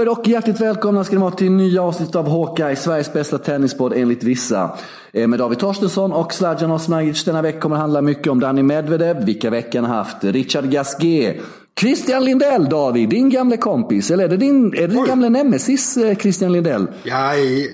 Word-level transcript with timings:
På 0.00 0.04
er 0.04 0.08
och 0.08 0.28
hjärtligt 0.28 0.60
välkomna 0.60 1.04
ska 1.04 1.14
ni 1.14 1.20
vara 1.20 1.30
till 1.30 1.50
nya 1.50 1.82
avsnitt 1.82 2.14
av 2.16 2.28
Hawkeye, 2.28 2.76
Sveriges 2.76 3.12
bästa 3.12 3.38
tennispodd 3.38 3.92
enligt 3.92 4.22
vissa. 4.22 4.78
Eh, 5.12 5.28
Med 5.28 5.38
David 5.38 5.58
Torstensson 5.58 6.12
och 6.12 6.32
Sladjan 6.34 6.70
Osnagic. 6.70 7.24
Denna 7.24 7.42
vecka 7.42 7.60
kommer 7.60 7.76
det 7.76 7.80
handla 7.80 8.02
mycket 8.02 8.26
om 8.26 8.40
Danny 8.40 8.62
Medvedev, 8.62 9.24
vilka 9.24 9.50
veckan 9.50 9.84
har 9.84 9.94
haft 9.96 10.24
Richard 10.24 10.64
Gasquet, 10.70 11.36
Christian 11.80 12.24
Lindell, 12.24 12.64
David, 12.64 13.08
din 13.08 13.30
gamle 13.30 13.56
kompis. 13.56 14.10
Eller 14.10 14.24
är 14.24 14.28
det 14.28 14.36
din, 14.36 14.66
är 14.66 14.80
det 14.80 14.86
din 14.86 14.98
Oj. 15.00 15.08
gamle 15.08 15.28
nemesis, 15.28 15.96
eh, 15.96 16.16
Christian 16.16 16.52
Lindell? 16.52 16.86
Ja, 17.02 17.32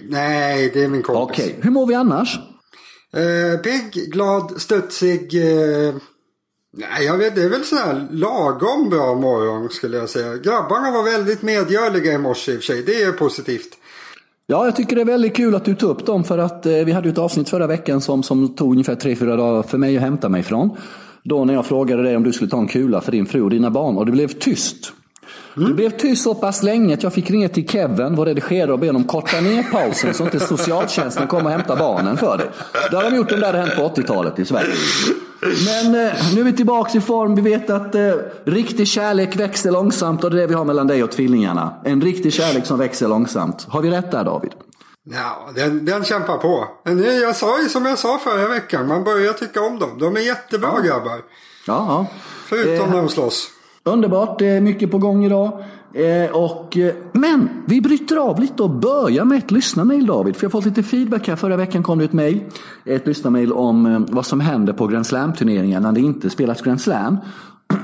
nej, 0.08 0.70
det 0.74 0.84
är 0.84 0.88
min 0.88 1.02
kompis. 1.02 1.36
Okej, 1.38 1.54
hur 1.60 1.70
mår 1.70 1.86
vi 1.86 1.94
annars? 1.94 2.38
Eh, 3.16 3.60
pigg, 3.60 4.12
glad, 4.12 4.52
studsig. 4.56 5.34
Eh, 5.34 5.94
nej, 6.76 7.06
jag 7.06 7.18
vet, 7.18 7.34
det 7.34 7.42
är 7.42 7.48
väl 7.48 7.64
sådär 7.64 8.06
lagom 8.10 8.90
bra 8.90 9.14
morgon 9.14 9.68
skulle 9.70 9.96
jag 9.96 10.08
säga. 10.08 10.36
Grabbarna 10.36 10.90
var 10.90 11.12
väldigt 11.12 11.42
medgörliga 11.42 12.12
i 12.12 12.18
morse 12.18 12.52
i 12.52 12.56
och 12.56 12.60
för 12.60 12.66
sig. 12.66 12.82
Det 12.82 13.02
är 13.02 13.12
positivt. 13.12 13.78
Ja, 14.46 14.64
jag 14.64 14.76
tycker 14.76 14.96
det 14.96 15.02
är 15.02 15.06
väldigt 15.06 15.36
kul 15.36 15.54
att 15.54 15.64
du 15.64 15.74
tog 15.74 15.90
upp 15.90 16.06
dem 16.06 16.24
för 16.24 16.38
att 16.38 16.66
eh, 16.66 16.72
vi 16.72 16.92
hade 16.92 17.08
ju 17.08 17.12
ett 17.12 17.18
avsnitt 17.18 17.48
förra 17.48 17.66
veckan 17.66 18.00
som, 18.00 18.22
som 18.22 18.54
tog 18.54 18.72
ungefär 18.72 18.94
tre 18.94 19.16
fyra 19.16 19.36
dagar 19.36 19.62
för 19.62 19.78
mig 19.78 19.96
att 19.96 20.02
hämta 20.02 20.28
mig 20.28 20.40
ifrån. 20.40 20.76
Då 21.24 21.44
när 21.44 21.54
jag 21.54 21.66
frågade 21.66 22.02
dig 22.02 22.16
om 22.16 22.22
du 22.22 22.32
skulle 22.32 22.50
ta 22.50 22.58
en 22.58 22.68
kula 22.68 23.00
för 23.00 23.12
din 23.12 23.26
fru 23.26 23.42
och 23.42 23.50
dina 23.50 23.70
barn 23.70 23.96
och 23.96 24.06
det 24.06 24.12
blev 24.12 24.28
tyst. 24.28 24.92
Det 25.54 25.74
blev 25.74 25.90
tyst 25.90 26.22
så 26.22 26.34
pass 26.34 26.62
länge 26.62 26.94
att 26.94 27.02
jag 27.02 27.14
fick 27.14 27.30
ringa 27.30 27.48
till 27.48 27.68
Kevin, 27.68 28.14
vår 28.16 28.26
redigerare, 28.26 28.72
och 28.72 28.78
be 28.78 28.86
honom 28.86 29.04
korta 29.04 29.40
ner 29.40 29.62
pausen 29.62 30.14
så 30.14 30.24
inte 30.24 30.40
socialtjänsten 30.40 31.26
kommer 31.26 31.44
och 31.44 31.50
hämtar 31.50 31.76
barnen 31.76 32.16
för 32.16 32.38
dig. 32.38 32.46
Det 32.90 32.96
har 32.96 33.10
de 33.10 33.16
gjort 33.16 33.32
om 33.32 33.40
det 33.40 33.46
hade 33.46 33.58
hänt 33.58 33.76
på 33.76 33.82
80-talet 33.82 34.38
i 34.38 34.44
Sverige. 34.44 34.74
Men 35.40 35.86
eh, 35.86 36.12
nu 36.34 36.40
är 36.40 36.44
vi 36.44 36.52
tillbaka 36.52 36.98
i 36.98 37.00
form. 37.00 37.34
Vi 37.34 37.42
vet 37.42 37.70
att 37.70 37.94
eh, 37.94 38.12
riktig 38.44 38.88
kärlek 38.88 39.36
växer 39.36 39.70
långsamt 39.70 40.24
och 40.24 40.30
det 40.30 40.36
är 40.36 40.40
det 40.40 40.46
vi 40.46 40.54
har 40.54 40.64
mellan 40.64 40.86
dig 40.86 41.04
och 41.04 41.10
tvillingarna. 41.10 41.74
En 41.84 42.00
riktig 42.00 42.32
kärlek 42.32 42.66
som 42.66 42.78
växer 42.78 43.08
långsamt. 43.08 43.66
Har 43.68 43.82
vi 43.82 43.90
rätt 43.90 44.10
där 44.10 44.24
David? 44.24 44.50
Ja, 45.10 45.48
den, 45.54 45.84
den 45.84 46.04
kämpar 46.04 46.38
på. 46.38 46.68
Men 46.84 46.96
nu, 46.96 47.12
jag 47.12 47.36
sa 47.36 47.62
ju 47.62 47.68
som 47.68 47.86
jag 47.86 47.98
sa 47.98 48.18
förra 48.18 48.48
veckan. 48.48 48.88
Man 48.88 49.04
börjar 49.04 49.32
tycka 49.32 49.60
om 49.60 49.78
dem. 49.78 49.98
De 49.98 50.16
är 50.16 50.20
jättebra 50.20 50.80
grabbar. 50.80 51.20
Ja, 51.66 51.86
ja. 51.88 52.06
Förutom 52.48 52.90
när 52.90 52.96
de 52.96 53.08
slåss. 53.08 53.50
Underbart, 53.86 54.38
det 54.38 54.46
är 54.46 54.60
mycket 54.60 54.90
på 54.90 54.98
gång 54.98 55.24
idag. 55.24 55.64
Eh, 55.92 56.36
och, 56.36 56.76
eh, 56.76 56.94
men 57.12 57.48
vi 57.66 57.80
bryter 57.80 58.16
av 58.16 58.40
lite 58.40 58.62
och 58.62 58.70
börjar 58.70 59.24
med 59.24 59.38
ett 59.38 59.50
lyssnarmail 59.50 60.06
David. 60.06 60.36
För 60.36 60.44
jag 60.44 60.48
har 60.48 60.60
fått 60.60 60.64
lite 60.64 60.82
feedback 60.82 61.28
här. 61.28 61.36
Förra 61.36 61.56
veckan 61.56 61.82
kom 61.82 61.98
det 61.98 62.04
ett 62.04 62.12
mail. 62.12 62.40
Ett 62.84 63.06
lyssnarmail 63.06 63.52
om 63.52 63.86
eh, 63.86 64.00
vad 64.08 64.26
som 64.26 64.40
händer 64.40 64.72
på 64.72 64.86
Grand 64.86 65.06
Slam-turneringar 65.06 65.80
när 65.80 65.92
det 65.92 66.00
inte 66.00 66.30
spelas 66.30 66.62
Grand 66.62 66.80
Slam. 66.80 67.16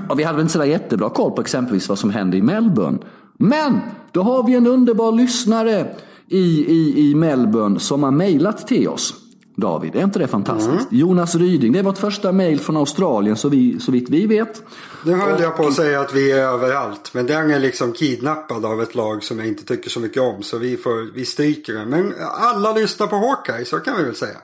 Och 0.08 0.18
vi 0.18 0.24
hade 0.24 0.36
väl 0.36 0.42
inte 0.42 0.52
sådär 0.52 0.66
jättebra 0.66 1.08
koll 1.08 1.32
på 1.32 1.40
exempelvis 1.40 1.88
vad 1.88 1.98
som 1.98 2.10
händer 2.10 2.38
i 2.38 2.42
Melbourne. 2.42 2.98
Men 3.38 3.80
då 4.12 4.22
har 4.22 4.46
vi 4.46 4.54
en 4.54 4.66
underbar 4.66 5.12
lyssnare 5.12 5.86
i, 6.28 6.64
i, 6.72 7.10
i 7.10 7.14
Melbourne 7.14 7.80
som 7.80 8.02
har 8.02 8.10
mejlat 8.10 8.66
till 8.66 8.88
oss. 8.88 9.21
David, 9.54 9.96
är 9.96 10.04
inte 10.04 10.18
det 10.18 10.28
fantastiskt? 10.28 10.88
Jonas 10.90 11.34
Ryding, 11.34 11.72
det 11.72 11.78
är 11.78 11.82
vårt 11.82 11.98
första 11.98 12.32
mejl 12.32 12.60
från 12.60 12.76
Australien 12.76 13.36
så, 13.36 13.48
vi, 13.48 13.80
så 13.80 13.92
vitt 13.92 14.10
vi 14.10 14.26
vet. 14.26 14.62
Nu 15.04 15.14
höll 15.14 15.42
jag 15.42 15.56
på 15.56 15.66
att 15.66 15.74
säga 15.74 16.00
att 16.00 16.14
vi 16.14 16.32
är 16.32 16.38
överallt. 16.38 17.14
Men 17.14 17.26
den 17.26 17.50
är 17.50 17.58
liksom 17.58 17.92
kidnappad 17.92 18.64
av 18.64 18.82
ett 18.82 18.94
lag 18.94 19.24
som 19.24 19.38
jag 19.38 19.48
inte 19.48 19.64
tycker 19.64 19.90
så 19.90 20.00
mycket 20.00 20.22
om. 20.22 20.42
Så 20.42 20.58
vi, 20.58 20.76
får, 20.76 21.14
vi 21.14 21.24
stryker 21.24 21.74
den. 21.74 21.88
Men 21.88 22.14
alla 22.40 22.72
lyssnar 22.72 23.06
på 23.06 23.16
Hawkeye, 23.16 23.64
så 23.64 23.78
kan 23.78 23.96
vi 23.96 24.02
väl 24.02 24.14
säga. 24.14 24.36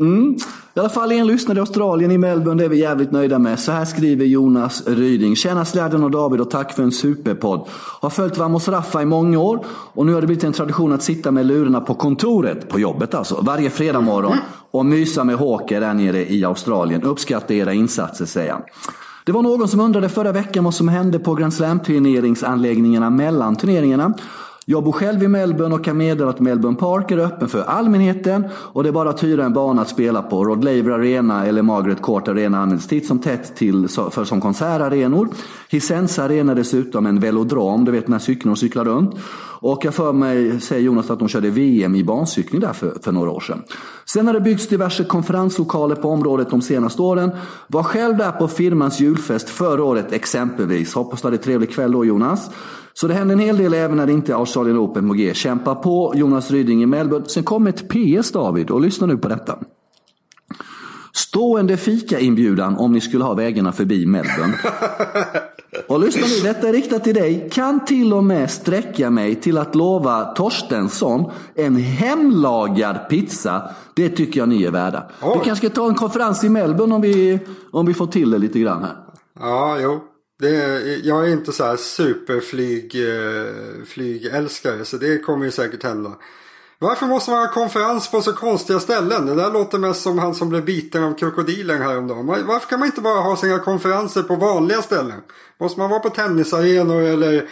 Mm. 0.00 0.36
I 0.74 0.80
alla 0.80 0.88
fall 0.88 1.12
en 1.12 1.26
lyssnare 1.26 1.58
i 1.58 1.60
Australien 1.60 2.10
i 2.10 2.18
Melbourne, 2.18 2.62
det 2.62 2.64
är 2.64 2.68
vi 2.68 2.78
jävligt 2.78 3.12
nöjda 3.12 3.38
med. 3.38 3.58
Så 3.58 3.72
här 3.72 3.84
skriver 3.84 4.24
Jonas 4.24 4.82
Ryding. 4.86 5.36
Tjena 5.36 5.64
släden 5.64 6.04
och 6.04 6.10
David 6.10 6.40
och 6.40 6.50
tack 6.50 6.72
för 6.72 6.82
en 6.82 6.92
superpodd. 6.92 7.68
Har 8.00 8.10
följt 8.10 8.38
Vamos 8.38 8.68
Raffa 8.68 9.02
i 9.02 9.04
många 9.04 9.38
år 9.38 9.64
och 9.68 10.06
nu 10.06 10.14
har 10.14 10.20
det 10.20 10.26
blivit 10.26 10.44
en 10.44 10.52
tradition 10.52 10.92
att 10.92 11.02
sitta 11.02 11.30
med 11.30 11.46
lurarna 11.46 11.80
på 11.80 11.94
kontoret, 11.94 12.68
på 12.68 12.80
jobbet 12.80 13.14
alltså, 13.14 13.40
varje 13.42 13.70
fredag 13.70 14.00
morgon 14.00 14.36
och 14.70 14.86
mysa 14.86 15.24
med 15.24 15.36
Håker 15.36 15.80
där 15.80 15.94
nere 15.94 16.32
i 16.32 16.44
Australien. 16.44 17.02
Uppskattar 17.02 17.54
era 17.54 17.72
insatser, 17.72 18.26
säger 18.26 18.52
han. 18.52 18.62
Det 19.24 19.32
var 19.32 19.42
någon 19.42 19.68
som 19.68 19.80
undrade 19.80 20.08
förra 20.08 20.32
veckan 20.32 20.64
vad 20.64 20.74
som 20.74 20.88
hände 20.88 21.18
på 21.18 21.34
Grand 21.34 21.54
Slam-turneringsanläggningarna 21.54 23.10
mellan 23.10 23.56
turneringarna. 23.56 24.14
Jag 24.66 24.84
bor 24.84 24.92
själv 24.92 25.22
i 25.22 25.28
Melbourne 25.28 25.74
och 25.74 25.84
kan 25.84 25.96
meddela 25.96 26.30
att 26.30 26.40
Melbourne 26.40 26.76
Park 26.76 27.10
är 27.10 27.18
öppen 27.18 27.48
för 27.48 27.62
allmänheten 27.62 28.44
och 28.54 28.82
det 28.82 28.88
är 28.88 28.92
bara 28.92 29.10
att 29.10 29.24
hyra 29.24 29.44
en 29.44 29.52
bana 29.52 29.82
att 29.82 29.88
spela 29.88 30.22
på. 30.22 30.44
Rod 30.44 30.64
Laver 30.64 30.90
Arena 30.90 31.46
eller 31.46 31.62
Margaret 31.62 32.02
Court 32.02 32.28
Arena 32.28 32.58
används 32.58 32.86
titt 32.86 33.06
som 33.06 33.18
tätt 33.18 33.56
till, 33.56 33.88
för, 33.88 34.24
som 34.24 34.40
konsertarenor. 34.40 35.28
Hisense 35.70 36.22
Arena 36.22 36.52
är 36.52 36.56
dessutom 36.56 37.06
en 37.06 37.20
velodrom, 37.20 37.84
du 37.84 37.92
vet 37.92 38.08
när 38.08 38.18
cykeln 38.18 38.56
cyklar 38.56 38.84
runt. 38.84 39.14
Och 39.60 39.84
jag 39.84 39.94
för 39.94 40.12
mig, 40.12 40.60
säger 40.60 40.82
Jonas, 40.82 41.10
att 41.10 41.18
de 41.18 41.28
körde 41.28 41.50
VM 41.50 41.94
i 41.94 42.04
bancykling 42.04 42.60
där 42.60 42.72
för, 42.72 42.98
för 43.02 43.12
några 43.12 43.30
år 43.30 43.40
sedan. 43.40 43.62
Sen 44.04 44.26
har 44.26 44.34
det 44.34 44.40
byggts 44.40 44.68
diverse 44.68 45.04
konferenslokaler 45.04 45.96
på 45.96 46.08
området 46.08 46.50
de 46.50 46.62
senaste 46.62 47.02
åren. 47.02 47.30
Var 47.66 47.82
själv 47.82 48.16
där 48.16 48.32
på 48.32 48.48
firmans 48.48 49.00
julfest 49.00 49.48
förra 49.48 49.84
året 49.84 50.12
exempelvis. 50.12 50.94
Hoppas 50.94 51.22
du 51.22 51.26
hade 51.26 51.36
en 51.36 51.42
trevlig 51.42 51.70
kväll 51.70 51.92
då 51.92 52.04
Jonas. 52.04 52.50
Så 52.94 53.06
det 53.06 53.14
händer 53.14 53.32
en 53.32 53.40
hel 53.40 53.56
del 53.56 53.74
även 53.74 53.96
när 53.96 54.06
det 54.06 54.12
inte 54.12 54.32
är 54.32 54.36
Australian 54.36 54.78
Open 54.78 55.08
på 55.08 55.14
G. 55.14 55.34
Kämpa 55.34 55.74
på 55.74 56.12
Jonas 56.16 56.50
Ryding 56.50 56.82
i 56.82 56.86
Melbourne. 56.86 57.26
Sen 57.28 57.42
kom 57.42 57.66
ett 57.66 57.88
PS 57.88 58.32
David 58.32 58.70
och 58.70 58.80
lyssna 58.80 59.06
nu 59.06 59.16
på 59.16 59.28
detta. 59.28 59.58
Stående 61.14 61.76
fika-inbjudan 61.76 62.76
om 62.76 62.92
ni 62.92 63.00
skulle 63.00 63.24
ha 63.24 63.34
vägarna 63.34 63.72
förbi 63.72 64.06
Melbourne. 64.06 64.54
Och 65.88 66.00
lyssna 66.00 66.26
nu, 66.26 66.48
detta 66.48 66.68
är 66.68 66.72
riktat 66.72 67.04
till 67.04 67.14
dig. 67.14 67.48
Kan 67.52 67.84
till 67.84 68.12
och 68.12 68.24
med 68.24 68.50
sträcka 68.50 69.10
mig 69.10 69.34
till 69.34 69.58
att 69.58 69.74
lova 69.74 70.24
Torstensson 70.24 71.30
en 71.54 71.76
hemlagad 71.76 73.08
pizza. 73.08 73.70
Det 73.94 74.08
tycker 74.08 74.40
jag 74.40 74.48
ni 74.48 74.64
är 74.64 74.70
värda. 74.70 75.10
Oj. 75.22 75.38
Vi 75.38 75.44
kanske 75.44 75.66
ska 75.66 75.74
ta 75.74 75.88
en 75.88 75.94
konferens 75.94 76.44
i 76.44 76.48
Melbourne 76.48 76.94
om 76.94 77.00
vi, 77.00 77.38
om 77.70 77.86
vi 77.86 77.94
får 77.94 78.06
till 78.06 78.30
det 78.30 78.38
lite 78.38 78.58
grann 78.58 78.82
här. 78.82 78.96
Ja, 79.40 79.78
jo. 79.80 80.00
Det 80.42 80.56
är, 80.56 81.00
jag 81.06 81.28
är 81.28 81.32
inte 81.32 81.52
så 81.52 81.64
här 81.64 81.76
superflyg 81.76 82.94
eh, 82.94 83.84
flygälskare 83.86 84.84
så 84.84 84.96
det 84.96 85.18
kommer 85.18 85.44
ju 85.44 85.50
säkert 85.50 85.82
hända. 85.82 86.12
Varför 86.78 87.06
måste 87.06 87.30
man 87.30 87.40
ha 87.40 87.52
konferens 87.52 88.10
på 88.10 88.22
så 88.22 88.32
konstiga 88.32 88.80
ställen? 88.80 89.26
Det 89.26 89.34
där 89.34 89.50
låter 89.50 89.78
mest 89.78 90.02
som 90.02 90.18
han 90.18 90.34
som 90.34 90.48
blev 90.48 90.64
biten 90.64 91.04
av 91.04 91.14
krokodilen 91.18 91.82
häromdagen. 91.82 92.26
Varför 92.26 92.68
kan 92.68 92.78
man 92.78 92.86
inte 92.86 93.00
bara 93.00 93.20
ha 93.20 93.36
sina 93.36 93.58
konferenser 93.58 94.22
på 94.22 94.36
vanliga 94.36 94.82
ställen? 94.82 95.20
Måste 95.60 95.80
man 95.80 95.90
vara 95.90 96.00
på 96.00 96.10
tennisarenor 96.10 97.02
eller 97.02 97.48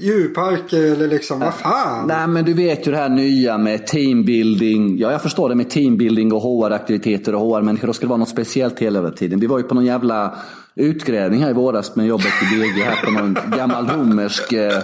djurparker 0.00 0.82
eller 0.82 1.08
liksom, 1.08 1.40
vad 1.40 1.54
fan? 1.54 2.06
Nej 2.06 2.26
men 2.26 2.44
du 2.44 2.54
vet 2.54 2.86
ju 2.86 2.90
det 2.90 2.96
här 2.96 3.08
nya 3.08 3.58
med 3.58 3.86
teambuilding. 3.86 4.98
Ja 4.98 5.12
jag 5.12 5.22
förstår 5.22 5.48
det 5.48 5.54
med 5.54 5.70
teambuilding 5.70 6.32
och 6.32 6.42
HR-aktiviteter 6.42 7.34
och 7.34 7.40
HR-människor. 7.40 7.94
Det 8.00 8.06
vara 8.06 8.18
något 8.18 8.28
speciellt 8.28 8.78
hela 8.78 9.10
tiden. 9.10 9.40
Vi 9.40 9.46
var 9.46 9.58
ju 9.58 9.64
på 9.64 9.74
någon 9.74 9.84
jävla 9.84 10.34
utgrävning 10.74 11.42
här 11.42 11.50
i 11.50 11.52
våras 11.52 11.96
med 11.96 12.06
jobbet 12.06 12.32
i 12.42 12.56
BG 12.56 12.82
här 12.82 13.04
på 13.04 13.10
någon 13.10 13.38
gammal 13.56 13.88
romersk 13.88 14.52
eh, 14.52 14.78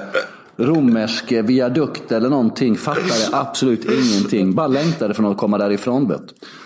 romersk 0.56 1.32
viadukt 1.32 2.12
eller 2.12 2.28
någonting. 2.28 2.76
Fattade 2.76 3.28
absolut 3.32 3.84
ingenting. 3.84 4.54
Bara 4.54 4.66
längtade 4.66 5.14
från 5.14 5.26
att 5.26 5.38
komma 5.38 5.58
därifrån. 5.58 6.12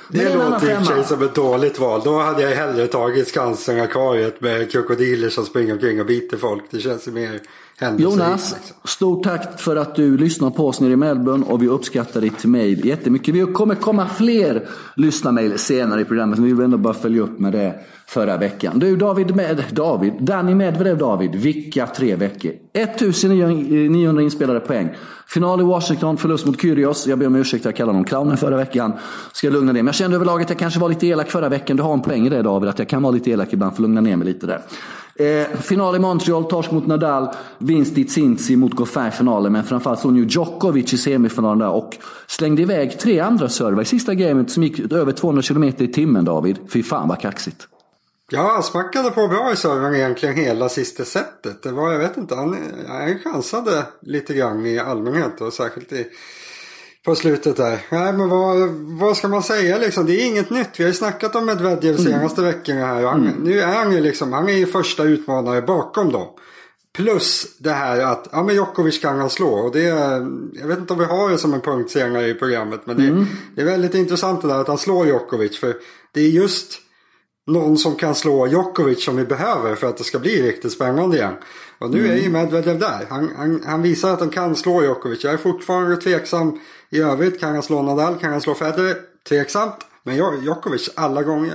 Det 0.09 0.35
annan 0.35 0.51
låter 0.51 0.71
i 0.71 0.75
och 0.75 0.79
för 0.79 0.95
sig 0.95 1.05
som 1.05 1.23
ett 1.23 1.35
dåligt 1.35 1.79
val. 1.79 2.01
Då 2.05 2.19
hade 2.19 2.43
jag 2.43 2.57
hellre 2.57 2.87
tagit 2.87 3.29
Skansen-akvariet 3.29 4.41
med 4.41 4.71
krokodiler 4.71 5.29
som 5.29 5.45
springer 5.45 5.73
omkring 5.73 6.01
och 6.01 6.07
biter 6.07 6.37
folk. 6.37 6.65
Det 6.71 6.81
känns 6.81 7.09
ju 7.09 7.13
mer 7.13 7.41
händelserikt. 7.79 8.21
Jonas, 8.21 8.55
liksom. 8.55 8.77
stort 8.85 9.25
tack 9.25 9.61
för 9.61 9.77
att 9.77 9.95
du 9.95 10.17
lyssnar 10.17 10.51
på 10.51 10.69
oss 10.69 10.81
nere 10.81 10.93
i 10.93 10.97
Melbourne 10.97 11.47
och 11.47 11.63
vi 11.63 11.69
uppskattar 11.69 12.21
ditt 12.21 12.45
mejl 12.45 12.87
jättemycket. 12.87 13.35
Vi 13.35 13.53
kommer 13.53 13.75
komma 13.75 14.09
fler 14.09 14.69
lyssnarmejl 14.97 15.59
senare 15.59 16.01
i 16.01 16.05
programmet, 16.05 16.39
men 16.39 16.49
vi 16.49 16.53
vill 16.53 16.65
ändå 16.65 16.79
bara 16.79 16.95
följa 16.95 17.23
upp 17.23 17.39
med 17.39 17.53
det 17.53 17.81
förra 18.07 18.37
veckan. 18.37 18.79
Du 18.79 18.97
David, 18.97 19.37
med, 19.37 19.65
David 19.71 20.13
Danny 20.21 20.55
Medvedev 20.55 20.99
David, 20.99 21.35
vilka 21.35 21.87
tre 21.87 22.17
veckor? 22.17 22.53
1900 22.73 24.23
inspelade 24.23 24.61
poäng. 24.61 24.97
Final 25.29 25.61
i 25.61 25.65
Washington, 25.65 26.17
förlust 26.17 26.47
mot 26.47 26.63
Kyrgios. 26.63 27.07
Jag 27.07 27.19
ber 27.19 27.27
om 27.27 27.35
ursäkt, 27.37 27.65
jag 27.65 27.77
kallade 27.77 27.93
honom 27.93 28.05
clownen 28.05 28.37
förra 28.37 28.57
veckan. 28.57 28.93
Ska 29.33 29.47
jag 29.47 29.55
lugna 29.55 29.73
ner 29.73 29.83
mig. 29.83 29.89
Jag 29.89 29.95
kände 29.95 30.17
överlag 30.17 30.43
att 30.43 30.49
jag 30.49 30.59
kanske 30.59 30.81
var 30.81 30.89
lite 30.89 31.07
elak 31.07 31.31
förra 31.31 31.49
veckan. 31.49 31.77
Du 31.77 31.83
har 31.83 31.93
en 31.93 32.03
poäng 32.03 32.27
i 32.27 32.29
det 32.29 32.43
David, 32.43 32.69
att 32.69 32.79
jag 32.79 32.89
kan 32.89 33.03
vara 33.03 33.13
lite 33.13 33.31
elak 33.31 33.53
ibland 33.53 33.75
för 33.75 33.83
lugna 33.83 34.01
ner 34.01 34.17
mig 34.17 34.27
lite 34.27 34.47
där. 34.47 34.61
Eh, 35.19 35.61
final 35.61 35.97
i 35.97 35.99
Montreal, 35.99 36.45
torsk 36.45 36.71
mot 36.71 36.87
Nadal, 36.87 37.29
vinst 37.59 37.99
i 37.99 38.05
Tsintsi 38.05 38.57
mot 38.57 38.75
Goffin 38.75 39.07
i 39.07 39.11
finalen. 39.11 39.53
Men 39.53 39.65
framförallt 39.65 40.01
slog 40.01 40.19
ju 40.19 40.27
Djokovic 40.27 40.93
i 40.93 40.99
semifinalen 40.99 41.59
där 41.59 41.71
och 41.71 41.97
slängde 42.27 42.63
iväg 42.63 42.99
tre 42.99 43.21
andra 43.21 43.49
servar 43.49 43.83
i 43.83 43.85
sista 43.85 44.15
gamet 44.15 44.51
som 44.51 44.63
gick 44.63 44.93
över 44.93 45.13
200 45.13 45.43
km 45.43 45.65
i 45.65 45.73
timmen 45.93 46.25
David. 46.25 46.59
Fy 46.73 46.83
fan 46.83 47.09
vad 47.09 47.21
kaxigt. 47.21 47.69
Ja, 48.31 48.53
han 48.53 48.63
smackade 48.63 49.11
på 49.11 49.29
bra 49.29 49.53
i 49.53 49.57
servern 49.57 49.95
egentligen 49.95 50.35
hela 50.35 50.69
sista 50.69 51.05
setet. 51.05 51.63
Det 51.63 51.73
var, 51.73 51.93
jag 51.93 51.99
vet 51.99 52.17
inte, 52.17 52.35
han, 52.35 52.57
han 52.89 53.19
chansade 53.19 53.87
lite 54.01 54.35
grann 54.35 54.67
i 54.67 54.79
allmänhet 54.79 55.41
och 55.41 55.53
särskilt 55.53 55.93
i, 55.93 56.07
på 57.07 57.15
slutet 57.15 57.57
där. 57.57 57.79
Nej, 57.91 58.13
men 58.13 58.29
vad, 58.29 58.69
vad 58.71 59.17
ska 59.17 59.29
man 59.29 59.43
säga 59.43 59.79
liksom? 59.79 60.07
Det 60.07 60.13
är 60.13 60.27
inget 60.27 60.51
nytt. 60.51 60.69
Vi 60.77 60.85
har 60.85 60.89
ju 60.89 60.95
snackat 60.95 61.37
om 61.37 61.47
Medvedev 61.47 61.97
de 61.97 62.03
senaste 62.03 62.43
veckorna 62.43 62.87
här. 62.87 63.03
Han, 63.03 63.35
Nu 63.43 63.61
är 63.61 63.67
han 63.67 63.93
ju 63.93 64.01
liksom, 64.01 64.33
han 64.33 64.49
är 64.49 64.53
ju 64.53 64.67
första 64.67 65.03
utmanare 65.03 65.63
bakom 65.63 66.13
dem. 66.13 66.29
Plus 66.95 67.47
det 67.59 67.71
här 67.71 68.01
att 68.01 68.29
ja, 68.33 68.43
men 68.43 68.55
Djokovic 68.55 69.01
kan 69.01 69.19
han 69.19 69.31
slå. 69.31 69.49
Och 69.49 69.73
det, 69.73 69.83
jag 70.61 70.67
vet 70.67 70.79
inte 70.79 70.93
om 70.93 70.99
vi 70.99 71.05
har 71.05 71.31
det 71.31 71.39
som 71.39 71.55
en 71.55 71.61
punkt 71.61 71.91
senare 71.91 72.29
i 72.29 72.35
programmet. 72.35 72.81
Men 72.85 72.97
det, 72.97 73.07
mm. 73.07 73.27
det 73.55 73.61
är 73.61 73.67
väldigt 73.67 73.95
intressant 73.95 74.43
det 74.43 74.49
där 74.49 74.61
att 74.61 74.69
han 74.69 74.79
slår 74.79 75.07
Djokovic. 75.07 75.59
För 75.59 75.75
det 76.13 76.21
är 76.21 76.29
just 76.29 76.79
någon 77.47 77.79
som 77.79 77.95
kan 77.95 78.15
slå 78.15 78.47
Djokovic 78.47 79.05
som 79.05 79.17
vi 79.17 79.25
behöver 79.25 79.75
för 79.75 79.87
att 79.87 79.97
det 79.97 80.05
ska 80.05 80.19
bli 80.19 80.43
riktigt 80.43 80.73
spännande 80.73 81.17
igen. 81.17 81.35
Och 81.79 81.91
nu 81.91 81.99
mm. 81.99 82.13
är 82.13 82.17
ju 82.17 82.31
Medvedev 82.31 82.79
där. 82.79 83.07
Han, 83.09 83.31
han, 83.37 83.63
han, 83.67 83.83
visar 83.83 84.13
att 84.13 84.21
han 84.21 84.31
kan 84.31 84.57
slå 84.57 84.83
Djokovic. 84.83 85.25
Jag 85.25 85.33
är 85.33 85.37
fortfarande 85.39 85.97
tveksam 85.97 86.59
i 86.91 87.01
övrigt. 87.01 87.41
Kan 87.41 87.55
han 87.55 87.63
slå 87.63 87.83
Nadal? 87.83 88.17
Kan 88.17 88.33
han 88.33 88.41
slå 88.41 88.55
Federer? 88.55 88.97
Tveksamt. 89.29 89.77
Men 90.03 90.17
Djokovic 90.17 90.91
alla 90.95 91.23
gånger. 91.23 91.55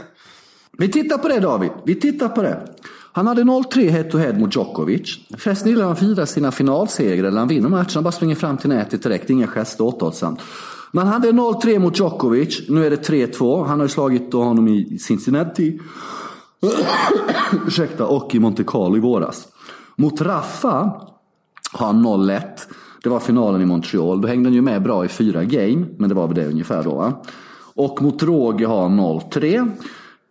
Vi 0.77 0.91
tittar 0.91 1.17
på 1.17 1.27
det 1.27 1.39
David. 1.39 1.71
Vi 1.85 1.95
tittar 1.95 2.29
på 2.29 2.41
det. 2.41 2.67
Han 3.13 3.27
hade 3.27 3.43
0-3 3.43 3.89
head-to-head 3.89 4.39
mot 4.39 4.55
Djokovic. 4.55 5.19
Festen 5.37 5.69
gillar 5.69 5.85
han 5.85 5.95
firar 5.95 6.25
sina 6.25 6.51
finalsegrar 6.51 7.27
eller 7.27 7.39
han 7.39 7.47
vinner 7.47 7.69
matchen. 7.69 7.91
Han 7.93 8.03
bara 8.03 8.11
springer 8.11 8.35
fram 8.35 8.57
till 8.57 8.69
nätet 8.69 9.03
direkt. 9.03 9.29
Inga 9.29 9.47
gester 9.47 9.83
återhållsamt. 9.83 10.39
Man 10.91 11.07
hade 11.07 11.31
0-3 11.31 11.79
mot 11.79 11.99
Djokovic. 11.99 12.69
Nu 12.69 12.85
är 12.85 12.89
det 12.89 13.09
3-2. 13.09 13.65
Han 13.65 13.79
har 13.79 13.85
ju 13.85 13.89
slagit 13.89 14.33
honom 14.33 14.67
i 14.67 14.99
Cincinnati. 14.99 15.79
Ursäkta, 17.67 18.05
och 18.05 18.35
i 18.35 18.39
Monte 18.39 18.63
Carlo 18.63 18.97
i 18.97 18.99
våras. 18.99 19.47
Mot 19.95 20.21
Rafa 20.21 21.01
har 21.71 21.85
han 21.85 22.05
0-1. 22.05 22.41
Det 23.03 23.09
var 23.09 23.19
finalen 23.19 23.61
i 23.61 23.65
Montreal. 23.65 24.21
Då 24.21 24.27
hängde 24.27 24.49
han 24.49 24.53
ju 24.53 24.61
med 24.61 24.83
bra 24.83 25.05
i 25.05 25.07
fyra 25.07 25.43
game. 25.43 25.85
Men 25.97 26.09
det 26.09 26.15
var 26.15 26.27
väl 26.27 26.35
det 26.35 26.47
ungefär 26.47 26.83
då. 26.83 26.95
Va? 26.95 27.13
Och 27.75 28.01
mot 28.01 28.23
Roger 28.23 28.67
har 28.67 28.81
han 28.81 28.99
0-3. 28.99 29.71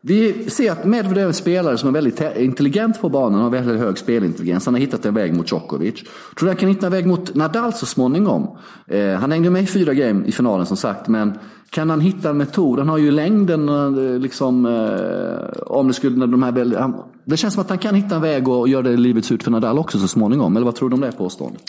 Vi 0.02 0.50
ser 0.50 0.72
att 0.72 0.84
Medvedev 0.84 1.24
är 1.24 1.26
en 1.26 1.34
spelare 1.34 1.78
som 1.78 1.88
är 1.88 1.92
väldigt 1.92 2.22
intelligent 2.36 3.00
på 3.00 3.08
banan 3.08 3.38
och 3.38 3.44
har 3.44 3.50
väldigt 3.50 3.80
hög 3.80 3.98
spelintelligens. 3.98 4.64
Han 4.64 4.74
har 4.74 4.80
hittat 4.80 5.06
en 5.06 5.14
väg 5.14 5.36
mot 5.36 5.52
Djokovic. 5.52 5.94
Tror 5.94 6.08
du 6.40 6.46
han 6.46 6.56
kan 6.56 6.68
hitta 6.68 6.86
en 6.86 6.92
väg 6.92 7.06
mot 7.06 7.34
Nadal 7.34 7.72
så 7.72 7.86
småningom? 7.86 8.48
Eh, 8.86 9.14
han 9.14 9.32
hängde 9.32 9.50
med 9.50 9.62
i 9.62 9.66
fyra 9.66 9.94
game 9.94 10.26
i 10.26 10.32
finalen 10.32 10.66
som 10.66 10.76
sagt, 10.76 11.08
men 11.08 11.38
kan 11.70 11.90
han 11.90 12.00
hitta 12.00 12.30
en 12.30 12.36
metod? 12.36 12.78
Han 12.78 12.88
har 12.88 12.98
ju 12.98 13.10
längden, 13.10 13.68
eh, 13.68 14.18
liksom, 14.18 14.66
eh, 14.66 15.62
om 15.66 15.88
det 15.88 15.94
skulle, 15.94 16.26
de 16.26 16.42
här, 16.42 16.76
han, 16.78 16.94
det 17.30 17.36
känns 17.36 17.54
som 17.54 17.60
att 17.60 17.68
han 17.68 17.78
kan 17.78 17.94
hitta 17.94 18.14
en 18.14 18.22
väg 18.22 18.48
och 18.48 18.68
göra 18.68 18.82
det 18.82 18.96
livet 18.96 19.24
surt 19.24 19.42
för 19.42 19.50
Nadal 19.50 19.78
också 19.78 19.98
så 19.98 20.08
småningom. 20.08 20.56
Eller 20.56 20.66
vad 20.66 20.74
tror 20.74 20.88
du 20.90 20.94
om 20.94 21.00
det 21.00 21.12
påståendet? 21.12 21.62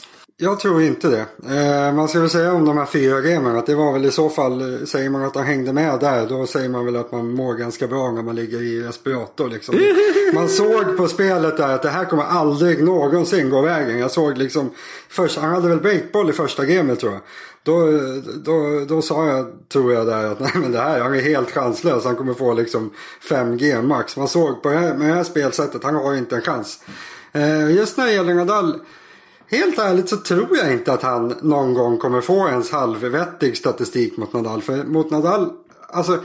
Jag 0.44 0.60
tror 0.60 0.82
inte 0.82 1.08
det. 1.08 1.26
Eh, 1.56 1.94
man 1.94 2.08
ska 2.08 2.20
väl 2.20 2.30
säga 2.30 2.54
om 2.54 2.66
de 2.66 2.78
här 2.78 2.86
fyra 2.86 3.22
gamen 3.22 3.56
att 3.56 3.66
det 3.66 3.76
var 3.76 3.94
väl 3.94 4.06
i 4.06 4.12
så 4.12 4.30
fall, 4.30 4.62
eh, 4.62 4.86
säger 4.86 5.10
man 5.10 5.24
att 5.24 5.36
han 5.36 5.46
hängde 5.46 5.74
med 5.74 6.00
där, 6.00 6.28
då 6.28 6.46
säger 6.46 6.70
man 6.70 6.86
väl 6.86 6.96
att 6.96 7.12
man 7.12 7.32
mår 7.32 7.54
ganska 7.54 7.88
bra 7.88 8.12
när 8.12 8.24
man 8.24 8.36
ligger 8.36 8.62
i 8.62 8.84
respirator 8.84 9.50
liksom. 9.50 9.76
Man 10.34 10.50
såg 10.50 10.98
på 10.98 11.08
spelet 11.08 11.58
där 11.58 11.76
att 11.76 11.82
det 11.82 11.90
här 11.90 12.06
kommer 12.06 12.24
aldrig 12.24 12.84
någonsin 12.84 13.50
gå 13.50 13.62
vägen. 13.62 14.00
Jag 14.00 14.12
såg 14.12 14.38
liksom, 14.38 14.72
först, 15.10 15.38
han 15.38 15.50
hade 15.50 15.70
väl 15.70 15.80
breakboll 15.80 16.30
i 16.30 16.34
första 16.34 16.66
gamet 16.66 17.00
tror 17.00 17.12
jag. 17.12 17.22
Då, 17.64 18.00
då, 18.36 18.86
då 18.88 19.02
sa 19.02 19.28
jag, 19.28 19.46
tror 19.74 19.94
jag 19.94 20.08
där, 20.08 20.26
att 20.26 20.40
nej 20.40 20.52
men 20.56 20.72
det 20.72 20.80
här, 20.80 21.00
han 21.00 21.16
är 21.16 21.22
helt 21.22 21.52
chanslös. 21.52 22.06
Han 22.06 22.16
kommer 22.16 22.34
få 22.34 22.54
liksom 22.54 22.92
5G 23.30 23.82
max. 23.82 24.18
Man 24.18 24.28
såg 24.28 24.64
på 24.64 24.70
det 24.70 24.78
här, 24.78 24.94
med 24.94 25.10
det 25.10 25.16
här 25.16 25.24
spelsättet, 25.24 25.84
han 25.84 25.96
har 25.96 26.16
inte 26.16 26.36
en 26.36 26.42
chans. 26.42 26.80
Eh, 27.32 27.72
just 27.72 27.98
när 27.98 28.06
det 28.06 28.14
gäller 28.14 28.34
Nadal 28.34 28.80
Helt 29.52 29.80
ärligt 29.80 30.10
så 30.10 30.18
tror 30.18 30.58
jag 30.58 30.74
inte 30.74 30.94
att 30.94 31.02
han 31.02 31.36
någon 31.42 31.74
gång 31.74 31.98
kommer 31.98 32.22
få 32.22 32.48
ens 32.48 32.72
halvvettig 32.72 33.58
statistik 33.58 34.18
mot 34.18 34.34
Nadal. 34.34 34.62
För 34.62 34.84
mot 34.84 35.12
Nadal, 35.12 35.50
alltså 35.88 36.20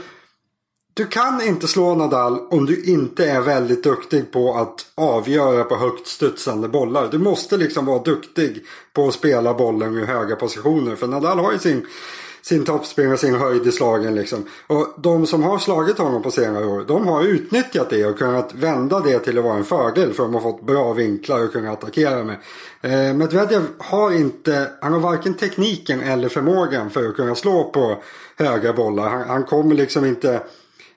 du 0.93 1.05
kan 1.05 1.41
inte 1.41 1.67
slå 1.67 1.95
Nadal 1.95 2.39
om 2.49 2.65
du 2.65 2.83
inte 2.83 3.29
är 3.29 3.41
väldigt 3.41 3.83
duktig 3.83 4.31
på 4.31 4.53
att 4.53 4.85
avgöra 4.95 5.63
på 5.63 5.75
högt 5.75 6.07
studsande 6.07 6.67
bollar. 6.67 7.07
Du 7.11 7.17
måste 7.17 7.57
liksom 7.57 7.85
vara 7.85 8.03
duktig 8.03 8.65
på 8.93 9.07
att 9.07 9.13
spela 9.13 9.53
bollen 9.53 9.97
i 9.97 10.05
höga 10.05 10.35
positioner. 10.35 10.95
För 10.95 11.07
Nadal 11.07 11.39
har 11.39 11.51
ju 11.51 11.59
sin 11.59 11.87
sin 12.41 12.65
toppspring 12.65 13.13
och 13.13 13.19
sin 13.19 13.35
höjd 13.35 13.67
i 13.67 13.71
slagen 13.71 14.15
liksom. 14.15 14.45
Och 14.67 14.93
de 14.97 15.25
som 15.25 15.43
har 15.43 15.57
slagit 15.57 15.97
honom 15.97 16.23
på 16.23 16.31
senare 16.31 16.65
år, 16.65 16.85
de 16.87 17.07
har 17.07 17.23
utnyttjat 17.23 17.89
det 17.89 18.05
och 18.05 18.17
kunnat 18.17 18.53
vända 18.53 18.99
det 18.99 19.19
till 19.19 19.37
att 19.37 19.43
vara 19.43 19.57
en 19.57 19.65
fördel 19.65 20.13
för 20.13 20.23
de 20.23 20.33
har 20.33 20.41
fått 20.41 20.65
bra 20.65 20.93
vinklar 20.93 21.43
och 21.43 21.51
kunna 21.51 21.71
attackera 21.71 22.23
med. 22.23 22.37
Eh, 22.81 23.13
Medvedev 23.13 23.63
har 23.77 24.11
inte, 24.11 24.71
han 24.81 24.93
har 24.93 24.99
varken 24.99 25.33
tekniken 25.33 26.01
eller 26.01 26.29
förmågan 26.29 26.89
för 26.89 27.09
att 27.09 27.15
kunna 27.15 27.35
slå 27.35 27.63
på 27.63 28.03
höga 28.37 28.73
bollar. 28.73 29.09
Han, 29.09 29.29
han 29.29 29.43
kommer 29.43 29.75
liksom 29.75 30.05
inte 30.05 30.41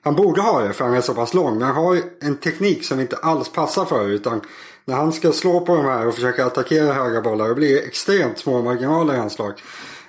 han 0.03 0.15
borde 0.15 0.41
ha 0.41 0.61
det 0.61 0.73
för 0.73 0.85
han 0.85 0.93
är 0.93 1.01
så 1.01 1.13
pass 1.13 1.33
lång. 1.33 1.57
Men 1.57 1.67
han 1.67 1.85
har 1.85 2.01
en 2.19 2.37
teknik 2.37 2.85
som 2.85 2.99
inte 2.99 3.15
alls 3.15 3.49
passar 3.49 3.85
för 3.85 4.09
utan 4.09 4.41
när 4.85 4.95
han 4.95 5.11
ska 5.11 5.31
slå 5.31 5.65
på 5.65 5.75
de 5.75 5.85
här 5.85 6.07
och 6.07 6.15
försöka 6.15 6.45
attackera 6.45 6.93
höga 6.93 7.21
bollar 7.21 7.47
det 7.47 7.55
blir 7.55 7.87
extremt 7.87 8.37
små 8.37 8.61
marginaler 8.61 9.13
i 9.13 9.17
hans 9.17 9.39
lag. 9.39 9.53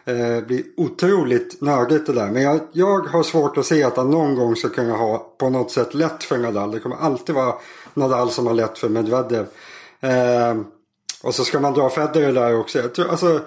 Eh, 0.05 0.41
blir 0.47 0.65
otroligt 0.77 1.61
nördigt 1.61 2.07
det 2.07 2.13
där. 2.13 2.31
Men 2.31 2.43
jag, 2.43 2.61
jag 2.73 3.07
har 3.07 3.23
svårt 3.23 3.57
att 3.57 3.67
se 3.67 3.83
att 3.83 3.97
han 3.97 4.11
någon 4.11 4.35
gång 4.35 4.57
ska 4.57 4.69
kunna 4.69 4.97
ha 4.97 5.35
på 5.39 5.51
något 5.51 5.71
sätt 5.71 5.95
lätt 5.95 6.25
för 6.25 6.39
Nadal. 6.39 6.71
Det 6.71 6.81
kommer 6.81 6.97
alltid 6.97 7.35
vara 7.35 7.55
Nadal 7.95 8.31
som 8.31 8.47
har 8.47 8.55
lätt 8.55 8.79
för 8.79 8.89
Medvedev. 8.89 9.47
Eh, 10.01 10.57
och 11.23 11.35
så 11.35 11.45
ska 11.45 11.61
man 11.61 11.75
dra 11.75 11.91
Federer 11.91 12.33
där 12.33 12.59
också. 12.59 12.79
Jag 12.79 12.95
tror, 12.95 13.09
alltså, 13.09 13.41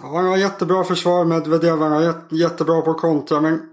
han 0.00 0.24
har 0.24 0.36
jättebra 0.36 0.84
försvar 0.84 1.24
Medvedev. 1.24 1.78
Han 1.78 1.92
har 1.92 2.14
jättebra 2.30 2.82
på 2.82 2.94
kontra. 2.94 3.40
Men 3.40 3.68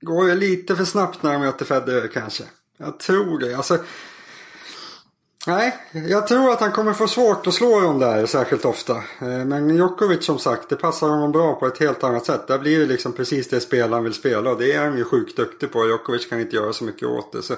går 0.00 0.26
det 0.26 0.34
lite 0.34 0.76
för 0.76 0.84
snabbt 0.84 1.22
när 1.22 1.32
han 1.32 1.40
möter 1.40 1.64
Federer 1.64 2.08
kanske? 2.08 2.44
Jag 2.76 2.98
tror 2.98 3.38
det. 3.38 3.54
Alltså, 3.54 3.78
Nej, 5.48 5.74
jag 5.92 6.26
tror 6.26 6.50
att 6.50 6.60
han 6.60 6.72
kommer 6.72 6.92
få 6.92 7.06
svårt 7.06 7.46
att 7.46 7.54
slå 7.54 7.80
dem 7.80 7.98
där 7.98 8.26
särskilt 8.26 8.64
ofta. 8.64 8.92
Eh, 8.96 9.44
men 9.46 9.76
Djokovic 9.76 10.24
som 10.24 10.38
sagt, 10.38 10.68
det 10.68 10.76
passar 10.76 11.08
honom 11.08 11.32
bra 11.32 11.54
på 11.54 11.66
ett 11.66 11.78
helt 11.78 12.04
annat 12.04 12.26
sätt. 12.26 12.46
Där 12.46 12.58
blir 12.58 12.80
det 12.80 12.86
liksom 12.86 13.12
precis 13.12 13.48
det 13.48 13.60
spel 13.60 13.92
han 13.92 14.04
vill 14.04 14.14
spela 14.14 14.50
och 14.50 14.58
det 14.58 14.72
är 14.72 14.84
han 14.84 14.98
ju 14.98 15.04
sjukt 15.04 15.36
duktig 15.36 15.72
på. 15.72 15.86
Djokovic 15.86 16.26
kan 16.26 16.40
inte 16.40 16.56
göra 16.56 16.72
så 16.72 16.84
mycket 16.84 17.08
åt 17.08 17.32
det. 17.32 17.42
Så, 17.42 17.54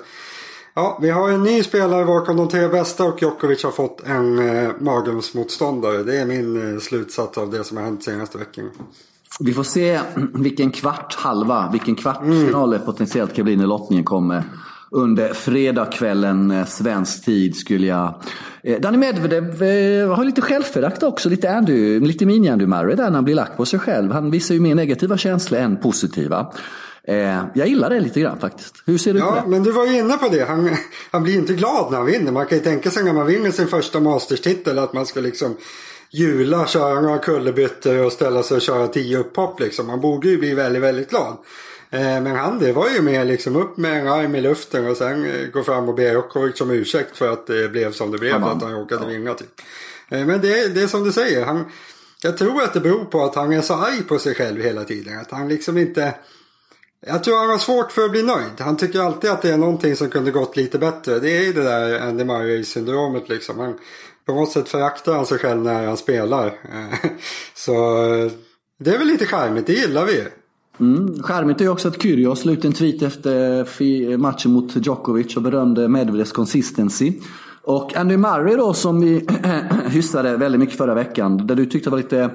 ja, 0.74 0.98
vi 1.02 1.10
har 1.10 1.30
en 1.30 1.42
ny 1.42 1.62
spelare 1.62 2.04
bakom 2.04 2.36
de 2.36 2.48
tre 2.48 2.68
bästa 2.68 3.04
och 3.04 3.22
Djokovic 3.22 3.64
har 3.64 3.70
fått 3.70 4.06
en 4.06 4.38
eh, 4.38 4.70
magumsmotståndare. 4.80 6.02
Det 6.02 6.20
är 6.20 6.26
min 6.26 6.74
eh, 6.74 6.80
slutsats 6.80 7.38
av 7.38 7.50
det 7.50 7.64
som 7.64 7.76
har 7.76 7.84
hänt 7.84 8.04
senaste 8.04 8.38
veckan. 8.38 8.70
Vi 9.40 9.54
får 9.54 9.62
se 9.62 10.00
vilken 10.34 10.70
kvart, 10.70 11.14
halva, 11.18 11.68
vilken 11.72 11.94
kvartsfinal 11.94 12.74
mm. 12.74 12.86
potentiellt 12.86 13.34
kan 13.34 13.44
bli 13.44 13.56
när 13.56 13.66
lottningen 13.66 14.04
kommer 14.04 14.44
under 14.90 15.32
fredagskvällen 15.34 16.50
eh, 16.50 16.66
svensk 16.66 17.24
tid 17.24 17.56
skulle 17.56 17.86
jag... 17.86 18.14
Eh, 18.62 18.80
Danny 18.80 18.98
Medvedev 18.98 19.62
eh, 19.62 20.14
har 20.14 20.24
lite 20.24 20.40
självförakt 20.40 21.02
också, 21.02 21.28
lite, 21.28 21.50
Andy, 21.50 22.00
lite 22.00 22.24
mini-Andy 22.24 22.66
Murray 22.66 22.96
där 22.96 23.04
när 23.04 23.14
han 23.14 23.24
blir 23.24 23.34
lack 23.34 23.56
på 23.56 23.66
sig 23.66 23.78
själv. 23.78 24.12
Han 24.12 24.30
visar 24.30 24.54
ju 24.54 24.60
mer 24.60 24.74
negativa 24.74 25.16
känslor 25.16 25.60
än 25.60 25.76
positiva. 25.76 26.52
Jag 27.54 27.68
gillar 27.68 27.90
det 27.90 28.00
lite 28.00 28.20
grann 28.20 28.38
faktiskt. 28.38 28.82
Hur 28.86 28.98
ser 28.98 29.12
du 29.12 29.18
ja, 29.18 29.26
på 29.26 29.34
det? 29.34 29.50
men 29.50 29.62
du 29.62 29.72
var 29.72 29.86
ju 29.86 29.98
inne 29.98 30.16
på 30.16 30.28
det. 30.28 30.44
Han, 30.44 30.70
han 31.10 31.22
blir 31.22 31.34
inte 31.34 31.54
glad 31.54 31.90
när 31.90 31.98
han 31.98 32.06
vinner. 32.06 32.32
Man 32.32 32.46
kan 32.46 32.58
ju 32.58 32.64
tänka 32.64 32.90
sig 32.90 33.04
när 33.04 33.12
man 33.12 33.26
vinner 33.26 33.50
sin 33.50 33.68
första 33.68 34.00
Masters-titel 34.00 34.78
att 34.78 34.92
man 34.92 35.06
ska 35.06 35.20
liksom 35.20 35.56
jula, 36.10 36.66
köra 36.66 37.00
några 37.00 37.18
kullerbyttor 37.18 38.04
och 38.04 38.12
ställa 38.12 38.42
sig 38.42 38.54
och 38.54 38.62
köra 38.62 38.88
tio 38.88 39.18
upphopp 39.18 39.60
liksom. 39.60 39.86
Man 39.86 40.00
borde 40.00 40.28
ju 40.28 40.38
bli 40.38 40.54
väldigt, 40.54 40.82
väldigt 40.82 41.10
glad. 41.10 41.36
Eh, 41.92 42.20
men 42.20 42.36
han 42.36 42.58
det 42.58 42.72
var 42.72 42.88
ju 42.88 43.02
mer 43.02 43.24
liksom 43.24 43.56
upp 43.56 43.76
med 43.76 44.00
en 44.00 44.08
arm 44.08 44.34
i 44.34 44.40
luften 44.40 44.86
och 44.86 44.96
sen 44.96 45.24
eh, 45.24 45.46
gå 45.46 45.62
fram 45.62 45.88
och 45.88 45.94
be 45.94 46.12
Djokovic 46.12 46.60
om 46.60 46.70
ursäkt 46.70 47.16
för 47.16 47.32
att 47.32 47.46
det 47.46 47.68
blev 47.68 47.92
som 47.92 48.10
det 48.10 48.18
blev. 48.18 48.34
Amen. 48.34 48.48
Att 48.48 48.62
han 48.62 48.72
råkade 48.72 49.02
ja. 49.02 49.08
vinna 49.08 49.34
typ. 49.34 49.60
Eh, 50.08 50.26
men 50.26 50.40
det, 50.40 50.74
det 50.74 50.82
är 50.82 50.86
som 50.86 51.04
du 51.04 51.12
säger. 51.12 51.44
Han, 51.44 51.64
jag 52.22 52.38
tror 52.38 52.62
att 52.62 52.74
det 52.74 52.80
beror 52.80 53.04
på 53.04 53.24
att 53.24 53.34
han 53.34 53.52
är 53.52 53.60
så 53.60 53.74
arg 53.74 54.02
på 54.02 54.18
sig 54.18 54.34
själv 54.34 54.62
hela 54.62 54.84
tiden. 54.84 55.18
Att 55.18 55.30
han 55.30 55.48
liksom 55.48 55.78
inte... 55.78 56.14
Jag 57.06 57.24
tror 57.24 57.36
han 57.36 57.50
har 57.50 57.58
svårt 57.58 57.92
för 57.92 58.04
att 58.04 58.10
bli 58.10 58.22
nöjd. 58.22 58.60
Han 58.60 58.76
tycker 58.76 59.00
alltid 59.00 59.30
att 59.30 59.42
det 59.42 59.50
är 59.50 59.56
någonting 59.56 59.96
som 59.96 60.10
kunde 60.10 60.30
gått 60.30 60.56
lite 60.56 60.78
bättre. 60.78 61.18
Det 61.18 61.30
är 61.30 61.52
det 61.52 61.62
där 61.62 62.00
Andy 62.00 62.24
Murray-syndromet 62.24 63.28
liksom. 63.28 63.58
Han, 63.58 63.78
på 64.26 64.34
något 64.34 64.52
sätt 64.52 64.68
föraktar 64.68 65.14
han 65.14 65.26
sig 65.26 65.38
själv 65.38 65.62
när 65.62 65.86
han 65.86 65.96
spelar. 65.96 66.54
Så 67.54 67.74
det 68.78 68.94
är 68.94 68.98
väl 68.98 69.06
lite 69.06 69.26
charmigt, 69.26 69.66
det 69.66 69.72
gillar 69.72 70.06
vi 70.06 70.24
Mm. 70.80 71.22
Charmigt 71.22 71.60
är 71.60 71.64
ju 71.64 71.70
också 71.70 71.88
att 71.88 72.02
Kyrgios 72.02 72.44
la 72.44 72.52
ut 72.52 72.64
en 72.64 72.72
tweet 72.72 73.02
efter 73.02 74.16
matchen 74.16 74.52
mot 74.52 74.86
Djokovic 74.86 75.36
och 75.36 75.42
berömde 75.42 75.88
Medvedevs 75.88 76.32
consistency. 76.32 77.12
Och 77.62 77.96
Andy 77.96 78.16
Murray 78.16 78.56
då 78.56 78.72
som 78.72 79.00
vi 79.00 79.26
hyssade 79.86 80.36
väldigt 80.36 80.60
mycket 80.60 80.76
förra 80.76 80.94
veckan, 80.94 81.46
där 81.46 81.54
du 81.54 81.66
tyckte 81.66 81.90
var 81.90 81.98
lite 81.98 82.30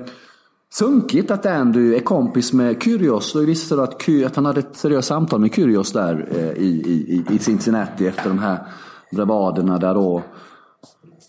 sunkigt 0.74 1.32
att 1.32 1.46
Andy 1.46 1.96
är 1.96 2.00
kompis 2.00 2.54
med 2.54 2.84
Kyrgios. 2.84 3.34
Då 3.34 3.40
visade 3.40 3.82
du 3.82 3.84
att, 3.84 4.02
Ky 4.02 4.26
att 4.26 4.36
han 4.36 4.46
hade 4.46 4.60
ett 4.60 4.78
seriöst 4.78 5.08
samtal 5.08 5.40
med 5.40 5.56
Kyrgios 5.56 5.92
där 5.92 6.28
eh, 6.32 6.64
i, 6.64 6.68
i, 6.68 7.36
i 7.36 7.40
Cincinnati 7.40 8.08
efter 8.08 8.30
de 8.30 8.40
här 8.40 8.68
bravaderna 9.12 9.78
där 9.78 9.94
då 9.94 10.24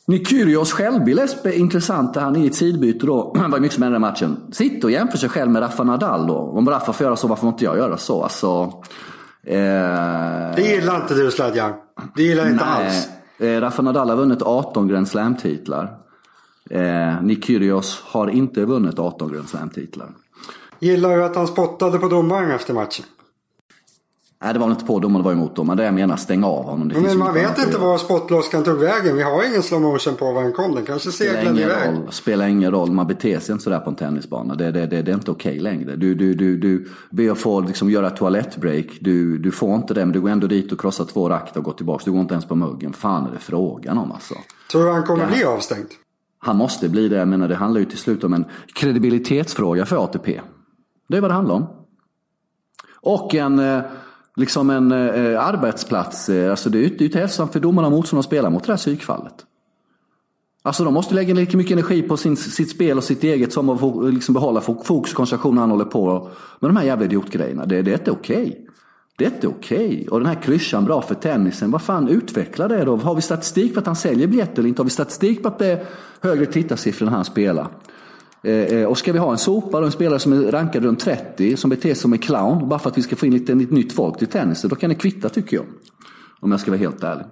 Nykyrios 0.07 0.73
självbild 0.73 1.21
är 1.21 1.53
intressant. 1.53 2.17
Han 2.17 2.37
är 2.37 2.41
i 2.41 2.47
ett 2.47 2.55
sidbyte 2.55 3.07
då. 3.07 3.33
Det 3.35 3.49
var 3.49 3.61
mycket 3.61 3.75
som 3.75 3.95
i 3.95 3.99
matchen. 3.99 4.37
Sitter 4.53 4.89
och 4.89 4.93
jämför 4.93 5.19
sig 5.19 5.29
själv 5.29 5.51
med 5.51 5.63
Rafa 5.63 5.85
Nadal 5.85 6.27
då. 6.27 6.37
Om 6.37 6.69
Rafa 6.71 6.93
får 6.93 7.05
göra 7.05 7.17
så, 7.17 7.29
varför 7.29 7.41
får 7.41 7.49
inte 7.49 7.65
jag 7.65 7.77
göra 7.77 7.97
så? 7.97 8.23
Alltså, 8.23 8.73
eh... 9.47 9.57
Det 10.57 10.63
gillar 10.63 10.97
inte 10.97 11.15
du 11.15 11.31
Sladjan. 11.31 11.73
Det 12.15 12.23
gillar 12.23 12.49
inte 12.49 12.65
Nej. 12.65 12.87
alls. 12.87 13.09
Eh, 13.39 13.61
Rafa 13.61 13.83
Nadal 13.83 14.09
har 14.09 14.17
vunnit 14.17 14.43
18 14.43 14.89
Grand 14.89 15.09
Slam-titlar. 15.09 15.99
Eh, 16.71 17.23
Nick 17.23 17.45
Kyrgios 17.45 18.03
har 18.05 18.29
inte 18.29 18.65
vunnit 18.65 18.99
18 18.99 19.33
Grand 19.33 19.49
Slam-titlar. 19.49 20.09
Gillar 20.79 21.17
du 21.17 21.25
att 21.25 21.37
han 21.37 21.47
spottade 21.47 21.99
på 21.99 22.09
domaren 22.09 22.51
efter 22.51 22.75
matchen? 22.75 23.05
Nej, 24.43 24.53
det 24.53 24.59
var 24.59 24.67
väl 24.67 24.75
inte 24.75 24.87
på 24.87 24.99
domaren, 24.99 25.23
det 25.23 25.25
var 25.25 25.33
emot 25.33 25.57
domaren. 25.57 25.77
Det 25.77 25.85
jag 25.85 25.95
menar, 25.95 26.17
stäng 26.17 26.45
av 26.45 26.65
honom. 26.65 26.89
Det 26.89 26.95
men 26.95 27.05
finns 27.05 27.17
man 27.17 27.35
vet 27.35 27.59
inte 27.59 27.79
var 27.79 27.99
spottloskan 27.99 28.65
tog 28.65 28.79
vägen. 28.79 29.17
Vi 29.17 29.23
har 29.23 29.49
ingen 29.49 29.63
slow 29.63 29.81
motion 29.81 30.15
på 30.17 30.33
var 30.33 30.43
den 30.43 30.53
kom. 30.53 30.75
Den 30.75 30.85
kanske 30.85 31.13
seglade 31.13 31.61
iväg. 31.61 31.89
roll. 31.89 32.13
Spelar 32.13 32.47
ingen 32.47 32.71
roll. 32.71 32.91
Man 32.91 33.07
beter 33.07 33.39
sig 33.41 33.53
inte 33.53 33.65
sådär 33.65 33.81
på 33.81 33.91
en 33.91 33.97
tennisbana. 33.97 34.55
Det, 34.55 34.71
det, 34.71 34.87
det, 34.87 35.03
det 35.03 35.11
är 35.11 35.15
inte 35.15 35.31
okej 35.31 35.59
längre. 35.59 35.97
Du, 35.97 36.15
du, 36.15 36.35
du, 36.35 36.57
du 36.57 36.89
ber 37.11 37.31
att 37.31 37.39
få 37.39 37.61
liksom, 37.61 37.91
göra 37.91 38.11
toalettbreak. 38.11 38.87
Du, 39.01 39.39
du 39.39 39.51
får 39.51 39.75
inte 39.75 39.95
det, 39.95 40.01
men 40.05 40.13
du 40.13 40.21
går 40.21 40.31
ändå 40.31 40.47
dit 40.47 40.73
och 40.73 40.81
krossar 40.81 41.05
två 41.05 41.29
rackter 41.29 41.61
och 41.61 41.65
går 41.65 41.73
tillbaka. 41.73 42.03
Du 42.05 42.13
går 42.13 42.21
inte 42.21 42.35
ens 42.35 42.47
på 42.47 42.55
muggen. 42.55 42.93
Fan 42.93 43.27
är 43.27 43.33
det 43.33 43.39
frågan 43.39 43.99
om 43.99 44.13
alltså. 44.13 44.35
Tror 44.71 44.85
du 44.85 44.91
han 44.93 45.03
kommer 45.03 45.23
Ja. 45.23 45.29
bli 45.35 45.45
avstängd? 45.45 45.89
Han 46.39 46.57
måste 46.57 46.89
bli 46.89 47.09
det. 47.09 47.17
Jag 47.17 47.29
menar, 47.29 47.49
det 47.49 47.55
handlar 47.55 47.81
ju 47.81 47.85
till 47.87 47.99
slut 47.99 48.25
om 48.25 48.33
en 48.33 48.45
kredibilitetsfråga 48.75 49.87
för 49.87 50.05
ATP. 50.05 50.41
Det 51.09 51.17
är 51.17 51.21
vad 51.21 51.31
det 51.31 51.35
handlar 51.35 51.55
om. 51.55 51.67
Och 53.01 53.35
en, 53.35 53.59
eh, 53.59 53.81
liksom 54.37 54.71
en 54.71 54.93
eh, 54.93 55.47
arbetsplats. 55.47 56.29
eh, 56.29 56.51
Alltså 56.51 56.71
det 56.71 56.79
är 56.79 56.83
ju 56.99 57.05
inte 57.05 57.19
hälsosamt 57.19 57.53
för 57.53 57.61
domarna 57.61 57.89
och 57.89 57.93
motståndarna 57.93 58.21
att 58.21 58.27
spela 58.27 58.51
mot 58.51 58.65
det 58.65 58.73
här 58.73 58.77
psykfallet. 58.77 59.35
Alltså 60.63 60.85
de 60.85 60.95
måste 60.95 61.15
lägga 61.15 61.35
lika 61.35 61.57
mycket 61.57 61.73
energi 61.73 62.03
på 62.03 62.17
sin, 62.17 62.37
sitt 62.37 62.71
spel 62.71 62.97
och 62.97 63.05
sitt 63.05 63.25
eget 63.25 63.53
som 63.53 63.69
att 63.69 64.15
liksom 64.15 64.35
behålla 64.35 64.61
fokus 64.61 65.13
och 65.13 65.17
koncentration 65.17 65.55
när 65.55 65.61
han 65.63 65.71
håller 65.71 65.85
på 65.85 66.31
med 66.61 66.71
de 66.71 66.77
här 66.77 66.85
jävla 66.85 67.05
idiotgrejerna. 67.05 67.67
Det, 67.67 67.83
det 67.83 67.91
är 67.91 67.99
inte 67.99 68.11
okej. 68.11 68.67
Det 69.19 69.25
är 69.25 69.31
inte 69.31 69.49
okej. 69.49 70.09
Och 70.11 70.19
den 70.21 70.29
här 70.29 70.43
klyschan 70.43 70.85
bra 70.85 71.03
för 71.03 71.15
tennisen, 71.15 71.71
vad 71.71 71.83
fan 71.83 72.09
utveckla 72.09 72.69
det 72.69 72.85
då? 72.85 72.97
Har 72.97 73.15
vi 73.15 73.23
statistik 73.23 73.75
på 73.75 73.81
att 73.81 73.87
han 73.87 73.97
säljer 73.97 74.27
biljetter 74.27 74.59
eller 74.59 74.69
inte? 74.69 74.83
Har 74.83 74.85
vi 74.85 74.91
statistik 74.91 75.43
på 75.43 75.49
att 75.49 75.59
det 75.59 75.67
är 75.67 75.85
högre 76.21 76.47
tittarsiffror 76.47 77.07
när 77.07 77.13
han 77.13 77.25
spelar? 77.25 77.69
Eh, 78.47 78.53
eh, 78.53 78.85
och 78.85 78.99
ska 78.99 79.13
vi 79.13 79.19
ha 79.19 79.33
en 79.33 79.39
sopa 79.39 79.79
och 79.79 79.85
en 79.85 79.93
spelare 79.93 80.19
som 80.19 80.33
är 80.33 80.53
rankad 80.53 80.85
runt 80.85 81.01
30 81.01 81.57
som 81.57 81.71
beter 81.71 81.89
sig 81.89 81.95
som 81.95 82.13
en 82.13 82.19
clown 82.19 82.69
bara 82.69 82.79
för 82.79 82.91
att 82.91 82.99
vi 82.99 83.03
ska 83.03 83.17
få 83.17 83.27
in 83.27 83.33
lite 83.33 83.55
lite 83.55 83.75
nytt 83.75 83.93
folk 83.93 84.19
till 84.19 84.27
tennisen, 84.27 84.71
då 84.71 84.77
kan 84.77 84.91
det 84.91 84.97
kvitta 84.97 85.29
tycker 85.29 85.57
jag. 85.57 85.67
Om 86.41 86.51
jag 86.51 86.61
ska 86.61 86.71
vara 86.71 86.79
helt 86.79 87.03
ärlig. 87.03 87.25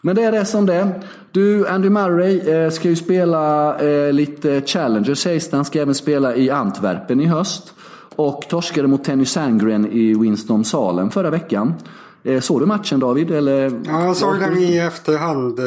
Men 0.00 0.16
det 0.16 0.22
är 0.22 0.32
det 0.32 0.44
som 0.44 0.66
det. 0.66 1.00
Du, 1.32 1.68
Andy 1.68 1.90
Murray 1.90 2.50
eh, 2.50 2.70
ska 2.70 2.88
ju 2.88 2.96
spela 2.96 3.78
eh, 3.78 4.12
lite 4.12 4.62
Challenger 4.66 5.14
sägs 5.14 5.50
det. 5.50 5.56
Han 5.56 5.64
ska 5.64 5.80
även 5.80 5.94
spela 5.94 6.36
i 6.36 6.50
Antwerpen 6.50 7.20
i 7.20 7.26
höst. 7.26 7.74
Och 8.16 8.44
torskade 8.48 8.88
mot 8.88 9.04
Tenny 9.04 9.24
Sandgren 9.24 9.92
i 9.92 10.14
Winston-Salem 10.14 11.10
förra 11.10 11.30
veckan. 11.30 11.74
Eh, 12.22 12.40
såg 12.40 12.60
du 12.60 12.66
matchen 12.66 13.00
David? 13.00 13.30
Eller? 13.30 13.80
Ja, 13.86 14.04
jag 14.04 14.16
såg 14.16 14.40
den 14.40 14.58
i 14.58 14.78
efterhand. 14.78 15.58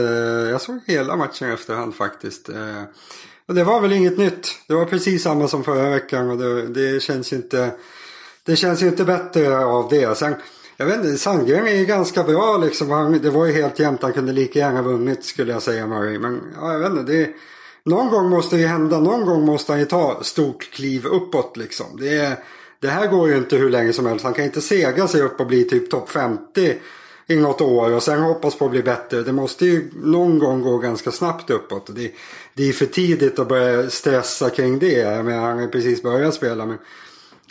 Jag 0.52 0.62
såg 0.62 0.80
hela 0.86 1.16
matchen 1.16 1.50
i 1.50 1.54
efterhand 1.54 1.96
faktiskt. 1.96 2.50
Och 3.50 3.56
det 3.56 3.64
var 3.64 3.82
väl 3.82 3.94
inget 3.94 4.18
nytt. 4.18 4.48
Det 4.68 4.74
var 4.74 4.86
precis 4.86 5.24
samma 5.24 5.48
som 5.48 5.64
förra 5.64 5.90
veckan 5.90 6.30
och 6.30 6.38
det, 6.38 6.68
det 6.68 7.00
känns 7.00 7.34
ju 7.34 7.36
inte... 7.36 7.72
Det 8.44 8.56
känns 8.56 8.84
ju 8.84 8.88
inte 8.88 9.04
bättre 9.04 9.66
av 9.66 9.90
det. 9.90 10.18
Sen, 10.18 10.36
jag 10.78 10.86
vet 10.86 10.96
inte, 10.96 11.18
Sandgren 11.18 11.68
är 11.68 11.76
ju 11.76 11.86
ganska 11.86 12.24
bra 12.24 12.58
liksom. 12.58 12.92
Han, 12.92 13.20
det 13.22 13.30
var 13.30 13.46
ju 13.46 13.54
helt 13.54 13.80
jämnt. 13.80 14.02
Han 14.02 14.14
kunde 14.14 14.32
lika 14.32 14.60
gärna 14.60 14.82
vunnit 14.82 15.26
skulle 15.26 15.52
jag 15.52 15.62
säga 15.62 15.88
Murray. 15.88 16.20
Men 16.20 16.42
ja, 16.56 16.74
jag 16.74 16.80
vet 16.80 16.90
inte. 16.90 17.12
Det, 17.12 17.30
någon 17.84 18.10
gång 18.10 18.30
måste 18.30 18.58
det 18.58 18.68
hända. 18.68 19.00
Någon 19.00 19.26
gång 19.26 19.46
måste 19.46 19.72
han 19.72 19.80
ju 19.80 19.86
ta 19.86 20.20
stort 20.24 20.72
kliv 20.72 21.06
uppåt 21.06 21.58
liksom. 21.58 21.86
Det, 22.00 22.44
det 22.82 22.88
här 22.88 23.08
går 23.08 23.30
ju 23.30 23.38
inte 23.38 23.56
hur 23.56 23.70
länge 23.70 23.94
som 23.94 24.06
helst. 24.06 24.26
Han 24.26 24.34
kan 24.34 24.46
inte 24.46 24.62
sega 24.62 25.08
sig 25.08 25.22
upp 25.22 25.40
och 25.40 25.48
bli 25.48 25.64
typ 25.64 25.92
topp 25.92 26.10
50 26.10 26.76
i 27.30 27.36
något 27.36 27.62
år 27.62 27.92
och 27.92 28.04
sen 28.04 28.20
hoppas 28.20 28.56
på 28.56 28.66
att 28.66 28.72
bli 28.72 28.84
bättre. 28.84 29.22
Det 29.24 29.32
måste 29.32 29.66
ju 29.66 29.92
någon 30.04 30.40
gång 30.40 30.62
gå 30.62 30.78
ganska 30.78 31.12
snabbt 31.12 31.50
uppåt. 31.50 31.96
Det, 31.96 32.12
det 32.54 32.70
är 32.70 32.74
för 32.74 32.86
tidigt 32.86 33.40
att 33.40 33.48
börja 33.48 33.90
stressa 33.90 34.50
kring 34.50 34.80
det. 34.80 34.92
Jag 34.92 35.26
menar, 35.26 35.48
han 35.48 35.60
har 35.60 35.68
precis 35.68 36.04
börjat 36.04 36.34
spela. 36.34 36.66
Men 36.66 36.78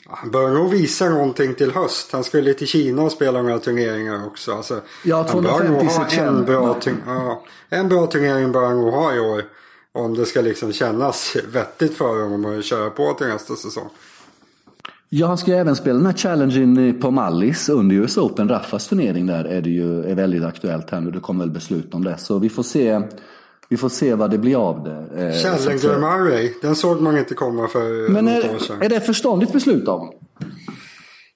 han 0.07 0.31
bör 0.31 0.51
nog 0.51 0.71
visa 0.71 1.09
någonting 1.09 1.55
till 1.55 1.73
höst. 1.73 2.13
Han 2.13 2.25
skulle 2.25 2.55
till 2.55 2.67
Kina 2.67 3.03
och 3.03 3.13
spela 3.13 3.43
några 3.43 3.59
turneringar 3.59 4.27
också. 4.27 4.53
Alltså, 4.53 4.81
Ja, 5.05 5.27
han 5.29 5.43
bör 5.43 5.51
250 5.51 5.73
nog 5.73 5.93
ha 5.93 6.09
September. 6.09 6.35
en 6.35 6.45
bra, 6.45 6.79
ja, 7.07 7.45
en 7.69 7.89
bra 7.89 8.07
turnering 8.07 8.53
bör 8.53 8.65
han 8.67 8.77
nog 8.81 8.93
ha 8.93 9.15
i 9.15 9.21
år. 9.21 9.45
Om 9.93 10.15
det 10.15 10.27
ska 10.27 10.41
liksom 10.41 10.73
kännas 10.73 11.37
vettigt 11.53 11.97
för 11.97 12.23
honom 12.23 12.59
att 12.59 12.65
köra 12.65 12.91
på 12.91 13.13
till 13.13 13.27
nästa 13.27 13.57
säsong. 13.57 13.91
Ja, 15.11 15.27
han 15.27 15.39
ska 15.39 15.51
ju 15.51 15.57
även 15.57 15.77
spela 15.77 15.97
den 15.97 16.07
här 16.07 16.13
challengen 16.13 17.01
på 17.01 17.11
Mallis 17.11 17.69
under 17.69 17.97
US 17.97 18.19
Open. 18.19 18.49
Raffas 18.49 18.89
turnering 18.89 19.27
där 19.27 19.45
är 19.45 19.61
det 19.61 19.71
ju 19.71 20.03
är 20.05 20.15
väldigt 20.15 20.45
aktuellt 20.45 20.91
här 20.91 21.01
nu. 21.01 21.11
Det 21.11 21.21
kommer 21.21 21.45
väl 21.45 21.51
beslut 21.55 21.95
om 21.95 22.05
det. 22.05 22.17
Så 22.19 22.39
vi 22.39 22.49
får 22.49 22.63
se, 22.63 23.01
vi 23.69 23.77
får 23.77 23.89
se 23.89 24.15
vad 24.15 24.31
det 24.31 24.39
blir 24.39 24.69
av 24.69 24.85
det. 24.85 25.25
eh, 25.27 25.33
Challenger. 25.33 25.99
Murray, 25.99 26.53
den 26.63 26.77
såg 26.77 27.01
man 27.01 27.19
inte 27.19 27.35
komma 27.35 27.69
för 27.69 28.09
Men 28.09 28.25
något 28.25 28.45
år 28.45 28.55
är, 28.55 28.59
sedan. 28.59 28.83
är 28.83 28.89
det 28.89 28.97
ett 28.97 29.07
förståndigt 29.07 29.53
beslut 29.53 29.89
av 29.89 29.99
honom? 29.99 30.15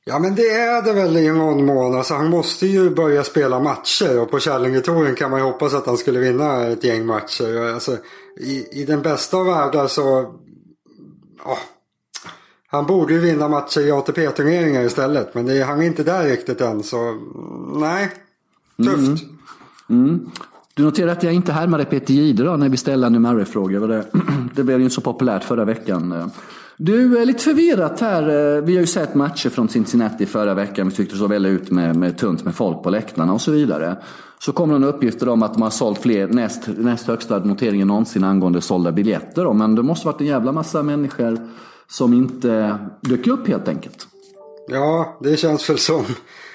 Ja 0.05 0.19
men 0.19 0.35
det 0.35 0.50
är 0.50 0.83
det 0.83 0.93
väl 0.93 1.17
i 1.17 1.31
någon 1.33 1.67
mån. 1.67 1.95
Alltså, 1.97 2.14
han 2.14 2.31
måste 2.31 2.67
ju 2.67 2.91
börja 2.91 3.25
spela 3.25 3.61
matcher 3.61 4.21
och 4.21 4.31
på 4.31 4.38
Challenger-touren 4.38 5.14
kan 5.14 5.31
man 5.31 5.41
ju 5.41 5.47
hoppas 5.47 5.75
att 5.75 5.87
han 5.87 5.97
skulle 5.97 6.19
vinna 6.19 6.67
ett 6.67 6.85
gäng 6.85 7.07
matcher. 7.07 7.73
Alltså, 7.75 7.97
i, 8.41 8.67
I 8.81 8.85
den 8.85 9.02
bästa 9.02 9.37
av 9.37 9.47
världar 9.47 9.87
så... 9.87 10.35
Ja, 11.45 11.59
han 12.73 12.87
borde 12.87 13.12
ju 13.12 13.21
vinna 13.21 13.49
matcher 13.49 13.81
i 13.81 13.91
ATP-turneringar 13.91 14.83
istället. 14.83 15.35
Men 15.35 15.47
det 15.47 15.59
är, 15.59 15.64
han 15.64 15.83
är 15.83 15.87
inte 15.87 16.02
där 16.02 16.25
riktigt 16.25 16.61
än 16.61 16.83
så 16.83 16.99
mm, 16.99 17.21
nej. 17.75 18.11
Tufft. 18.76 19.25
Mm. 19.88 20.05
Mm. 20.05 20.31
Du 20.75 20.83
noterar 20.83 21.12
att 21.12 21.23
jag 21.23 21.33
inte 21.33 21.52
härmade 21.52 21.85
Peter 21.85 22.14
Jihde 22.14 22.45
då 22.45 22.57
när 22.57 22.69
vi 22.69 22.76
ställde 22.76 23.07
en 23.07 23.23
Murray-frågor. 23.23 23.88
Det, 23.88 24.07
det, 24.55 24.64
blev 24.64 24.79
ju 24.79 24.85
inte 24.85 24.95
så 24.95 25.00
populärt 25.00 25.45
förra 25.45 25.64
veckan. 25.64 26.31
Du, 26.76 27.19
är 27.19 27.26
lite 27.26 27.43
förvirrat 27.43 28.00
här. 28.00 28.23
Eh, 28.23 28.62
vi 28.62 28.75
har 28.75 28.81
ju 28.81 28.87
sett 28.87 29.14
matcher 29.14 29.49
från 29.49 29.69
Cincinnati 29.69 30.26
förra 30.26 30.55
veckan. 30.55 30.88
Vi 30.88 30.95
tyckte 30.95 31.14
det 31.14 31.19
såg 31.19 31.31
väl 31.31 31.47
ut 31.47 31.71
med, 31.71 31.97
med 31.97 32.19
tunt 32.19 32.45
med 32.45 32.55
folk 32.55 32.83
på 32.83 32.91
läktarna 32.91 33.33
och 33.33 33.41
så 33.41 33.50
vidare. 33.50 33.97
Så 34.38 34.52
kommer 34.52 34.79
det 34.79 34.87
uppgifter 34.87 35.29
om 35.29 35.43
att 35.43 35.52
de 35.52 35.62
har 35.62 35.71
sålt 35.71 35.99
fler, 35.99 36.29
näst, 36.29 36.69
näst 36.76 37.07
högsta 37.07 37.38
noteringen 37.38 37.88
någonsin 37.88 38.25
angående 38.25 38.61
sålda 38.61 38.93
biljetter. 38.93 39.52
Men 39.52 39.75
det 39.75 39.83
måste 39.83 40.07
varit 40.07 40.21
en 40.21 40.26
jävla 40.26 40.52
massa 40.52 40.83
människor 40.83 41.38
som 41.93 42.15
inte 42.15 42.79
dök 43.01 43.27
upp 43.27 43.49
helt 43.49 43.69
enkelt. 43.69 44.07
Ja, 44.69 45.19
det 45.21 45.37
känns 45.37 45.71
väl 45.71 45.79
som, 45.79 46.05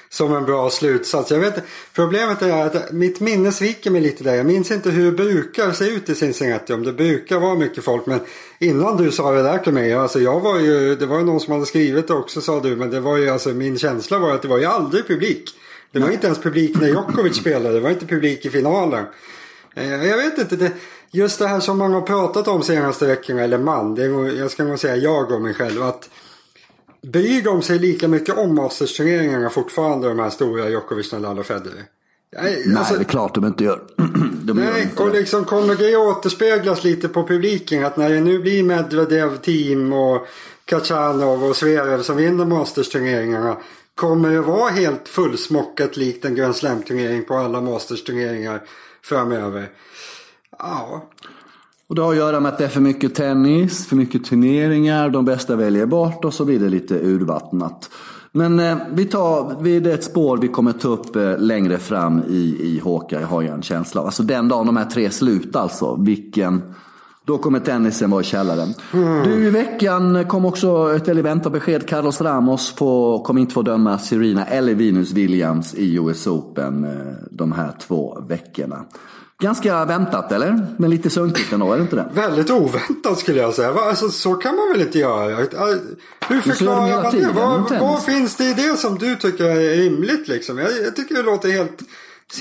som 0.08 0.36
en 0.36 0.44
bra 0.44 0.70
slutsats. 0.70 1.30
Jag 1.30 1.38
vet, 1.38 1.62
problemet 1.94 2.42
är 2.42 2.66
att 2.66 2.92
mitt 2.92 3.20
minne 3.20 3.52
sviker 3.52 3.90
mig 3.90 4.00
lite 4.00 4.24
där. 4.24 4.34
Jag 4.34 4.46
minns 4.46 4.70
inte 4.70 4.90
hur 4.90 5.04
det 5.04 5.12
brukar 5.12 5.72
se 5.72 5.88
ut 5.88 6.08
i 6.08 6.14
Cincinnati. 6.14 6.72
Om 6.72 6.82
det 6.82 6.92
brukar 6.92 7.38
vara 7.38 7.54
mycket 7.54 7.84
folk. 7.84 8.06
Men 8.06 8.20
innan 8.58 8.96
du 8.96 9.10
sa 9.10 9.32
det 9.32 9.42
där 9.42 9.58
till 9.58 9.72
mig. 9.72 9.94
Alltså 9.94 10.20
jag 10.20 10.40
var 10.40 10.58
ju, 10.58 10.96
det 10.96 11.06
var 11.06 11.18
ju 11.18 11.24
någon 11.24 11.40
som 11.40 11.52
hade 11.52 11.66
skrivit 11.66 12.08
det 12.08 12.14
också 12.14 12.40
sa 12.40 12.60
du. 12.60 12.76
Men 12.76 12.90
det 12.90 13.00
var 13.00 13.16
ju 13.16 13.28
alltså 13.28 13.48
min 13.48 13.78
känsla 13.78 14.18
var 14.18 14.34
att 14.34 14.42
det 14.42 14.48
var 14.48 14.58
ju 14.58 14.64
aldrig 14.64 15.06
publik. 15.06 15.50
Det 15.92 15.98
var 15.98 16.10
inte 16.10 16.26
ens 16.26 16.38
publik 16.38 16.80
när 16.80 16.88
Djokovic 16.88 17.36
spelade. 17.36 17.74
Det 17.74 17.80
var 17.80 17.90
inte 17.90 18.06
publik 18.06 18.44
i 18.44 18.50
finalen. 18.50 19.04
Eh, 19.74 20.04
jag 20.04 20.16
vet 20.16 20.38
inte. 20.38 20.56
Det, 20.56 20.72
just 21.10 21.38
det 21.38 21.46
här 21.46 21.60
som 21.60 21.78
man 21.78 21.92
har 21.92 22.02
pratat 22.02 22.48
om 22.48 22.62
senaste 22.62 23.06
veckorna. 23.06 23.42
Eller 23.42 23.58
man. 23.58 23.94
Det 23.94 24.04
är, 24.04 24.38
jag 24.38 24.50
ska 24.50 24.64
nog 24.64 24.78
säga 24.78 24.96
jag 24.96 25.32
om 25.32 25.42
mig 25.42 25.54
själv. 25.54 25.82
Att 25.82 26.10
Bryr 27.02 27.42
de 27.42 27.62
sig 27.62 27.78
lika 27.78 28.08
mycket 28.08 28.38
om 28.38 28.54
Masters-turneringarna 28.58 29.50
fortfarande 29.50 30.08
de 30.08 30.18
här 30.18 30.30
stora 30.30 30.68
Djokovic, 30.68 31.12
Nadal 31.12 31.38
och 31.38 31.46
Federer? 31.46 31.84
Nej, 32.42 32.62
Nej, 32.66 32.76
alltså, 32.78 32.94
det 32.94 33.00
är 33.00 33.04
klart 33.04 33.34
de 33.34 33.44
inte 33.44 33.64
gör. 33.64 33.82
de 34.42 34.58
gör 34.58 34.72
nej 34.72 34.82
inte 34.82 35.02
och 35.02 35.10
det. 35.10 35.18
liksom 35.18 35.44
kommer 35.44 35.74
det 35.74 35.96
återspeglas 35.96 36.84
lite 36.84 37.08
på 37.08 37.26
publiken 37.26 37.84
att 37.84 37.96
när 37.96 38.10
det 38.10 38.20
nu 38.20 38.38
blir 38.38 38.62
Medvedev, 38.62 39.36
Team 39.36 39.92
och 39.92 40.26
Kachanov 40.64 41.44
och 41.44 41.56
Zverev 41.56 42.02
som 42.02 42.16
vinner 42.16 42.44
Masters-turneringarna 42.44 43.56
kommer 43.94 44.30
det 44.30 44.40
vara 44.40 44.70
helt 44.70 45.08
fullsmockat 45.08 45.96
likt 45.96 46.24
en 46.24 46.34
Grand 46.34 46.56
Slam-turnering 46.56 47.24
på 47.24 47.34
alla 47.34 47.60
Masters-turneringar 47.60 48.62
framöver? 49.02 49.68
Ja, 50.58 51.08
Och 51.88 51.94
det 51.94 52.02
har 52.02 52.10
att 52.10 52.16
göra 52.16 52.40
med 52.40 52.52
att 52.52 52.58
det 52.58 52.64
är 52.64 52.68
för 52.68 52.80
mycket 52.80 53.14
tennis, 53.14 53.86
för 53.86 53.96
mycket 53.96 54.24
turneringar, 54.24 55.10
de 55.10 55.24
bästa 55.24 55.56
väljer 55.56 55.86
bort 55.86 56.24
och 56.24 56.34
så 56.34 56.44
blir 56.44 56.60
det 56.60 56.68
lite 56.68 56.94
urvattnat. 56.94 57.90
Men 58.32 58.60
eh, 58.60 58.76
vi 58.92 59.04
tar, 59.04 59.62
det 59.62 59.70
är 59.70 59.94
ett 59.94 60.04
spår 60.04 60.38
vi 60.38 60.48
kommer 60.48 60.72
ta 60.72 60.88
upp 60.88 61.16
eh, 61.16 61.38
längre 61.38 61.78
fram 61.78 62.22
i, 62.28 62.56
i 62.60 62.80
Håka, 62.84 63.26
har 63.26 63.42
jag 63.42 63.54
en 63.54 63.62
känsla 63.62 64.00
av. 64.00 64.06
Alltså 64.06 64.22
den 64.22 64.48
dagen 64.48 64.66
de 64.66 64.76
här 64.76 64.84
tre 64.84 65.10
slut 65.10 65.56
alltså, 65.56 65.96
vilken... 65.96 66.62
Då 67.24 67.38
kommer 67.38 67.60
tennisen 67.60 68.10
vara 68.10 68.20
i 68.20 68.24
källaren. 68.24 68.74
Du, 69.24 69.46
i 69.46 69.50
veckan 69.50 70.24
kom 70.24 70.44
också 70.44 70.96
ett 70.96 71.08
väldigt 71.08 71.24
väntat 71.24 71.52
besked. 71.52 71.88
Carlos 71.88 72.20
Ramos 72.20 72.70
får, 72.70 73.24
kommer 73.24 73.40
inte 73.40 73.54
få 73.54 73.62
döma 73.62 73.98
Serena 73.98 74.44
eller 74.44 74.74
Venus 74.74 75.12
Williams 75.12 75.74
i 75.74 75.94
US 75.94 76.26
Open 76.26 76.84
eh, 76.84 76.90
de 77.30 77.52
här 77.52 77.72
två 77.80 78.18
veckorna. 78.28 78.84
Ganska 79.42 79.84
väntat 79.84 80.32
eller? 80.32 80.66
Men 80.76 80.90
lite 80.90 81.10
sunkigt 81.10 81.52
ändå, 81.52 81.72
är 81.72 81.76
det 81.76 81.82
inte 81.82 81.96
det? 81.96 82.08
Väldigt 82.12 82.50
oväntat 82.50 83.18
skulle 83.18 83.38
jag 83.38 83.54
säga. 83.54 83.68
Alltså, 83.68 84.08
så 84.08 84.34
kan 84.34 84.56
man 84.56 84.72
väl 84.72 84.80
inte 84.80 84.98
göra? 84.98 85.36
Hur 86.28 86.40
förklarar 86.40 87.02
man 87.02 87.14
det? 87.14 87.32
Vad, 87.34 87.80
vad 87.80 88.04
finns 88.04 88.36
det 88.36 88.44
i 88.44 88.54
det 88.54 88.76
som 88.76 88.98
du 88.98 89.16
tycker 89.16 89.44
är 89.44 89.76
rimligt 89.76 90.28
liksom? 90.28 90.58
Jag, 90.58 90.70
jag 90.84 90.96
tycker 90.96 91.14
det 91.14 91.22
låter 91.22 91.48
helt, 91.48 91.82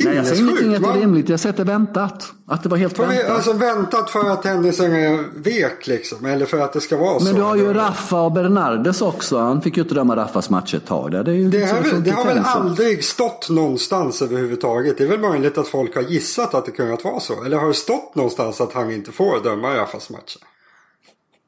Nej, 0.04 0.16
jag 0.16 0.26
säger 0.28 0.42
ingenting 0.42 0.76
att 0.76 0.84
det 0.84 0.90
är 0.90 1.02
rimligt. 1.02 1.30
Jag 1.30 1.40
säger 1.40 1.54
att 1.54 1.58
det 1.58 1.64
är 1.64 1.66
väntat. 1.66 2.34
Att 2.48 2.64
det 2.64 2.70
var 2.70 2.78
helt 2.78 2.98
Får 2.98 3.06
vi- 3.06 3.16
väntat. 3.16 3.32
Alltså 3.32 3.54
väntat 3.54 4.10
för 4.10 4.30
att 4.30 4.46
händelsen 4.46 4.94
är 4.94 5.24
vek 5.44 5.88
liksom. 5.88 6.26
Eller 6.26 6.46
för 6.46 6.60
att 6.60 6.74
det 6.74 6.82
ska 6.82 6.98
vara 6.98 7.20
så. 7.20 7.26
Men 7.26 7.36
du 7.36 7.42
har 7.42 7.56
ju? 7.56 7.74
Rafa 7.74 8.22
och 8.22 8.32
Bernardes 8.32 9.02
också. 9.02 9.38
Han 9.38 9.62
fick 9.62 9.78
ju 9.78 9.84
inte 9.84 9.96
döma 9.96 10.16
Raffas 10.16 10.50
match 10.50 10.74
ett 10.74 10.86
tag. 10.86 11.12
Det, 11.26 11.32
ju 11.34 11.50
Det, 11.50 11.58
väl- 11.58 11.84
funkar 11.84 12.00
det 12.00 12.12
har 12.12 12.26
väl 12.26 12.40
aldrig 12.46 13.04
stått 13.04 13.50
någonstans 13.50 14.22
överhuvudtaget. 14.22 14.98
Det 14.98 15.04
är 15.04 15.08
väl 15.08 15.20
möjligt 15.20 15.58
att 15.58 15.68
folk 15.68 15.96
har 15.96 16.02
gissat 16.04 16.54
att 16.54 16.66
det 16.66 16.72
kunnat 16.72 17.04
vara 17.04 17.20
så. 17.20 17.44
Eller 17.44 17.58
har 17.58 17.68
det 17.68 17.74
stått 17.74 18.16
någonstans 18.16 18.62
att 18.62 18.74
han 18.74 18.92
inte 18.92 19.12
får 19.12 19.44
döma 19.44 19.76
Raffas 19.78 20.10
matcher? 20.10 20.42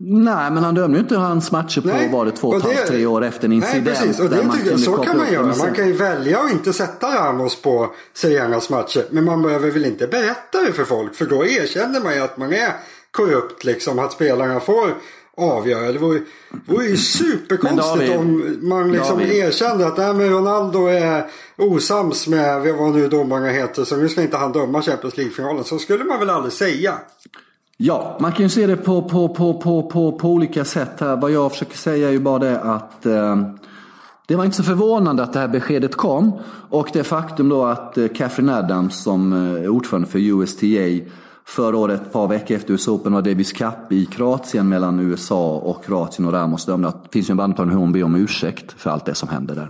Nej, 0.01 0.51
men 0.51 0.63
han 0.63 0.75
dömde 0.75 0.98
ju 0.98 1.01
inte 1.01 1.15
hans 1.15 1.51
matcher 1.51 1.82
på 1.82 2.18
var 2.18 2.25
det 2.25 2.32
två 2.32 2.48
och 2.48 2.58
ett 2.58 2.65
och 2.65 2.74
halvt, 2.74 2.88
tre 2.88 3.06
år 3.06 3.24
efter 3.24 3.46
en 3.46 3.51
incident. 3.51 3.86
Nej, 3.86 3.96
precis. 3.96 4.20
Och 4.20 4.29
det 4.29 4.44
man 4.44 4.60
jag, 4.65 4.79
så 4.79 4.98
kan 4.98 5.18
man 5.18 5.34
göra. 5.34 5.53
sen. 5.53 5.65
Man 5.65 5.75
kan 5.75 5.88
ju 5.88 5.94
välja 5.94 6.39
att 6.39 6.51
inte 6.51 6.74
sätta 6.74 7.15
Ramos 7.15 7.62
på 7.62 7.94
Serenas 8.13 8.70
matcher. 8.70 9.06
Men 9.10 9.24
man 9.24 9.41
behöver 9.41 9.72
väl 9.72 9.86
inte 9.86 10.08
berätta 10.08 10.62
det 10.65 10.74
för 10.74 10.84
folk. 10.84 11.15
För 11.15 11.25
då 11.25 11.46
erkänner 11.46 12.01
man 12.01 12.13
ju 12.13 12.20
att 12.20 12.38
man 12.38 12.53
är 12.53 12.74
korrupt 13.12 13.63
liksom. 13.63 14.00
Att 14.00 14.12
spelarna 14.12 14.60
får 14.60 14.94
avgöra. 15.38 15.91
Det 15.91 16.00
vore, 16.00 16.20
vore 16.65 16.86
ju 16.86 16.98
superkonstigt 16.98 18.18
om 18.18 18.58
man 18.62 18.91
liksom 18.91 19.18
David. 19.18 19.34
erkände 19.34 19.88
att 19.88 19.98
nej, 19.98 20.13
men 20.13 20.29
Ronaldo 20.29 20.86
är 20.86 21.29
osams 21.58 22.27
med 22.27 22.75
vad 22.75 22.96
nu 22.96 23.08
domarna 23.08 23.48
heter. 23.48 23.84
Så 23.84 23.98
nu 23.98 24.10
ska 24.10 24.22
inte 24.22 24.38
han 24.38 24.51
döma 24.51 24.82
Champions 24.82 25.18
League-finalen. 25.18 25.63
Så 25.63 25.79
skulle 25.79 26.03
man 26.03 26.20
väl 26.20 26.29
aldrig 26.29 26.53
säga. 26.53 26.94
Ja, 27.81 28.17
man 28.19 28.31
kan 28.31 28.43
ju 28.43 28.50
se 28.50 28.67
det 28.67 28.75
på, 28.75 29.01
på, 29.01 29.29
på, 29.29 29.53
på, 29.53 29.83
på, 29.83 30.12
på 30.12 30.29
olika 30.29 30.65
sätt 30.65 31.00
här. 31.00 31.15
Vad 31.15 31.31
jag 31.31 31.51
försöker 31.51 31.77
säga 31.77 32.07
är 32.07 32.12
ju 32.12 32.19
bara 32.19 32.39
det 32.39 32.62
att 32.62 33.05
eh, 33.05 33.38
det 34.25 34.36
var 34.36 34.45
inte 34.45 34.57
så 34.57 34.63
förvånande 34.63 35.24
att 35.24 35.33
det 35.33 35.39
här 35.39 35.48
beskedet 35.48 35.95
kom. 35.95 36.31
Och 36.69 36.89
det 36.93 37.03
faktum 37.03 37.50
då 37.50 37.65
att 37.65 37.98
eh, 37.98 38.07
Catherine 38.07 38.53
Adams 38.53 39.03
som 39.03 39.33
eh, 39.33 39.63
är 39.63 39.69
ordförande 39.69 40.07
för 40.07 40.19
USTA 40.19 41.12
förra 41.45 41.77
året, 41.77 42.01
ett 42.01 42.13
par 42.13 42.27
veckor 42.27 42.57
efter 42.57 42.74
US 42.74 42.88
Open, 42.88 43.13
var 43.13 43.21
Davis 43.21 43.51
Cup 43.53 43.91
i 43.91 44.05
Kroatien 44.05 44.69
mellan 44.69 45.00
USA 45.00 45.55
och 45.55 45.86
Kroatien 45.86 46.27
och 46.27 46.33
Ramos 46.33 46.65
dömde. 46.65 46.88
Det 46.88 47.09
finns 47.12 47.29
ju 47.29 47.31
en 47.31 47.38
bandplan 47.38 47.69
hur 47.69 47.77
hon 47.77 47.91
ber 47.91 48.03
om 48.03 48.15
ursäkt 48.15 48.71
för 48.71 48.89
allt 48.89 49.05
det 49.05 49.15
som 49.15 49.29
hände 49.29 49.53
där. 49.53 49.69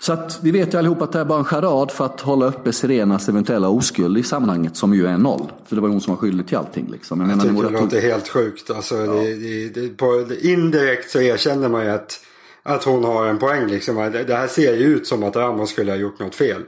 Så 0.00 0.12
att 0.12 0.38
vi 0.42 0.50
vet 0.50 0.74
ju 0.74 0.78
allihop 0.78 1.02
att 1.02 1.12
det 1.12 1.20
är 1.20 1.24
bara 1.24 1.38
en 1.38 1.44
charad 1.44 1.90
för 1.90 2.04
att 2.04 2.20
hålla 2.20 2.46
uppe 2.46 2.72
Sirenas 2.72 3.28
eventuella 3.28 3.68
oskuld 3.68 4.18
i 4.18 4.22
sammanhanget 4.22 4.76
som 4.76 4.94
ju 4.94 5.06
är 5.06 5.18
noll. 5.18 5.52
För 5.66 5.76
det 5.76 5.82
var 5.82 5.88
ju 5.88 5.92
hon 5.92 6.00
som 6.00 6.14
var 6.14 6.20
skyldig 6.20 6.48
till 6.48 6.56
allting. 6.56 6.88
Liksom. 6.90 7.20
Jag 7.20 7.28
menar, 7.28 7.44
Jag 7.44 7.56
tycker 7.56 7.70
det 7.70 7.80
låter 7.80 8.00
helt 8.00 8.28
sjukt. 8.28 8.70
Alltså, 8.70 9.06
det, 9.06 9.34
det, 9.34 9.68
det, 9.68 9.88
på, 9.88 10.26
indirekt 10.40 11.10
så 11.10 11.20
erkänner 11.20 11.68
man 11.68 11.84
ju 11.84 11.90
att, 11.90 12.20
att 12.62 12.84
hon 12.84 13.04
har 13.04 13.26
en 13.26 13.38
poäng. 13.38 13.66
Liksom. 13.66 13.96
Det, 13.96 14.24
det 14.24 14.34
här 14.34 14.46
ser 14.46 14.76
ju 14.76 14.84
ut 14.84 15.06
som 15.06 15.22
att 15.22 15.36
Ramos 15.36 15.70
skulle 15.70 15.92
ha 15.92 15.96
gjort 15.96 16.18
något 16.18 16.34
fel. 16.34 16.62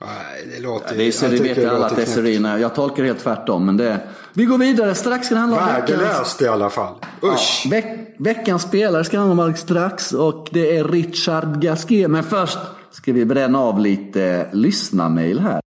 Nej, 0.00 0.48
det 0.54 0.62
låter... 0.62 0.96
Det, 0.96 1.02
är, 1.02 1.30
det 1.30 1.42
vet 1.42 1.68
alla 1.68 1.86
att. 1.86 2.60
Jag 2.60 2.74
tolkar 2.74 3.02
det 3.02 3.08
helt 3.08 3.22
tvärtom. 3.22 3.66
Men 3.66 3.76
det, 3.76 4.00
vi 4.32 4.44
går 4.44 4.58
vidare. 4.58 4.94
Strax 4.94 5.26
ska 5.26 5.34
det 5.34 5.40
handla 5.40 5.58
om 5.58 5.66
veckans, 5.66 5.90
Värdelöst 5.90 6.42
i 6.42 6.48
alla 6.48 6.70
fall. 6.70 6.94
Usch. 7.22 7.66
veck, 7.70 8.14
veckans 8.18 8.62
spelare. 8.62 9.04
ska 9.04 9.18
handla 9.18 9.44
om 9.44 9.54
strax. 9.54 10.12
Och 10.12 10.48
det 10.52 10.76
är 10.76 10.84
Richard 10.84 11.62
Gasquet. 11.62 12.10
Men 12.10 12.22
först 12.22 12.58
ska 12.90 13.12
vi 13.12 13.24
bränna 13.24 13.58
av 13.58 13.80
lite 13.80 14.48
lyssnarmail 14.52 15.40
här. 15.40 15.60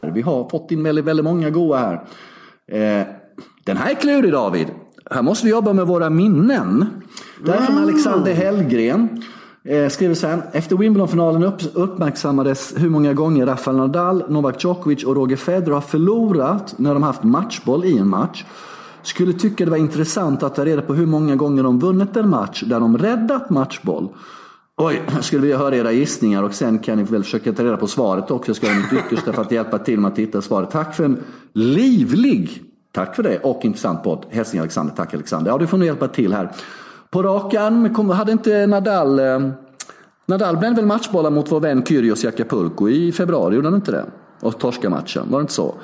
Vi 0.00 0.22
har 0.22 0.48
fått 0.48 0.70
in 0.70 0.82
väldigt, 0.82 1.04
väldigt 1.04 1.24
många 1.24 1.50
goa 1.50 1.78
här. 1.78 1.94
Eh, 2.72 3.06
den 3.64 3.76
här 3.76 3.90
är 3.90 3.94
klurig 3.94 4.32
David. 4.32 4.66
Här 5.10 5.22
måste 5.22 5.44
vi 5.44 5.50
jobba 5.50 5.72
med 5.72 5.86
våra 5.86 6.10
minnen. 6.10 7.02
Det 7.44 7.52
här 7.52 7.60
är 7.60 7.66
från 7.66 7.78
Alexander 7.78 8.34
Hellgren. 8.34 9.22
Eh, 9.64 9.88
skriver 9.88 10.14
så 10.14 10.26
här. 10.26 10.42
Efter 10.52 10.76
Wimbledonfinalen 10.76 11.42
upp, 11.42 11.62
uppmärksammades 11.74 12.74
hur 12.76 12.90
många 12.90 13.12
gånger 13.12 13.46
Rafael 13.46 13.76
Nadal, 13.76 14.24
Novak 14.28 14.64
Djokovic 14.64 15.04
och 15.04 15.16
Roger 15.16 15.36
Federer 15.36 15.74
har 15.74 15.80
förlorat 15.80 16.74
när 16.76 16.94
de 16.94 17.02
haft 17.02 17.22
matchboll 17.22 17.84
i 17.84 17.98
en 17.98 18.08
match. 18.08 18.44
Skulle 19.02 19.32
tycka 19.32 19.64
det 19.64 19.70
var 19.70 19.78
intressant 19.78 20.42
att 20.42 20.54
ta 20.54 20.64
reda 20.64 20.82
på 20.82 20.94
hur 20.94 21.06
många 21.06 21.36
gånger 21.36 21.62
de 21.62 21.78
vunnit 21.78 22.16
en 22.16 22.28
match 22.28 22.62
där 22.66 22.80
de 22.80 22.98
räddat 22.98 23.50
matchboll. 23.50 24.08
Oj, 24.76 25.02
jag 25.14 25.24
skulle 25.24 25.42
vilja 25.42 25.58
höra 25.58 25.76
era 25.76 25.92
gissningar 25.92 26.42
och 26.42 26.54
sen 26.54 26.78
kan 26.78 26.98
ni 26.98 27.04
väl 27.04 27.22
försöka 27.22 27.52
ta 27.52 27.64
reda 27.64 27.76
på 27.76 27.86
svaret 27.86 28.30
också. 28.30 28.48
Jag 28.48 28.56
ska 28.56 28.66
göra 28.66 28.76
mitt 28.76 29.04
yttersta 29.04 29.32
för 29.32 29.42
att 29.42 29.52
hjälpa 29.52 29.78
till 29.78 30.00
med 30.00 30.12
att 30.12 30.18
hitta 30.18 30.42
svaret. 30.42 30.70
Tack 30.70 30.94
för 30.94 31.04
en 31.04 31.22
livlig, 31.52 32.62
tack 32.92 33.16
för 33.16 33.22
det, 33.22 33.38
och 33.38 33.64
intressant 33.64 34.02
podd. 34.02 34.26
Hälsning 34.30 34.60
Alexander, 34.60 34.94
tack 34.94 35.14
Alexander. 35.14 35.50
Ja, 35.50 35.58
du 35.58 35.66
får 35.66 35.78
nog 35.78 35.86
hjälpa 35.86 36.08
till 36.08 36.32
här. 36.32 36.52
På 37.12 37.22
rak 37.22 37.54
arm, 37.54 38.10
hade 38.10 38.32
inte 38.32 38.66
Nadal, 38.66 39.18
eh, 39.18 39.40
Nadal 40.26 40.56
brände 40.56 40.80
väl 40.80 40.86
matchbollar 40.86 41.30
mot 41.30 41.52
vår 41.52 41.60
vän 41.60 41.84
Kyrgios 41.86 42.24
i 42.24 42.28
Acapulco 42.28 42.88
i 42.88 43.12
februari, 43.12 43.54
gjorde 43.54 43.66
han 43.68 43.74
inte 43.74 43.90
det? 43.92 44.04
Och 44.40 44.58
torska 44.58 44.90
matchen, 44.90 45.22
var 45.30 45.38
det 45.38 45.42
inte 45.42 45.52
så? 45.52 45.74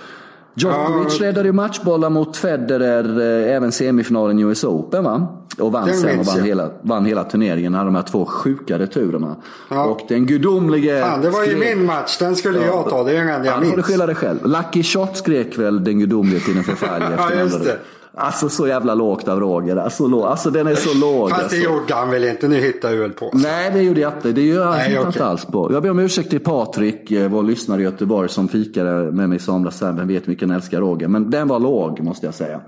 Djokovic 0.55 1.21
räddade 1.21 1.49
ju 1.49 1.53
matchbollar 1.53 2.11
mot 2.11 2.37
Federer 2.37 3.21
eh, 3.49 3.57
även 3.57 3.73
semifinalen 3.73 4.39
i 4.39 4.43
US 4.43 4.65
Open 4.65 5.05
va? 5.05 5.27
Och 5.61 5.73
vann 5.73 5.87
Den 5.87 5.97
sen 5.97 6.11
och 6.11 6.15
minns 6.17 6.37
vann 6.37 6.45
hela, 6.45 6.71
vann 6.83 7.05
hela 7.07 7.25
turneringen. 7.25 7.75
Hade 7.75 7.85
de 7.87 7.95
här 7.95 8.03
två 8.03 8.25
sjuka 8.27 8.79
returerna. 8.79 9.37
Ja. 9.69 9.85
Och 9.85 10.01
den 10.09 10.27
gudomlige... 10.27 11.03
Fan, 11.03 11.21
det 11.21 11.31
var 11.31 11.45
ju 11.45 11.51
skrek- 11.55 11.77
min 11.77 11.87
match. 11.87 12.19
Den 12.19 12.37
skulle 12.37 12.59
jag 12.67 12.89
ta. 12.91 13.03
Det 13.05 13.11
är 13.11 13.15
den 13.25 13.29
enda 13.29 13.47
Ja, 13.47 13.53
jag 13.53 13.61
då 13.61 13.65
får 13.65 13.71
du 13.71 13.77
minns. 13.77 13.87
skylla 13.87 14.07
dig 14.07 14.15
själv. 14.15 14.39
Lucky 14.47 14.83
Shot 14.83 15.17
skrek 15.17 15.59
väl 15.59 15.85
den 15.85 15.99
gudomlige 15.99 16.41
till 16.41 16.55
den 16.55 16.65
förfärlige 16.65 17.09
Ja, 17.17 17.25
efter 17.25 17.41
just 17.41 17.55
den. 17.59 17.65
det. 17.65 17.79
Alltså 18.19 18.49
så 18.49 18.67
jävla 18.67 18.95
lågt 18.95 19.29
av 19.29 19.41
Roger. 19.41 19.77
Alltså, 19.77 20.07
låg, 20.07 20.25
alltså 20.25 20.51
den 20.51 20.67
är 20.67 20.75
så 20.75 20.99
låg. 20.99 21.31
Fast 21.31 21.41
det 21.41 21.45
alltså. 21.45 21.71
gjorde 21.71 21.95
han 21.95 22.11
väl 22.11 22.25
inte. 22.25 22.49
Nu 22.49 22.57
hittar 22.57 22.91
du 22.91 22.97
väl 22.97 23.13
på. 23.13 23.31
Nej, 23.35 23.71
det 23.71 23.83
gjorde 23.83 24.01
jag 24.01 24.13
inte. 24.13 24.33
Det 24.33 24.43
gör 24.43 24.65
jag 24.65 24.75
Nej, 24.75 25.01
inte 25.07 25.25
alls 25.25 25.45
på. 25.45 25.73
Jag 25.73 25.83
ber 25.83 25.91
om 25.91 25.99
ursäkt 25.99 26.31
till 26.31 26.41
Patrik, 26.41 27.11
eh, 27.11 27.29
vår 27.29 27.43
lyssnare 27.43 27.81
i 27.81 27.85
Göteborg, 27.85 28.29
som 28.29 28.49
fikade 28.49 29.13
med 29.13 29.29
mig 29.29 29.37
i 29.37 29.41
somras. 29.41 29.83
Vem 29.83 30.09
vet 30.09 30.41
han 30.41 30.51
älskar 30.51 30.81
Roger. 30.81 31.09
Men 31.09 31.31
den 31.31 31.49
var 31.49 31.59
låg, 31.61 32.01
måste 32.01 32.27
jag 32.27 32.35
säga. 32.35 32.61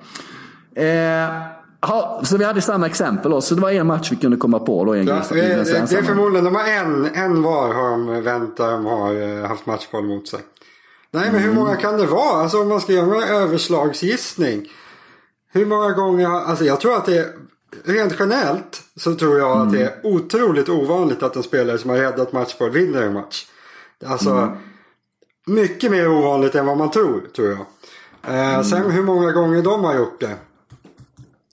Eh, 0.75 1.35
ja, 1.81 2.21
så 2.25 2.37
vi 2.37 2.45
hade 2.45 2.61
samma 2.61 2.87
exempel. 2.87 3.31
Då. 3.31 3.41
Så 3.41 3.55
det 3.55 3.61
var 3.61 3.71
en 3.71 3.87
match 3.87 4.13
vi 4.13 4.17
kunde 4.17 4.37
komma 4.37 4.59
på. 4.59 4.85
Då, 4.85 4.95
en 4.95 5.07
Ja, 5.07 5.23
det, 5.31 5.41
det, 5.41 5.65
det 5.65 5.97
är 5.97 6.03
förmodligen, 6.03 6.45
de 6.45 6.55
har 6.55 6.69
en, 6.69 7.07
en 7.15 7.43
var 7.43 7.75
har 7.75 7.91
de 7.91 8.23
vänt 8.23 8.57
där 8.57 8.71
de 8.71 8.87
har 8.87 9.41
eh, 9.43 9.49
haft 9.49 9.67
matchboll 9.67 10.05
mot 10.05 10.29
sig. 10.29 10.41
Nej 11.13 11.33
men 11.33 11.41
hur 11.41 11.55
många 11.55 11.77
kan 11.77 11.97
det 11.97 12.07
vara? 12.07 12.43
Alltså 12.43 12.63
om 12.63 12.69
man 12.69 12.81
ska 12.81 12.93
göra 12.93 13.05
en 13.07 13.37
överslagsgissning. 13.43 14.67
Hur 15.53 15.67
många 15.67 15.91
gånger, 15.93 16.27
har- 16.27 16.41
alltså 16.41 16.65
jag 16.65 16.81
tror 16.81 16.97
att 16.97 17.07
det 17.07 17.19
är, 17.19 17.27
rent 17.85 18.15
generellt 18.19 18.83
så 18.97 19.15
tror 19.15 19.39
jag 19.39 19.59
att 19.61 19.73
det 19.73 19.83
är 19.83 19.95
otroligt 20.03 20.69
ovanligt 20.69 21.23
att 21.23 21.37
en 21.37 21.43
spelare 21.43 21.79
som 21.79 21.91
har 21.91 21.97
räddat 21.97 22.33
matchboll 22.33 22.71
vinner 22.71 23.03
en 23.03 23.13
match. 23.13 23.47
Alltså 24.07 24.57
mycket 25.47 25.91
mer 25.91 26.09
ovanligt 26.09 26.55
än 26.55 26.67
vad 26.67 26.77
man 26.77 26.91
tror, 26.91 27.23
tror 27.37 27.49
jag. 27.49 27.59
Eh, 28.35 28.63
Sen 28.63 28.91
hur 28.91 29.03
många 29.03 29.33
gånger 29.33 29.63
de 29.63 29.85
har 29.85 29.95
gjort 29.97 30.21
det. 30.21 30.35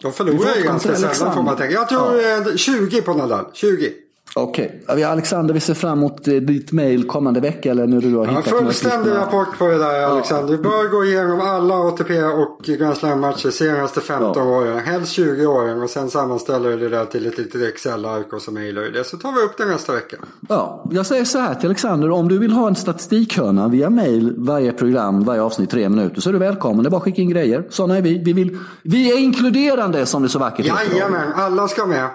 De 0.01 0.13
förlorar 0.13 0.55
ju 0.55 0.63
ganska 0.63 0.95
sällan 0.95 1.33
får 1.33 1.43
man 1.43 1.57
tänka. 1.57 1.73
Jag 1.73 1.89
tror 1.89 2.19
eh, 2.49 2.55
20 2.55 3.01
på 3.01 3.13
Nadal. 3.13 3.45
20. 3.53 3.93
Okej. 4.37 4.83
Ja, 4.87 4.93
har 5.05 5.11
Alexander, 5.11 5.53
vi 5.53 5.59
ser 5.59 5.73
fram 5.73 5.97
emot 5.97 6.27
eh, 6.27 6.33
ditt 6.33 6.71
mail 6.71 7.07
kommande 7.07 7.39
vecka. 7.39 7.71
Eller 7.71 7.87
när 7.87 8.01
du 8.01 8.15
har 8.15 8.25
Ja, 8.25 8.29
hittat 8.31 8.45
här 8.47 8.59
fullständig 8.59 9.11
rapport 9.11 9.57
på 9.57 9.67
det 9.67 9.77
där 9.77 10.03
Alexander. 10.03 10.57
Du 10.57 10.63
bör 10.63 10.89
gå 10.91 11.05
igenom 11.05 11.41
alla 11.41 11.75
ATP 11.75 12.23
och 12.23 12.59
Grand 12.63 12.97
Slam-matcher 12.97 13.49
senaste 13.49 14.01
15 14.01 14.33
Ja. 14.35 14.43
åren. 14.57 14.79
Helst 14.79 15.11
20 15.11 15.45
åren 15.45 15.81
och 15.81 15.89
sen 15.89 16.09
sammanställer 16.09 16.69
du 16.69 16.77
det 16.77 16.89
där 16.89 17.05
till 17.05 17.25
ett 17.27 17.37
litet 17.37 17.61
Excel-ark 17.61 18.33
och 18.33 18.41
så 18.41 18.51
mailar 18.51 18.81
du 18.81 18.91
det. 18.91 19.03
Så 19.03 19.17
tar 19.17 19.31
vi 19.31 19.41
upp 19.41 19.57
det 19.57 19.65
nästa 19.65 19.93
vecka. 19.93 20.17
Ja, 20.49 20.85
jag 20.91 21.05
säger 21.05 21.25
så 21.25 21.39
här 21.39 21.55
till 21.55 21.65
Alexander. 21.67 22.11
Om 22.11 22.27
du 22.29 22.37
vill 22.37 22.51
ha 22.51 22.67
en 22.67 22.75
statistikhörna 22.75 23.67
via 23.67 23.89
mail 23.89 24.33
varje 24.37 24.71
program, 24.73 25.23
varje 25.23 25.41
avsnitt, 25.41 25.69
tre 25.69 25.89
minuter, 25.89 26.21
så 26.21 26.29
är 26.29 26.33
du 26.33 26.39
välkommen. 26.39 26.83
Det 26.83 26.87
är 26.87 26.91
bara 26.91 26.97
att 26.97 27.03
skicka 27.03 27.21
in 27.21 27.29
grejer. 27.29 27.63
Sådana 27.69 27.97
är 27.97 28.01
vi. 28.01 28.23
Vi, 28.25 28.33
vill, 28.33 28.57
vi 28.83 29.11
är 29.11 29.17
inkluderande 29.19 30.05
som 30.05 30.23
det 30.23 30.29
så 30.29 30.39
vackert 30.39 30.65
heter. 30.65 30.95
Jajamän, 30.95 31.33
alla 31.35 31.67
ska 31.67 31.85
med. 31.85 32.07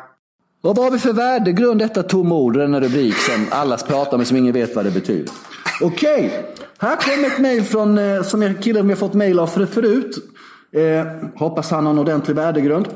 Och 0.62 0.76
vad 0.76 0.84
har 0.84 0.90
vi 0.90 0.98
för 0.98 1.12
värdegrund 1.12 1.80
detta 1.80 2.02
tomma 2.02 2.34
ord, 2.34 2.56
denna 2.56 2.80
rubrik 2.80 3.14
som 3.14 3.46
alla 3.50 3.76
pratar 3.76 4.18
med 4.18 4.26
som 4.26 4.36
ingen 4.36 4.52
vet 4.52 4.76
vad 4.76 4.84
det 4.84 4.90
betyder? 4.90 5.32
Okej, 5.80 6.44
här 6.78 6.96
kommer 6.96 7.26
ett 7.26 7.38
mejl 7.38 7.62
från 7.64 7.98
eh, 7.98 8.22
som 8.22 8.42
jag, 8.42 8.62
killen 8.62 8.86
vi 8.86 8.92
har 8.92 8.98
fått 8.98 9.14
mejl 9.14 9.38
av 9.38 9.46
för, 9.46 9.66
förut. 9.66 10.18
Eh, 10.72 11.06
hoppas 11.36 11.70
han 11.70 11.86
har 11.86 11.92
en 11.92 11.98
ordentlig 11.98 12.36
värdegrund. 12.36 12.88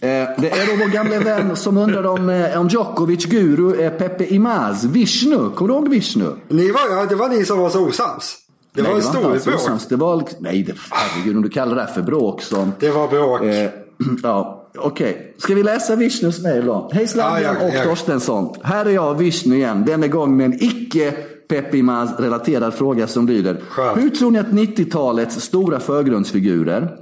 Eh, 0.00 0.08
det 0.38 0.50
är 0.50 0.66
då 0.66 0.84
vår 0.84 0.92
gamla 0.92 1.18
vän 1.20 1.56
som 1.56 1.76
undrade 1.76 2.08
om, 2.08 2.28
eh, 2.28 2.60
om 2.60 2.68
Djokovic 2.68 3.24
guru 3.24 3.80
är 3.80 3.90
Pepe 3.90 4.34
Imaz, 4.34 4.84
Vishnu. 4.84 5.50
Kommer 5.50 5.68
du 5.68 5.74
ihåg 5.74 5.88
Vishnu? 5.88 6.36
Ni 6.48 6.70
var, 6.70 6.80
ja, 6.90 7.06
det 7.08 7.14
var 7.14 7.28
ni 7.28 7.44
som 7.44 7.58
var 7.58 7.70
så 7.70 7.86
osams. 7.88 8.36
Det 8.74 8.82
var 8.82 8.94
en 8.94 9.02
stor 9.02 9.20
bråk. 9.22 9.88
Det 9.88 9.96
var, 9.96 10.16
liksom- 10.16 10.38
nej, 10.40 10.62
det, 10.62 10.74
herregud, 10.90 11.36
om 11.36 11.42
du 11.42 11.48
kallar 11.48 11.74
det 11.74 11.80
här 11.80 11.92
för 11.92 12.02
bråk 12.02 12.42
som... 12.42 12.72
Det 12.78 12.90
var 12.90 13.08
bråk. 13.08 13.42
Eh, 13.42 13.70
ja, 14.22 14.57
okej. 14.80 15.34
Ska 15.38 15.54
vi 15.54 15.62
läsa 15.62 15.96
Vishnus 15.96 16.42
mejl 16.42 16.66
då? 16.66 16.90
Hej 16.92 17.08
Sladjan 17.08 17.54
Ja, 17.54 17.60
ja, 17.60 17.68
och 17.68 17.74
ja. 17.74 17.84
Torstensson. 17.84 18.54
Här 18.62 18.86
är 18.86 18.90
jag, 18.90 19.14
Vishnu 19.14 19.56
igen. 19.56 19.84
Denna 19.86 20.06
gång 20.06 20.36
med 20.36 20.46
en 20.46 20.62
icke 20.62 21.14
Peppimas 21.48 22.20
relaterad 22.20 22.74
fråga 22.74 23.06
som 23.06 23.26
lyder. 23.26 23.60
Skönt. 23.68 23.98
Hur 23.98 24.10
tror 24.10 24.30
ni 24.30 24.38
att 24.38 24.46
90-talets 24.46 25.40
stora 25.40 25.80
förgrundsfigurer 25.80 26.98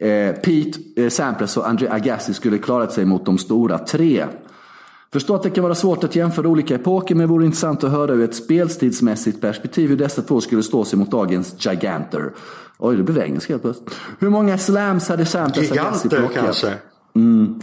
eh, 0.00 0.34
Pete 0.34 0.78
eh, 0.96 1.08
Sampras 1.08 1.56
och 1.56 1.68
André 1.68 1.88
Agassi 1.90 2.34
skulle 2.34 2.58
klarat 2.58 2.92
sig 2.92 3.04
mot 3.04 3.26
de 3.26 3.38
stora 3.38 3.78
tre? 3.78 4.24
Förstår 5.12 5.36
att 5.36 5.42
det 5.42 5.50
kan 5.50 5.64
vara 5.64 5.74
svårt 5.74 6.04
att 6.04 6.16
jämföra 6.16 6.48
olika 6.48 6.74
epoker, 6.74 7.14
men 7.14 7.26
det 7.26 7.32
vore 7.32 7.44
intressant 7.44 7.84
att 7.84 7.90
höra 7.90 8.12
ur 8.12 8.24
ett 8.24 8.34
spelstidsmässigt 8.34 9.40
perspektiv 9.40 9.88
hur 9.90 9.96
dessa 9.96 10.22
två 10.22 10.40
skulle 10.40 10.62
stå 10.62 10.84
sig 10.84 10.98
mot 10.98 11.10
dagens 11.10 11.66
Giganter. 11.66 12.32
Oj, 12.78 12.96
det 12.96 13.02
blev 13.02 13.18
engelska 13.18 13.52
helt 13.52 13.62
plötsligt. 13.62 13.94
Hur 14.18 14.30
många 14.30 14.58
slams 14.58 15.08
hade 15.08 15.26
Sampras 15.26 15.70
Giganter 15.70 16.28
kanske? 16.34 16.74
Mm. 17.18 17.60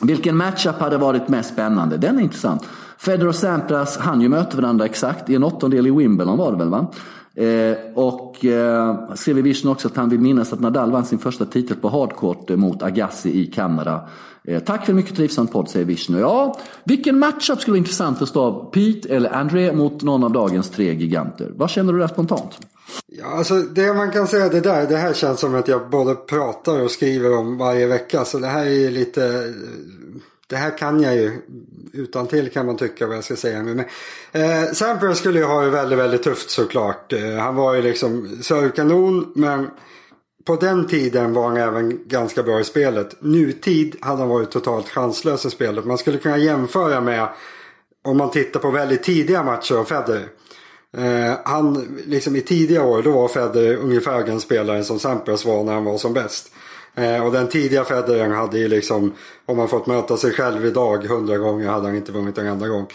Vilken 0.00 0.36
matchup 0.36 0.80
hade 0.80 0.98
varit 0.98 1.28
mest 1.28 1.52
spännande? 1.52 1.96
Den 1.96 2.18
är 2.18 2.22
intressant. 2.22 2.62
Federer 2.98 3.28
och 3.28 3.34
Sampras 3.34 3.98
hann 3.98 4.20
ju 4.20 4.28
möta 4.28 4.56
varandra 4.56 4.84
exakt 4.84 5.30
i 5.30 5.34
en 5.34 5.44
åttondel 5.44 5.86
i 5.86 5.90
Wimbledon 5.90 6.38
var 6.38 6.52
det 6.52 6.58
väl 6.58 6.68
va? 6.68 6.86
Eh, 7.34 7.76
och 7.94 8.44
eh, 8.44 9.14
skrev 9.14 9.38
i 9.38 9.42
Vision 9.42 9.72
också 9.72 9.88
att 9.88 9.96
han 9.96 10.08
vill 10.08 10.20
minnas 10.20 10.52
att 10.52 10.60
Nadal 10.60 10.90
vann 10.90 11.04
sin 11.04 11.18
första 11.18 11.44
titel 11.44 11.76
på 11.76 11.88
hardcourt 11.88 12.50
eh, 12.50 12.56
mot 12.56 12.82
Agassi 12.82 13.40
i 13.40 13.46
Kanada. 13.46 14.08
Eh, 14.44 14.62
tack 14.62 14.84
för 14.84 14.92
en 14.92 14.96
mycket 14.96 15.16
trivsam 15.16 15.46
podd 15.46 15.68
säger 15.68 15.86
Vision. 15.86 16.18
Ja, 16.18 16.58
vilken 16.84 17.18
matchup 17.18 17.60
skulle 17.60 17.72
vara 17.72 17.78
intressant 17.78 18.22
att 18.22 18.28
stå 18.28 18.42
av 18.42 18.70
Pete 18.70 19.14
eller 19.14 19.34
André 19.34 19.72
mot 19.72 20.02
någon 20.02 20.24
av 20.24 20.32
dagens 20.32 20.70
tre 20.70 20.94
giganter? 20.94 21.52
Vad 21.56 21.70
känner 21.70 21.92
du 21.92 21.98
där 21.98 22.08
spontant? 22.08 22.58
Ja, 23.06 23.26
alltså 23.26 23.54
det 23.54 23.92
man 23.92 24.10
kan 24.10 24.26
säga 24.26 24.48
det 24.48 24.60
där, 24.60 24.86
det 24.86 24.96
här 24.96 25.12
känns 25.12 25.40
som 25.40 25.54
att 25.54 25.68
jag 25.68 25.90
både 25.90 26.14
pratar 26.14 26.80
och 26.80 26.90
skriver 26.90 27.36
om 27.36 27.58
varje 27.58 27.86
vecka. 27.86 28.24
Så 28.24 28.38
det 28.38 28.46
här 28.46 28.66
är 28.66 28.90
lite, 28.90 29.54
det 30.46 30.56
här 30.56 30.78
kan 30.78 31.02
jag 31.02 31.14
ju 31.14 31.32
utan 31.92 32.26
till 32.26 32.50
kan 32.50 32.66
man 32.66 32.76
tycka 32.76 33.06
vad 33.06 33.16
jag 33.16 33.24
ska 33.24 33.36
säga. 33.36 33.62
Men, 33.62 33.78
eh, 34.32 34.72
Sampras 34.72 35.18
skulle 35.18 35.38
ju 35.38 35.44
ha 35.44 35.60
det 35.60 35.70
väldigt, 35.70 35.98
väldigt 35.98 36.22
tufft 36.22 36.50
såklart. 36.50 37.12
Eh, 37.12 37.34
han 37.34 37.54
var 37.54 37.74
ju 37.74 37.82
liksom 37.82 38.38
servkanon 38.42 39.32
men 39.34 39.70
på 40.44 40.56
den 40.56 40.86
tiden 40.86 41.32
var 41.32 41.48
han 41.48 41.56
även 41.56 42.08
ganska 42.08 42.42
bra 42.42 42.60
i 42.60 42.64
spelet. 42.64 43.16
Nutid 43.22 43.96
hade 44.00 44.18
han 44.18 44.28
varit 44.28 44.50
totalt 44.50 44.88
chanslös 44.88 45.46
i 45.46 45.50
spelet. 45.50 45.84
Man 45.84 45.98
skulle 45.98 46.18
kunna 46.18 46.38
jämföra 46.38 47.00
med 47.00 47.28
om 48.04 48.16
man 48.16 48.30
tittar 48.30 48.60
på 48.60 48.70
väldigt 48.70 49.02
tidiga 49.02 49.42
matcher 49.42 49.74
av 49.74 49.84
Federer. 49.84 50.28
Eh, 50.96 51.38
han, 51.44 51.98
liksom 52.06 52.36
i 52.36 52.40
tidiga 52.40 52.82
år, 52.82 53.02
då 53.02 53.10
var 53.10 53.28
Federer 53.28 53.76
ungefär 53.76 54.24
den 54.24 54.40
spelaren 54.40 54.84
som 54.84 54.98
Sampras 54.98 55.44
var 55.44 55.64
när 55.64 55.72
han 55.72 55.84
var 55.84 55.98
som 55.98 56.12
bäst. 56.12 56.52
Eh, 56.94 57.24
och 57.26 57.32
den 57.32 57.48
tidiga 57.48 57.84
Federer 57.84 58.28
hade 58.28 58.58
ju 58.58 58.68
liksom, 58.68 59.12
om 59.46 59.56
man 59.56 59.68
fått 59.68 59.86
möta 59.86 60.16
sig 60.16 60.32
själv 60.32 60.66
idag 60.66 61.04
hundra 61.04 61.38
gånger 61.38 61.68
hade 61.68 61.86
han 61.86 61.96
inte 61.96 62.12
vunnit 62.12 62.38
en 62.38 62.46
enda 62.46 62.68
gång. 62.68 62.86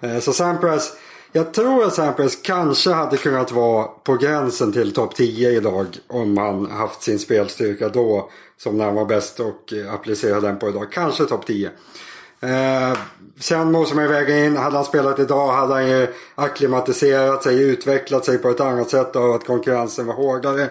Eh, 0.00 0.18
så 0.18 0.32
Sampras, 0.32 0.92
jag 1.32 1.54
tror 1.54 1.84
att 1.84 1.94
Sampras 1.94 2.36
kanske 2.42 2.90
hade 2.90 3.16
kunnat 3.16 3.52
vara 3.52 3.84
på 3.84 4.14
gränsen 4.14 4.72
till 4.72 4.92
topp 4.92 5.14
10 5.14 5.50
idag 5.50 5.86
om 6.06 6.36
han 6.36 6.70
haft 6.70 7.02
sin 7.02 7.18
spelstyrka 7.18 7.88
då 7.88 8.30
som 8.56 8.78
när 8.78 8.84
han 8.84 8.94
var 8.94 9.04
bäst 9.04 9.40
och 9.40 9.72
applicerade 9.90 10.46
den 10.46 10.58
på 10.58 10.68
idag. 10.68 10.92
Kanske 10.92 11.24
topp 11.24 11.46
10. 11.46 11.70
Eh, 12.40 12.98
sen 13.38 13.72
måste 13.72 13.94
man 13.94 14.04
ju 14.04 14.10
väga 14.10 14.44
in, 14.44 14.56
hade 14.56 14.76
han 14.76 14.84
spelat 14.84 15.18
idag 15.18 15.52
hade 15.52 15.74
han 15.74 15.88
ju 15.88 16.08
akklimatiserat 16.34 17.42
sig, 17.42 17.62
utvecklat 17.62 18.24
sig 18.24 18.38
på 18.38 18.48
ett 18.48 18.60
annat 18.60 18.90
sätt 18.90 19.16
av 19.16 19.32
att 19.32 19.46
konkurrensen 19.46 20.06
var 20.06 20.14
hårdare. 20.14 20.70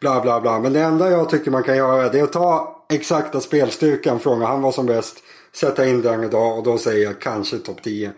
Bla 0.00 0.20
bla 0.20 0.40
bla. 0.40 0.58
Men 0.58 0.72
det 0.72 0.80
enda 0.80 1.10
jag 1.10 1.30
tycker 1.30 1.50
man 1.50 1.62
kan 1.62 1.76
göra 1.76 2.08
det 2.08 2.18
är 2.18 2.24
att 2.24 2.32
ta 2.32 2.84
exakta 2.88 3.40
spelstyrkan 3.40 4.20
från 4.20 4.38
när 4.38 4.46
han 4.46 4.62
var 4.62 4.72
som 4.72 4.86
bäst. 4.86 5.16
Sätta 5.52 5.86
in 5.86 6.02
den 6.02 6.24
idag 6.24 6.58
och 6.58 6.64
då 6.64 6.78
säger 6.78 7.04
jag 7.04 7.20
kanske 7.20 7.58
topp 7.58 7.82
10. 7.82 8.12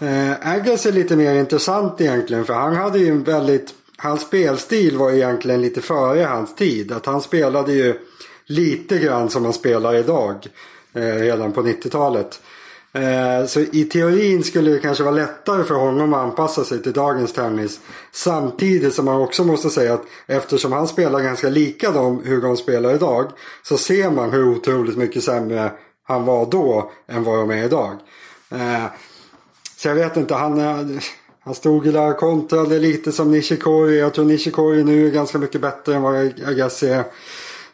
Eh, 0.00 0.32
Agnes 0.42 0.86
är 0.86 0.92
lite 0.92 1.16
mer 1.16 1.34
intressant 1.34 2.00
egentligen 2.00 2.44
för 2.44 2.54
han 2.54 2.76
hade 2.76 2.98
ju 2.98 3.08
en 3.08 3.22
väldigt 3.22 3.74
Hans 4.02 4.20
spelstil 4.20 4.96
var 4.96 5.12
egentligen 5.12 5.62
lite 5.62 5.80
före 5.80 6.22
hans 6.22 6.54
tid. 6.54 6.92
Att 6.92 7.06
han 7.06 7.20
spelade 7.20 7.72
ju 7.72 7.98
lite 8.46 8.98
grann 8.98 9.30
som 9.30 9.44
han 9.44 9.52
spelar 9.52 9.94
idag 9.94 10.46
Eh, 10.94 11.14
redan 11.14 11.52
på 11.52 11.62
90-talet. 11.62 12.40
Eh, 12.92 13.46
så 13.46 13.60
i 13.60 13.84
teorin 13.84 14.42
skulle 14.44 14.70
det 14.70 14.78
kanske 14.78 15.04
vara 15.04 15.14
lättare 15.14 15.64
för 15.64 15.74
honom 15.74 16.14
att 16.14 16.20
anpassa 16.20 16.64
sig 16.64 16.82
till 16.82 16.92
dagens 16.92 17.32
tennis. 17.32 17.80
Samtidigt 18.12 18.94
som 18.94 19.04
man 19.04 19.20
också 19.20 19.44
måste 19.44 19.70
säga 19.70 19.94
att 19.94 20.04
eftersom 20.26 20.72
han 20.72 20.88
spelar 20.88 21.20
ganska 21.20 21.48
lika 21.48 21.90
de, 21.90 22.24
hur 22.24 22.42
de 22.42 22.56
spelar 22.56 22.94
idag. 22.94 23.30
Så 23.62 23.76
ser 23.76 24.10
man 24.10 24.30
hur 24.30 24.48
otroligt 24.48 24.96
mycket 24.96 25.24
sämre 25.24 25.72
han 26.02 26.24
var 26.24 26.46
då 26.46 26.90
än 27.08 27.24
vad 27.24 27.38
de 27.38 27.50
är 27.50 27.64
idag. 27.64 27.96
Eh, 28.50 28.84
så 29.76 29.88
jag 29.88 29.94
vet 29.94 30.16
inte, 30.16 30.34
han, 30.34 30.60
eh, 30.60 31.02
han 31.40 31.54
stod 31.54 31.92
där 31.92 32.12
kontrade 32.12 32.78
lite 32.78 33.12
som 33.12 33.30
Nishikori. 33.30 33.98
Jag 33.98 34.14
tror 34.14 34.24
Nishikori 34.24 34.84
nu 34.84 35.06
är 35.06 35.10
ganska 35.10 35.38
mycket 35.38 35.60
bättre 35.60 35.94
än 35.94 36.02
vad 36.02 36.14
Agassi 36.46 36.88
är. 36.88 37.04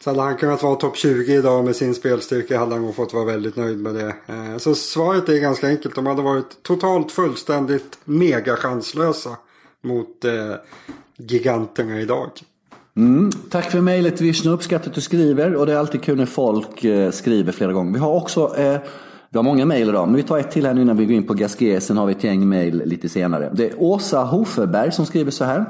Så 0.07 0.11
hade 0.11 0.23
han 0.23 0.37
kunnat 0.37 0.63
vara 0.63 0.75
topp 0.75 0.97
20 0.97 1.35
idag 1.35 1.65
med 1.65 1.77
sin 1.77 1.95
spelstyrka 1.95 2.59
hade 2.59 2.73
han 2.75 2.83
nog 2.83 2.95
fått 2.95 3.15
vara 3.15 3.25
väldigt 3.25 3.57
nöjd 3.57 3.79
med 3.79 3.95
det. 3.95 4.15
Eh, 4.27 4.57
så 4.59 4.75
svaret 4.75 5.29
är 5.29 5.39
ganska 5.39 5.69
enkelt. 5.69 5.95
De 5.95 6.07
hade 6.07 6.23
varit 6.23 6.63
totalt 6.63 7.13
fullständigt 7.13 7.99
mega 8.05 8.57
chanslösa 8.57 9.31
mot 9.85 10.25
eh, 10.25 10.33
giganterna 11.17 12.01
idag. 12.01 12.31
Mm, 12.97 13.31
tack 13.51 13.71
för 13.71 13.81
mejlet 13.81 14.21
Vishnu, 14.21 14.51
uppskattar 14.51 14.89
att 14.89 14.95
du 14.95 15.01
skriver 15.01 15.55
och 15.55 15.67
det 15.67 15.73
är 15.73 15.77
alltid 15.77 16.03
kul 16.03 16.17
när 16.17 16.27
folk 16.27 16.85
eh, 16.85 17.11
skriver 17.11 17.53
flera 17.53 17.73
gånger. 17.73 17.93
Vi 17.93 17.99
har 17.99 18.15
också 18.15 18.57
eh, 18.57 18.79
vi 19.31 19.39
har 19.39 19.43
många 19.43 19.65
mejl 19.65 19.89
idag, 19.89 20.09
men 20.09 20.17
vi 20.17 20.23
tar 20.23 20.39
ett 20.39 20.51
till 20.51 20.67
här 20.67 20.75
nu 20.75 20.83
innan 20.83 20.97
vi 20.97 21.05
går 21.05 21.15
in 21.15 21.27
på 21.27 21.35
Gasquet. 21.35 21.83
Sen 21.83 21.97
har 21.97 22.07
vi 22.07 22.13
ett 22.13 22.25
gäng 22.25 22.49
mejl 22.49 22.83
lite 22.85 23.09
senare. 23.09 23.51
Det 23.53 23.71
är 23.71 23.83
Åsa 23.83 24.25
Hoferberg 24.25 24.93
som 24.93 25.07
skriver 25.07 25.31
så 25.31 25.45
här. 25.45 25.65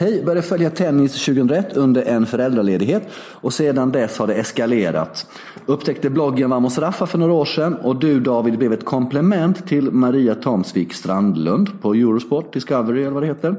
Hej, 0.00 0.22
började 0.22 0.42
följa 0.42 0.70
tennis 0.70 1.24
2001 1.24 1.76
under 1.76 2.02
en 2.02 2.26
föräldraledighet 2.26 3.02
och 3.14 3.52
sedan 3.52 3.92
dess 3.92 4.18
har 4.18 4.26
det 4.26 4.34
eskalerat. 4.34 5.26
Upptäckte 5.66 6.10
bloggen 6.10 6.50
Vamos 6.50 6.78
Raffa 6.78 7.06
för 7.06 7.18
några 7.18 7.32
år 7.32 7.44
sedan 7.44 7.74
och 7.74 7.96
du 7.96 8.20
David 8.20 8.58
blev 8.58 8.72
ett 8.72 8.84
komplement 8.84 9.66
till 9.66 9.90
Maria 9.90 10.34
Tomsvik 10.34 10.94
Strandlund 10.94 11.82
på 11.82 11.94
Eurosport 11.94 12.52
Discovery 12.52 13.02
eller 13.02 13.10
vad 13.10 13.22
det 13.22 13.26
heter. 13.26 13.56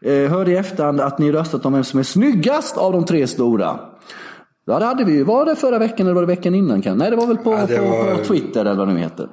Eh, 0.00 0.30
hörde 0.30 0.50
i 0.50 0.56
efterhand 0.56 1.00
att 1.00 1.18
ni 1.18 1.32
röstat 1.32 1.66
om 1.66 1.72
vem 1.72 1.84
som 1.84 2.00
är 2.00 2.04
snyggast 2.04 2.76
av 2.76 2.92
de 2.92 3.04
tre 3.04 3.26
stora. 3.26 3.80
Ja 4.66 4.78
det 4.78 4.84
hade 4.84 5.04
vi 5.04 5.12
ju. 5.12 5.24
Var 5.24 5.44
det 5.44 5.56
förra 5.56 5.78
veckan 5.78 6.06
eller 6.06 6.14
var 6.14 6.22
det 6.22 6.28
veckan 6.28 6.54
innan? 6.54 6.82
Kan? 6.82 6.98
Nej 6.98 7.10
det 7.10 7.16
var 7.16 7.26
väl 7.26 7.36
på, 7.36 7.52
ja, 7.52 7.82
var... 7.82 8.16
på 8.16 8.24
Twitter 8.24 8.60
eller 8.60 8.74
vad 8.74 8.88
det 8.88 8.94
nu 8.94 9.00
heter. 9.00 9.28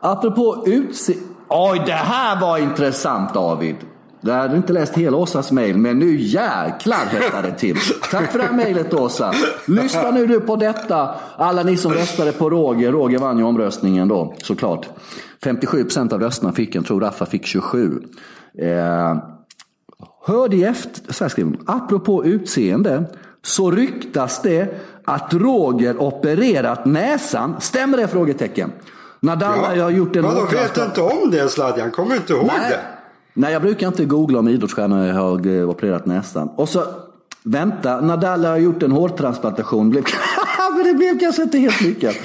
Apropå 0.00 0.64
utse... 0.66 1.14
Oj 1.48 1.82
det 1.86 1.92
här 1.92 2.40
var 2.40 2.58
intressant 2.58 3.34
David. 3.34 3.76
Jag 4.20 4.34
hade 4.34 4.56
inte 4.56 4.72
läst 4.72 4.94
hela 4.94 5.16
Åsas 5.16 5.52
mejl, 5.52 5.78
men 5.78 5.98
nu 5.98 6.16
jäklar 6.16 6.96
hettade 6.96 7.48
det 7.48 7.54
till. 7.54 7.76
Tack 8.10 8.32
för 8.32 8.38
det 8.38 8.44
här 8.44 8.52
mejlet 8.52 8.94
Åsa. 8.94 9.34
Lyssna 9.66 10.10
nu 10.10 10.26
du 10.26 10.40
på 10.40 10.56
detta. 10.56 11.14
Alla 11.36 11.62
ni 11.62 11.76
som 11.76 11.92
röstade 11.92 12.32
på 12.32 12.50
Roger. 12.50 12.92
Roger 12.92 13.18
vann 13.18 13.38
ju 13.38 13.44
omröstningen 13.44 14.08
då, 14.08 14.34
såklart. 14.42 14.88
57 15.44 15.82
procent 15.82 16.12
av 16.12 16.20
rösterna 16.20 16.52
fick 16.52 16.74
en, 16.74 16.84
tror 16.84 17.00
Raffa 17.00 17.26
fick 17.26 17.46
27. 17.46 18.02
Eh, 18.58 19.16
hörde 20.26 20.56
i 20.56 20.64
efter, 20.64 21.12
så 21.12 21.24
här 21.24 21.28
skriver 21.28 21.50
hon. 21.50 21.64
Apropå 21.66 22.24
utseende 22.24 23.04
så 23.42 23.70
ryktas 23.70 24.42
det 24.42 24.80
att 25.04 25.34
Roger 25.34 26.02
opererat 26.02 26.84
näsan. 26.84 27.56
Stämmer 27.60 27.96
det? 27.96 28.08
Frågetecken. 28.08 28.72
Nadal 29.20 29.76
ja. 29.76 29.82
har 29.82 29.90
gjort 29.90 30.16
en 30.16 30.22
Vadå, 30.22 30.46
vet 30.46 30.78
inte 30.78 31.00
om 31.00 31.30
det 31.30 31.48
Sladjan? 31.48 31.90
Kommer 31.90 32.16
inte 32.16 32.32
ihåg 32.32 32.46
Nej. 32.46 32.70
det? 32.70 32.99
Nej, 33.34 33.52
jag 33.52 33.62
brukar 33.62 33.86
inte 33.86 34.04
googla 34.04 34.38
om 34.38 34.48
idrottsstjärnor 34.48 35.12
har 35.12 35.46
eh, 35.46 35.70
opererat 35.70 36.06
näsan. 36.06 36.48
Och 36.56 36.68
så, 36.68 36.84
vänta, 37.42 38.00
Nadal 38.00 38.44
har 38.44 38.56
gjort 38.56 38.82
en 38.82 38.92
hårtransplantation. 38.92 39.90
Blev, 39.90 40.04
men 40.76 40.84
det 40.84 40.94
blev 40.94 41.18
kanske 41.18 41.42
inte 41.42 41.58
helt 41.58 41.80
lyckat. 41.80 42.16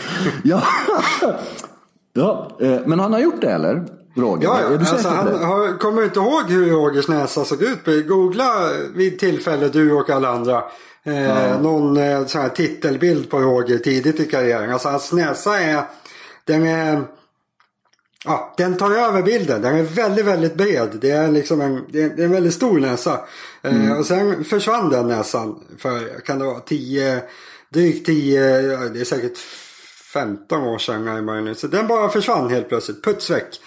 ja. 0.44 0.64
ja, 2.14 2.58
eh, 2.62 2.80
men 2.86 3.00
han 3.00 3.14
har 3.14 3.20
gjort 3.20 3.42
det 3.42 3.52
eller? 3.52 3.86
Roger? 4.16 4.44
Ja, 4.44 4.60
ja. 4.62 4.80
Alltså, 4.80 5.08
han 5.08 5.28
har, 5.28 5.78
kommer 5.78 6.04
inte 6.04 6.20
ihåg 6.20 6.44
hur 6.48 6.72
Rogers 6.72 7.08
näsa 7.08 7.46
såg 7.46 7.62
ut. 7.62 8.08
Googla 8.08 8.70
vid 8.96 9.20
tillfälle, 9.20 9.68
du 9.68 9.92
och 9.92 10.10
alla 10.10 10.30
andra. 10.30 10.64
Eh, 11.04 11.24
ja. 11.24 11.60
Någon 11.60 11.98
eh, 11.98 12.26
sån 12.26 12.42
här 12.42 12.50
titelbild 12.50 13.30
på 13.30 13.40
Roger 13.40 13.78
tidigt 13.78 14.20
i 14.20 14.26
karriären. 14.26 14.74
Alltså 14.74 14.90
hans 14.90 15.12
näsa 15.12 15.60
är, 15.60 15.84
den 16.46 16.66
är 16.68 17.04
Ja, 18.26 18.54
den 18.58 18.78
tar 18.78 18.92
över 18.92 19.22
bilden. 19.22 19.62
Den 19.62 19.76
är 19.76 19.84
väldigt, 19.84 20.26
väldigt 20.26 20.56
bred. 20.56 20.98
Det 21.02 21.12
är 21.12 21.32
liksom 21.32 21.62
en, 21.62 21.86
det 21.90 22.02
är 22.02 22.20
en 22.20 22.32
väldigt 22.32 22.54
stor 22.54 22.80
näsa. 22.80 23.20
Eh, 23.62 23.76
mm. 23.76 23.92
Eh, 23.92 23.98
och 23.98 24.06
sen 24.06 24.44
försvann 24.44 24.90
den 24.90 25.08
näsan 25.08 25.60
för, 25.78 26.20
kan 26.20 26.40
det 26.40 26.46
vara 26.46 26.60
10, 26.60 27.22
drygt 27.74 28.06
10, 28.06 28.42
det 28.94 29.00
är 29.00 29.06
säkert 29.06 29.38
15 30.14 30.64
år 30.64 30.78
sedan 30.78 31.46
nu. 31.46 31.56
Så 31.56 31.68
den 31.68 31.88
bara 31.88 32.10
försvann 32.10 32.50
helt 32.50 32.70
plötsligt, 32.70 33.04
puts 33.04 33.30
väck. 33.30 33.60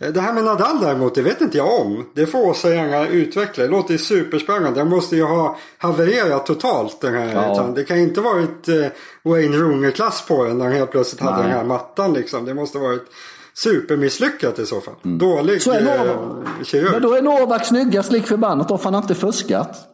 Eh, 0.00 0.08
det 0.08 0.20
här 0.20 0.32
med 0.32 0.44
Nadal 0.44 0.80
däremot, 0.80 1.14
det 1.14 1.22
vet 1.22 1.40
inte 1.40 1.58
jag 1.58 1.80
om. 1.80 2.10
Det 2.14 2.26
får 2.26 2.38
Åsa 2.38 2.74
gärna 2.74 3.08
utveckla. 3.08 3.64
Det 3.64 3.70
låter 3.70 3.96
superspännande. 3.96 4.80
Den 4.80 4.88
måste 4.88 5.16
ju 5.16 5.22
ha 5.22 5.58
havererat 5.78 6.46
totalt 6.46 7.00
den 7.00 7.14
här. 7.14 7.34
Ja. 7.34 7.72
Det 7.74 7.84
kan 7.84 7.98
inte 7.98 8.20
varit 8.20 8.68
eh, 8.68 8.86
Wayne 9.22 9.56
Rooney-klass 9.56 10.24
på 10.28 10.44
den 10.44 10.58
när 10.58 10.64
han 10.64 10.74
helt 10.74 10.90
plötsligt 10.90 11.22
Nej. 11.22 11.32
hade 11.32 11.42
den 11.42 11.56
här 11.56 11.64
mattan 11.64 12.12
liksom. 12.12 12.44
Det 12.44 12.54
måste 12.54 12.78
varit 12.78 13.06
supermisslyckat 13.54 14.58
i 14.58 14.66
så 14.66 14.80
fall. 14.80 14.94
Mm. 15.04 15.18
Dålig 15.18 15.62
så 15.62 15.72
är 15.72 15.80
Novak, 15.80 16.46
eh, 16.58 16.64
kirurg. 16.64 16.92
Men 16.92 17.02
då 17.02 17.14
är 17.14 17.22
Novak 17.22 17.66
snyggast 17.66 18.12
lik 18.12 18.26
förbannat 18.26 18.68
då, 18.68 18.78
för 18.78 18.84
han 18.84 18.94
har 18.94 19.02
inte 19.02 19.14
fuskat. 19.14 19.86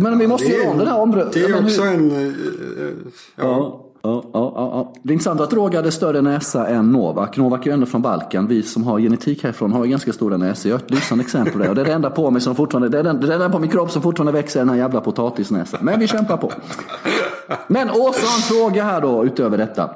Men 0.00 0.18
vi 0.18 0.26
måste 0.26 0.46
ju 0.46 0.64
ha 0.64 0.74
den 0.74 0.88
här 0.88 1.00
omröstningen. 1.00 1.50
Det 1.50 1.58
är 1.58 1.64
också 1.64 1.82
en... 1.82 2.10
Uh, 2.10 2.34
ja. 3.36 3.44
ja. 3.44 3.82
Ja, 4.06 4.22
ja, 4.32 4.52
ja. 4.54 4.92
Det 5.02 5.10
är 5.10 5.12
intressant 5.12 5.40
att 5.40 5.52
Roger 5.52 5.76
hade 5.76 5.90
större 5.90 6.22
näsa 6.22 6.66
än 6.66 6.92
Novak. 6.92 7.36
Novak 7.36 7.60
är 7.60 7.70
ju 7.70 7.72
ändå 7.72 7.86
från 7.86 8.02
Balkan. 8.02 8.46
Vi 8.46 8.62
som 8.62 8.84
har 8.84 9.00
genetik 9.00 9.44
härifrån 9.44 9.72
har 9.72 9.84
ju 9.84 9.90
ganska 9.90 10.12
stora 10.12 10.36
näsor. 10.36 10.70
Jag 10.70 10.78
har 10.78 10.84
ett 10.84 10.90
lysande 10.90 11.24
exempel 11.24 11.52
på 11.52 11.58
det. 11.58 11.68
Och 11.68 11.74
det 11.74 11.80
är 11.80 11.84
det 11.84 11.92
enda 11.92 12.10
på 12.10 12.30
mig 12.30 12.42
som 12.42 12.54
fortfarande, 12.54 12.88
det 12.88 12.98
är 12.98 13.02
det 13.02 13.34
enda 13.34 13.50
på 13.50 13.58
min 13.58 13.70
kropp 13.70 13.90
som 13.90 14.02
fortfarande 14.02 14.32
växer 14.32 14.60
den 14.60 14.68
här 14.68 14.76
jävla 14.76 15.00
potatisnäsan. 15.00 15.80
Men 15.82 16.00
vi 16.00 16.08
kämpar 16.08 16.36
på. 16.36 16.52
Men 17.68 17.90
Åsa 17.90 18.26
har 18.26 18.36
en 18.36 18.42
fråga 18.42 18.84
här 18.84 19.00
då 19.00 19.24
utöver 19.24 19.58
detta. 19.58 19.90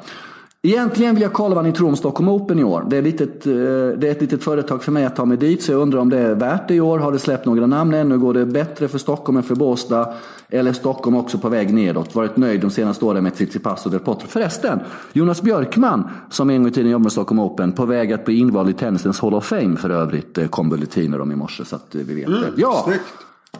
Egentligen 0.62 1.14
vill 1.14 1.23
jag 1.23 1.33
kolla 1.33 1.55
vad 1.55 1.64
ni 1.64 1.73
tror 1.73 1.88
om 1.88 1.96
Stockholm 1.96 2.29
Open 2.29 2.59
i 2.59 2.64
år. 2.64 2.87
Det 2.90 2.96
är, 2.96 3.03
litet, 3.03 3.46
eh, 3.46 3.53
det 3.53 4.09
är 4.09 4.11
ett 4.11 4.20
litet 4.20 4.44
företag 4.44 4.83
för 4.83 4.92
mig 4.92 5.05
att 5.05 5.16
ta 5.16 5.25
mig 5.25 5.37
dit, 5.37 5.62
så 5.62 5.73
jag 5.73 5.81
undrar 5.81 5.99
om 5.99 6.11
det 6.11 6.18
är 6.18 6.35
värt 6.35 6.68
det 6.68 6.75
i 6.75 6.81
år. 6.81 6.99
Har 6.99 7.12
det 7.12 7.18
släppt 7.18 7.46
några 7.46 7.66
namn 7.66 7.94
ännu? 7.94 8.18
Går 8.18 8.35
det 8.35 8.46
bättre 8.46 8.88
för 8.88 8.99
Stockholm 8.99 9.37
än 9.37 9.42
för 9.42 9.55
Båstad? 9.55 10.14
Eller 10.49 10.70
är 10.70 10.75
Stockholm 10.75 11.16
också 11.16 11.38
på 11.38 11.49
väg 11.49 11.75
nedåt? 11.75 12.14
Varit 12.14 12.37
nöjd 12.37 12.61
de 12.61 12.70
senaste 12.70 13.05
åren 13.05 13.25
med 13.25 13.35
Tsitsipas 13.35 13.87
och 13.87 13.92
Del 13.92 14.01
Potro. 14.01 14.29
Förresten, 14.29 14.81
Jonas 15.12 15.42
Björkman, 15.42 16.11
som 16.31 16.51
en 16.51 16.57
gång 16.57 16.68
i 16.68 16.70
tiden 16.75 16.90
jobbade 16.90 17.03
med 17.03 17.12
Stockholm 17.12 17.40
Open, 17.40 17.73
på 17.73 17.87
väg 17.87 18.12
att 18.12 18.25
bli 18.25 18.38
invald 18.38 18.70
i 18.70 18.73
tennisens 18.73 19.20
Hall 19.20 19.35
of 19.35 19.44
Fame 19.44 19.77
för 19.77 19.90
övrigt, 19.90 20.38
eh, 20.38 20.46
kom 20.46 20.68
bulletiner 20.68 21.20
om 21.20 21.33
i 21.33 21.37
morse 21.37 21.64
så 21.64 21.77
att 21.77 21.87
vi 21.90 22.14
vet 22.14 22.29
mm, 22.29 22.40
det. 22.40 22.46
Ja, 22.57 22.83
snyggt 22.87 23.03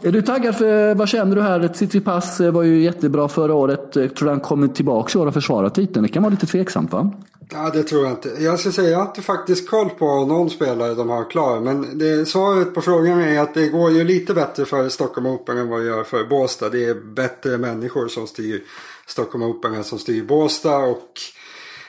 är 0.01 0.11
du 0.11 0.21
taggad 0.21 0.57
för, 0.57 0.95
vad 0.95 1.09
känner 1.09 1.35
du 1.35 1.41
här? 1.41 1.67
Tsitsipas 1.67 2.41
eh, 2.41 2.51
var 2.51 2.63
ju 2.63 2.81
jättebra 2.81 3.27
förra 3.27 3.53
året. 3.53 3.95
Jag 3.95 4.15
tror 4.15 4.29
han 4.29 4.39
kommer 4.39 4.67
tillbaka 4.67 5.19
i 5.19 5.21
år 5.21 5.27
och 5.27 5.33
försvarar 5.33 5.69
titeln. 5.69 6.03
Det 6.03 6.09
kan 6.09 6.23
vara 6.23 6.31
lite 6.31 6.45
tveksamt 6.45 6.91
va? 6.91 7.11
Ja, 7.53 7.69
det 7.73 7.83
tror 7.83 8.03
jag 8.03 8.11
inte. 8.11 8.29
Jag 8.39 8.59
ska 8.59 8.71
säga, 8.71 8.89
jag 8.89 8.97
har 8.97 9.05
inte 9.05 9.21
faktiskt 9.21 9.69
koll 9.69 9.89
på 9.89 10.25
någon 10.25 10.49
spelare 10.49 10.93
de 10.93 11.09
har 11.09 11.29
klar. 11.29 11.59
Men 11.59 11.97
det, 11.97 12.25
svaret 12.25 12.73
på 12.73 12.81
frågan 12.81 13.21
är 13.21 13.39
att 13.39 13.53
det 13.53 13.67
går 13.67 13.91
ju 13.91 14.03
lite 14.03 14.33
bättre 14.33 14.65
för 14.65 14.89
Stockholm 14.89 15.27
Open 15.27 15.57
än 15.57 15.69
vad 15.69 15.79
det 15.79 15.85
gör 15.85 16.03
för 16.03 16.23
Båstad. 16.23 16.69
Det 16.69 16.85
är 16.85 16.93
bättre 16.93 17.57
människor 17.57 18.07
som 18.07 18.27
styr 18.27 18.63
Stockholm 19.07 19.43
Open 19.43 19.73
än 19.73 19.83
som 19.83 19.99
styr 19.99 20.23
Båstad. 20.23 20.77
Och 20.77 21.09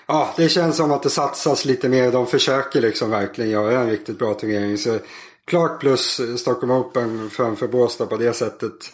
ja, 0.06 0.34
det 0.36 0.48
känns 0.48 0.76
som 0.76 0.92
att 0.92 1.02
det 1.02 1.10
satsas 1.10 1.64
lite 1.64 1.88
mer. 1.88 2.12
De 2.12 2.26
försöker 2.26 2.80
liksom 2.80 3.10
verkligen 3.10 3.50
göra 3.50 3.80
en 3.80 3.90
riktigt 3.90 4.18
bra 4.18 4.34
turnering. 4.34 4.78
Så 4.78 4.98
klart 5.46 5.80
plus 5.80 6.20
Stockholm 6.36 6.72
Open 6.72 7.30
framför 7.30 7.68
Båstad 7.68 8.06
på 8.06 8.16
det 8.16 8.32
sättet. 8.32 8.92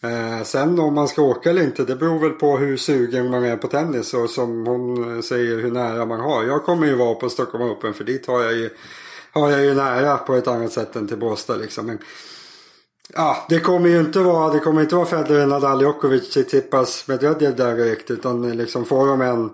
Eh, 0.00 0.44
sen 0.44 0.78
om 0.78 0.94
man 0.94 1.08
ska 1.08 1.22
åka 1.22 1.50
eller 1.50 1.62
inte 1.62 1.84
det 1.84 1.96
beror 1.96 2.18
väl 2.18 2.30
på 2.30 2.58
hur 2.58 2.76
sugen 2.76 3.30
man 3.30 3.44
är 3.44 3.56
på 3.56 3.68
tennis 3.68 4.14
och 4.14 4.30
som 4.30 4.66
hon 4.66 5.22
säger 5.22 5.56
hur 5.56 5.70
nära 5.70 6.06
man 6.06 6.20
har. 6.20 6.44
Jag 6.44 6.64
kommer 6.64 6.86
ju 6.86 6.94
vara 6.94 7.14
på 7.14 7.28
Stockholm 7.28 7.64
Open 7.64 7.94
för 7.94 8.04
dit 8.04 8.26
har 8.26 8.42
jag 8.42 8.52
ju, 8.52 8.70
har 9.32 9.50
jag 9.50 9.64
ju 9.64 9.74
nära 9.74 10.16
på 10.16 10.34
ett 10.34 10.48
annat 10.48 10.72
sätt 10.72 10.96
än 10.96 11.08
till 11.08 11.16
Båstad 11.16 11.56
liksom. 11.56 11.86
Men, 11.86 11.98
ja, 13.14 13.46
det 13.48 13.60
kommer 13.60 13.88
ju 13.88 14.00
inte 14.00 14.20
vara, 14.20 14.52
det 14.52 14.60
kommer 14.60 14.82
inte 14.82 14.94
vara 14.94 15.06
Federer, 15.06 15.46
Nadal, 15.46 15.80
Djokovic, 15.80 16.30
Tsitsipas, 16.30 17.08
Medvedev 17.08 17.56
där 17.56 17.76
direkt 17.76 18.10
utan 18.10 18.56
liksom 18.56 18.84
får 18.84 19.06
de 19.06 19.20
en 19.20 19.50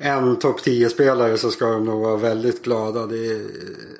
en 0.00 0.36
topp 0.36 0.60
10-spelare 0.60 1.36
så 1.36 1.50
ska 1.50 1.66
de 1.66 1.84
nog 1.84 2.02
vara 2.02 2.16
väldigt 2.16 2.64
glada. 2.64 3.06
Det, 3.06 3.40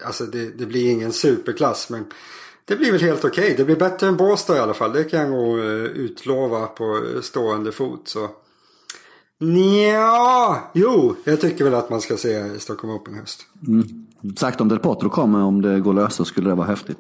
alltså 0.05 0.25
det, 0.25 0.59
det 0.59 0.67
blir 0.67 0.91
ingen 0.91 1.13
superklass 1.13 1.91
men 1.91 2.05
det 2.65 2.77
blir 2.77 2.93
väl 2.93 3.01
helt 3.01 3.25
okej. 3.25 3.45
Okay. 3.45 3.57
Det 3.57 3.65
blir 3.65 3.77
bättre 3.77 4.07
än 4.07 4.17
Båstad 4.17 4.57
i 4.57 4.61
alla 4.61 4.75
fall. 4.75 4.93
Det 4.93 5.05
kan 5.05 5.21
jag 5.21 5.31
nog 5.31 5.59
eh, 5.59 5.65
utlova 5.75 6.67
på 6.67 7.03
stående 7.23 7.73
fot. 7.73 8.09
Så. 8.09 8.29
Ja, 9.39 10.71
jo, 10.75 11.17
jag 11.25 11.41
tycker 11.41 11.65
väl 11.65 11.75
att 11.75 11.91
man 11.91 12.01
ska 12.01 12.17
se 12.17 12.61
Stockholm 12.61 12.95
Open 12.95 13.15
höst. 13.15 13.47
Mm. 13.67 14.07
Sagt 14.37 14.61
om 14.61 14.69
Del 14.69 14.79
Potro 14.79 15.11
kommer, 15.11 15.43
om 15.43 15.63
det 15.63 15.81
går 15.81 15.93
lösa 15.93 16.25
skulle 16.25 16.49
det 16.49 16.55
vara 16.55 16.67
häftigt. 16.67 16.99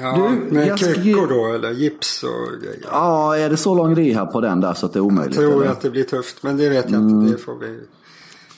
Ja, 0.00 0.32
du, 0.50 0.54
med 0.54 0.78
kryckor 0.78 1.26
då 1.26 1.54
eller 1.54 1.70
gips 1.70 2.22
och 2.22 2.62
grejer. 2.62 2.86
Ja, 2.90 3.36
är 3.36 3.50
det 3.50 3.56
så 3.56 3.74
lång 3.74 3.94
rehab 3.94 4.32
på 4.32 4.40
den 4.40 4.60
där 4.60 4.74
så 4.74 4.86
att 4.86 4.92
det 4.92 4.98
är 4.98 5.00
omöjligt? 5.00 5.36
Jag 5.36 5.50
tror 5.50 5.62
eller? 5.62 5.72
att 5.72 5.80
det 5.80 5.90
blir 5.90 6.04
tufft, 6.04 6.42
men 6.42 6.56
det 6.56 6.68
vet 6.68 6.90
jag 6.90 7.00
mm. 7.00 7.20
inte. 7.20 7.32
Det 7.32 7.38
får 7.38 7.54
vi 7.54 7.80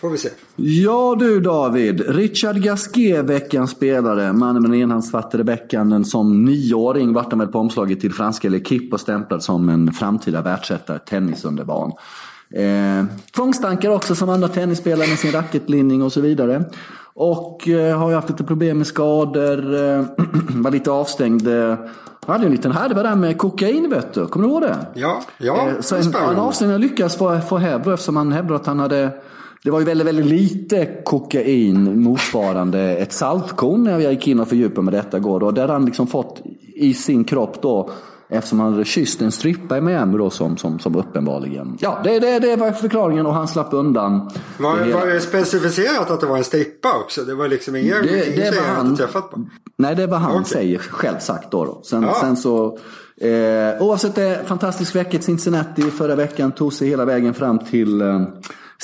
Får 0.05 0.11
vi 0.11 0.19
se. 0.19 0.29
Ja 0.57 1.17
du 1.19 1.41
David, 1.41 2.01
Richard 2.09 2.57
Gasquet, 2.57 3.25
veckans 3.25 3.71
spelare. 3.71 4.33
Mannen 4.33 4.63
med 4.63 4.71
den 4.71 4.81
enhandsfattade 4.81 5.45
bäckanden 5.45 6.05
som 6.05 6.45
nioåring 6.45 7.13
vart 7.13 7.31
han 7.33 7.39
väl 7.39 7.49
på 7.49 7.59
omslaget 7.59 8.01
till 8.01 8.13
franska 8.13 8.49
L'Equipe 8.49 8.93
och 8.93 9.01
stämplad 9.01 9.43
som 9.43 9.69
en 9.69 9.93
framtida 9.93 10.43
världsetare, 10.43 10.99
tennisunderbarn. 10.99 11.93
Eh, 12.55 13.05
tvångstankar 13.37 13.91
också 13.91 14.15
som 14.15 14.29
andra 14.29 14.49
tennisspelare 14.49 15.09
med 15.09 15.19
sin 15.19 15.33
racketblindning 15.33 16.03
och 16.03 16.13
så 16.13 16.21
vidare. 16.21 16.65
Och 17.15 17.69
eh, 17.69 17.99
har 17.99 18.09
ju 18.09 18.15
haft 18.15 18.31
lite 18.31 18.45
problem 18.45 18.79
med 18.79 18.87
skador, 18.87 19.75
eh, 19.75 20.05
var 20.49 20.71
lite 20.71 20.91
avstängd. 20.91 21.49
Eh, 21.49 21.77
hade 22.27 22.47
en 22.47 22.53
liten 22.53 22.73
härva 22.73 23.03
där 23.03 23.17
med 23.17 23.39
kokain 23.39 23.91
vet 23.91 24.15
du, 24.15 24.27
kommer 24.27 24.47
du 24.47 24.53
ihåg 24.53 24.63
det? 24.63 24.87
Ja, 24.95 25.23
ja. 25.39 25.69
Eh, 25.69 25.81
så 25.81 25.97
en, 25.97 26.15
en 26.15 26.37
avstängning 26.37 26.79
lyckas 26.79 27.17
få, 27.17 27.41
få 27.41 27.57
hävd 27.57 27.89
eftersom 27.89 28.17
han 28.17 28.33
hävdar 28.33 28.57
att 28.57 28.67
han 28.67 28.79
hade 28.79 29.11
det 29.65 29.71
var 29.71 29.79
ju 29.79 29.85
väldigt, 29.85 30.07
väldigt 30.07 30.27
lite 30.27 30.87
kokain 31.05 32.03
motsvarande 32.03 32.81
ett 32.81 33.13
saltkorn 33.13 33.85
när 33.85 33.99
jag 33.99 34.13
gick 34.13 34.29
in 34.29 34.41
och 34.41 34.49
fördjupade 34.49 34.83
med 34.83 34.95
detta 34.95 35.19
går. 35.19 35.43
Och 35.43 35.55
det 35.55 35.61
hade 35.61 35.73
han 35.73 35.85
liksom 35.85 36.07
fått 36.07 36.43
i 36.75 36.95
sin 36.95 37.25
kropp 37.25 37.63
då. 37.63 37.91
Eftersom 38.29 38.61
han 38.61 38.73
hade 38.73 38.85
kysst 38.85 39.23
en 39.23 39.33
strippa 39.33 39.79
i 39.79 39.81
Miami 39.81 40.19
då 40.19 40.31
som, 40.31 40.57
som, 40.57 40.79
som 40.79 40.97
uppenbarligen. 40.97 41.77
Ja, 41.81 42.01
det, 42.05 42.19
det, 42.19 42.39
det 42.39 42.57
var 42.57 42.73
förklaringen 42.73 43.27
och 43.27 43.35
han 43.35 43.49
slapp 43.49 43.73
undan. 43.73 44.31
Var 44.59 44.79
det, 44.79 44.93
var 44.93 45.07
det 45.07 45.21
specificerat 45.21 46.11
att 46.11 46.21
det 46.21 46.27
var 46.27 46.37
en 46.37 46.45
strippa 46.45 46.99
också? 47.05 47.23
Det 47.23 47.35
var 47.35 47.49
liksom 47.49 47.77
ingen, 47.77 48.03
det, 48.03 48.27
ingen 48.27 48.41
det 48.41 48.61
var 48.61 48.75
han, 48.75 48.97
träffat 48.97 49.31
på? 49.31 49.47
Nej, 49.77 49.95
det 49.95 50.07
var 50.07 50.19
han 50.19 50.33
okay. 50.33 50.45
säger 50.45 50.79
själv 50.79 51.19
sagt 51.19 51.51
då. 51.51 51.65
då. 51.65 51.81
Sen, 51.85 52.03
ja. 52.03 52.17
sen 52.21 52.37
så, 52.37 52.79
eh, 53.21 53.83
oavsett 53.83 54.15
det, 54.15 54.43
fantastisk 54.47 54.97
vecka 54.97 55.19
i 55.19 55.23
Cincinnati 55.23 55.83
förra 55.83 56.15
veckan. 56.15 56.53
Tog 56.53 56.73
sig 56.73 56.89
hela 56.89 57.05
vägen 57.05 57.35
fram 57.35 57.59
till 57.59 58.03
eh, 58.03 58.21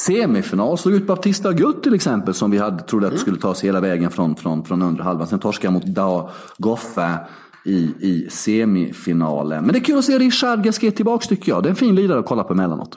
semifinal 0.00 0.78
slog 0.78 0.94
ut 0.94 1.06
Baptista 1.06 1.52
Gutt 1.52 1.82
till 1.82 1.94
exempel 1.94 2.34
som 2.34 2.50
vi 2.50 2.58
hade, 2.58 2.82
trodde 2.82 3.06
att 3.06 3.12
det 3.12 3.18
skulle 3.18 3.38
ta 3.38 3.54
sig 3.54 3.68
hela 3.68 3.80
vägen 3.80 4.10
från, 4.10 4.36
från, 4.36 4.64
från 4.64 4.82
undre 4.82 5.02
halvan. 5.02 5.26
Sen 5.26 5.38
torskade 5.38 5.72
mot 5.72 5.86
Dao 5.86 6.30
Goffe 6.58 7.18
i, 7.64 7.78
i 8.00 8.28
semifinalen. 8.30 9.64
Men 9.64 9.72
det 9.72 9.78
är 9.78 9.84
kul 9.84 9.98
att 9.98 10.04
se 10.04 10.18
Richard 10.18 10.64
Gasquet 10.64 10.96
tillbaka 10.96 11.26
tycker 11.26 11.52
jag. 11.52 11.62
Det 11.62 11.68
är 11.68 11.70
en 11.70 11.76
fin 11.76 11.94
lirare 11.94 12.18
att 12.18 12.26
kolla 12.26 12.44
på 12.44 12.52
emellanåt. 12.52 12.96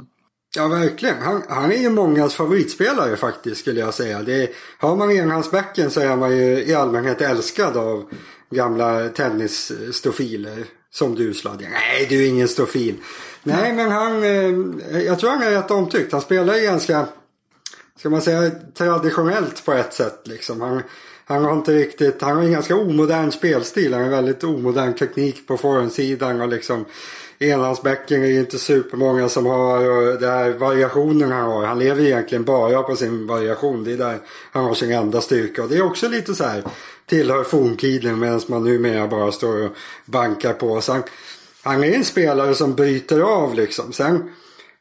Ja, 0.56 0.68
verkligen. 0.68 1.22
Han, 1.22 1.42
han 1.50 1.72
är 1.72 1.82
ju 1.82 1.90
mångas 1.90 2.36
favoritspelare 2.36 3.16
faktiskt 3.16 3.62
skulle 3.62 3.80
jag 3.80 3.94
säga. 3.94 4.22
Det 4.24 4.50
har 4.80 4.96
man 4.96 5.12
enhandsbacken 5.12 5.92
så 5.92 6.00
är 6.00 6.16
man 6.16 6.38
ju 6.38 6.66
i 6.66 6.74
allmänhet 6.76 7.22
älskad 7.22 7.78
av 7.78 8.04
gamla 8.50 9.10
tennisstofiler. 9.10 10.66
Som 10.94 11.16
du 11.16 11.34
Sladja. 11.34 11.70
Nej, 11.70 12.06
du 12.10 12.24
är 12.24 12.28
ingen 12.28 12.48
stofil. 12.48 12.96
Nej, 13.44 13.74
men 13.74 13.92
han, 13.92 14.24
eh, 14.24 15.02
jag 15.02 15.20
tror 15.20 15.30
han 15.30 15.44
är 15.44 15.52
rätt 15.52 15.72
omtyckt. 15.72 16.12
Han 16.12 16.22
spelar 16.22 16.56
ju 16.56 16.62
ganska, 16.64 17.08
ska 18.00 18.10
man 18.10 18.22
säga, 18.22 18.52
traditionellt 18.78 19.66
på 19.66 19.74
ett 19.74 19.94
sätt 19.94 20.22
liksom. 20.24 20.62
Han, 20.62 20.82
han 21.26 21.44
har 21.44 21.54
inte 21.54 21.74
riktigt, 21.74 22.22
han 22.22 22.36
har 22.36 22.44
en 22.44 22.52
ganska 22.52 22.76
omodern 22.76 23.32
spelstil. 23.32 23.94
Han 23.94 24.04
har 24.04 24.10
väldigt 24.10 24.44
omodern 24.44 24.94
teknik 24.94 25.48
på 25.48 25.58
forehandsidan 25.58 26.42
och 26.42 26.48
liksom 26.48 26.86
enhandsbäcken 27.40 28.24
är 28.24 28.28
ju 28.28 28.40
inte 28.40 28.60
supermånga 28.60 29.30
som 29.30 29.46
har 29.46 29.90
och 29.90 30.20
det 30.20 30.28
här 30.28 30.52
variationen 30.52 31.32
han 31.32 31.52
har. 31.52 31.66
Han 31.66 31.80
lever 31.80 32.04
egentligen 32.04 32.44
bara 32.44 32.84
på 32.84 32.96
sin 32.96 33.28
variation. 33.28 33.84
Det 33.84 33.94
är 33.94 33.98
där 33.98 34.20
han 34.52 34.66
har 34.66 34.74
sin 34.74 34.92
enda 34.92 35.22
styrka. 35.22 35.64
Och 35.64 35.70
det 35.70 35.78
är 35.78 35.82
också 35.82 36.08
lite 36.08 36.36
så 36.36 36.44
här 36.44 36.64
tillhör 37.06 37.44
forntiden 37.44 38.20
medan 38.20 38.42
man 38.48 38.64
numera 38.64 39.08
bara 39.08 39.32
står 39.32 39.66
och 39.66 39.72
bankar 40.06 40.54
på. 40.54 40.82
Så 40.82 40.92
han, 40.92 41.04
han 41.64 41.84
är 41.84 41.94
en 41.94 42.06
spelare 42.06 42.56
som 42.56 42.76
bryter 42.76 43.20
av 43.20 43.56
liksom. 43.56 43.94
Sen, 43.94 44.32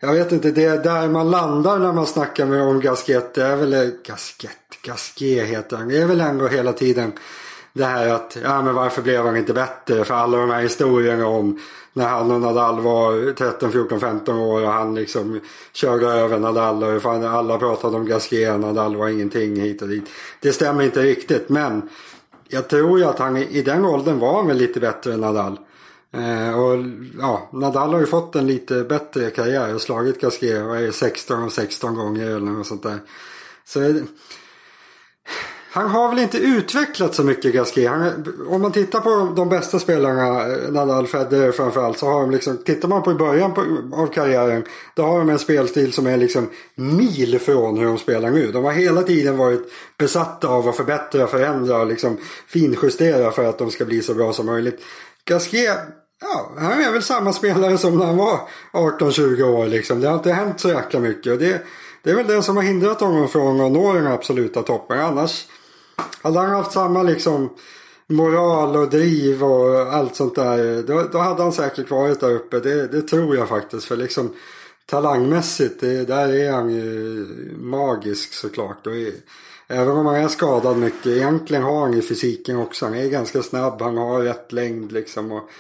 jag 0.01 0.13
vet 0.13 0.33
inte, 0.33 0.51
det 0.51 0.65
är 0.65 0.79
där 0.79 1.09
man 1.09 1.31
landar 1.31 1.79
när 1.79 1.93
man 1.93 2.07
snackar 2.07 2.47
med 2.47 2.63
om 2.63 2.81
Gasquet. 2.81 3.35
Det 3.35 3.43
är 3.43 3.57
väl 3.57 3.73
eh, 3.73 3.89
Gasquet, 4.07 4.57
Gasquet 4.83 5.49
heter 5.49 5.77
han. 5.77 5.89
Det 5.89 5.99
är 5.99 6.07
väl 6.07 6.21
ändå 6.21 6.49
hela 6.49 6.73
tiden 6.73 7.13
det 7.73 7.85
här 7.85 8.09
att, 8.09 8.37
ja 8.43 8.63
men 8.63 8.75
varför 8.75 9.03
blev 9.03 9.25
han 9.25 9.37
inte 9.37 9.55
bättre? 9.55 10.05
För 10.05 10.15
alla 10.15 10.39
de 10.39 10.51
här 10.51 10.63
historierna 10.63 11.27
om 11.27 11.61
när 11.93 12.09
han 12.09 12.31
och 12.31 12.41
Nadal 12.41 12.81
var 12.81 13.33
13, 13.33 13.73
14, 13.73 14.01
15 14.01 14.39
år 14.39 14.63
och 14.63 14.73
han 14.73 14.95
liksom 14.95 15.41
körde 15.73 16.07
över 16.07 16.39
Nadal 16.39 16.83
och 16.83 17.03
fan, 17.03 17.25
alla 17.25 17.59
pratade 17.59 17.97
om 17.97 18.07
Gasquet, 18.07 18.61
Nadal 18.61 18.97
var 18.97 19.09
ingenting 19.09 19.61
hit 19.61 19.83
och 19.83 19.89
dit. 19.89 20.05
Det 20.41 20.53
stämmer 20.53 20.85
inte 20.85 21.03
riktigt 21.03 21.49
men 21.49 21.89
jag 22.53 22.69
tror 22.69 22.99
ju 22.99 23.05
att 23.05 23.19
han 23.19 23.37
i 23.37 23.63
den 23.63 23.85
åldern 23.85 24.19
var 24.19 24.45
väl 24.45 24.57
lite 24.57 24.81
bättre 24.81 25.15
än 25.15 25.21
Nadal. 25.21 25.59
Eh, 26.13 26.61
och 26.61 26.85
ja, 27.19 27.49
Nadal 27.53 27.93
har 27.93 28.01
ju 28.01 28.07
fått 28.07 28.37
en 28.37 28.47
lite 28.47 28.85
bättre 28.85 29.31
karriär 29.31 29.75
och 29.75 29.81
slagit 29.81 30.21
Gasquet 30.21 30.95
16 30.95 31.43
och 31.43 31.53
16 31.53 31.95
gånger 31.95 32.27
eller 32.27 32.41
något 32.41 32.67
sånt 32.67 32.83
där. 32.83 32.99
Så 33.65 34.01
han 35.75 35.91
har 35.91 36.09
väl 36.09 36.19
inte 36.19 36.39
utvecklat 36.39 37.15
så 37.15 37.25
mycket 37.25 37.55
Gasquet. 37.55 37.91
Han, 37.91 38.25
om 38.49 38.63
man 38.63 38.73
tittar 38.73 39.01
på 39.01 39.33
de 39.37 39.49
bästa 39.49 39.79
spelarna, 39.79 40.47
eh, 40.47 40.73
Nadal, 40.73 41.07
Federer 41.07 41.53
framförallt, 41.53 41.99
så 41.99 42.07
har 42.07 42.21
de 42.21 42.31
liksom, 42.31 42.59
tittar 42.59 42.89
man 42.89 43.03
på 43.03 43.11
i 43.11 43.15
början 43.15 43.55
på, 43.55 43.61
av 43.93 44.07
karriären, 44.07 44.65
då 44.95 45.03
har 45.03 45.19
de 45.19 45.31
en 45.31 45.39
spelstil 45.39 45.93
som 45.93 46.07
är 46.07 46.17
liksom 46.17 46.51
mil 46.75 47.39
från 47.39 47.79
hur 47.79 47.87
de 47.87 47.99
spelar 47.99 48.31
nu. 48.31 48.53
De 48.53 48.65
har 48.65 48.73
hela 48.73 49.03
tiden 49.03 49.37
varit 49.37 49.73
besatta 49.99 50.49
av 50.49 50.69
att 50.69 50.77
förbättra, 50.77 51.27
förändra 51.27 51.81
och 51.81 51.87
liksom 51.87 52.17
finjustera 52.47 53.31
för 53.31 53.45
att 53.45 53.59
de 53.59 53.71
ska 53.71 53.85
bli 53.85 54.03
så 54.03 54.15
bra 54.15 54.33
som 54.33 54.47
möjligt. 54.47 54.81
Gasquet 55.25 55.79
Ja, 56.21 56.53
han 56.59 56.81
är 56.81 56.93
väl 56.93 57.03
samma 57.03 57.33
spelare 57.33 57.79
som 57.79 57.99
när 57.99 58.07
han 58.07 58.17
var 58.17 58.41
18-20 58.73 59.43
år 59.43 59.67
liksom. 59.67 60.01
Det 60.01 60.09
har 60.09 60.15
inte 60.15 60.33
hänt 60.33 60.61
så 60.61 60.69
jäkla 60.69 61.01
mycket. 61.01 61.33
Och 61.33 61.39
det, 61.39 61.63
det 62.03 62.11
är 62.11 62.15
väl 62.15 62.27
det 62.27 62.43
som 62.43 62.57
har 62.57 62.63
hindrat 62.63 63.01
honom 63.01 63.29
från 63.29 63.61
att 63.61 63.73
nå 63.73 63.93
den 63.93 64.07
absoluta 64.07 64.63
toppen. 64.63 65.01
Annars 65.01 65.47
hade 66.23 66.39
han 66.39 66.51
haft 66.51 66.73
samma 66.73 67.03
liksom 67.03 67.51
moral 68.07 68.77
och 68.77 68.91
driv 68.91 69.45
och 69.45 69.95
allt 69.95 70.17
sånt 70.17 70.35
där. 70.35 70.83
Då, 70.83 71.09
då 71.13 71.19
hade 71.19 71.43
han 71.43 71.53
säkert 71.53 71.91
varit 71.91 72.21
där 72.21 72.35
uppe. 72.35 72.61
Det, 72.61 72.87
det 72.87 73.03
tror 73.03 73.37
jag 73.37 73.49
faktiskt. 73.49 73.85
För 73.85 73.97
liksom 73.97 74.35
talangmässigt, 74.87 75.81
det, 75.81 76.05
där 76.05 76.35
är 76.35 76.53
han 76.53 76.71
ju 76.71 77.27
magisk 77.61 78.35
såklart. 78.35 78.87
Och 78.87 78.93
även 79.69 79.97
om 79.97 80.07
han 80.07 80.17
är 80.17 80.29
skadad 80.29 80.77
mycket, 80.77 81.07
egentligen 81.07 81.63
har 81.63 81.81
han 81.81 81.93
ju 81.93 82.03
fysiken 82.03 82.57
också. 82.57 82.85
Han 82.85 82.95
är 82.95 83.09
ganska 83.09 83.43
snabb, 83.43 83.83
han 83.83 83.97
har 83.97 84.23
rätt 84.23 84.53
längd 84.53 84.93
liksom. 84.93 85.33
Och 85.33 85.51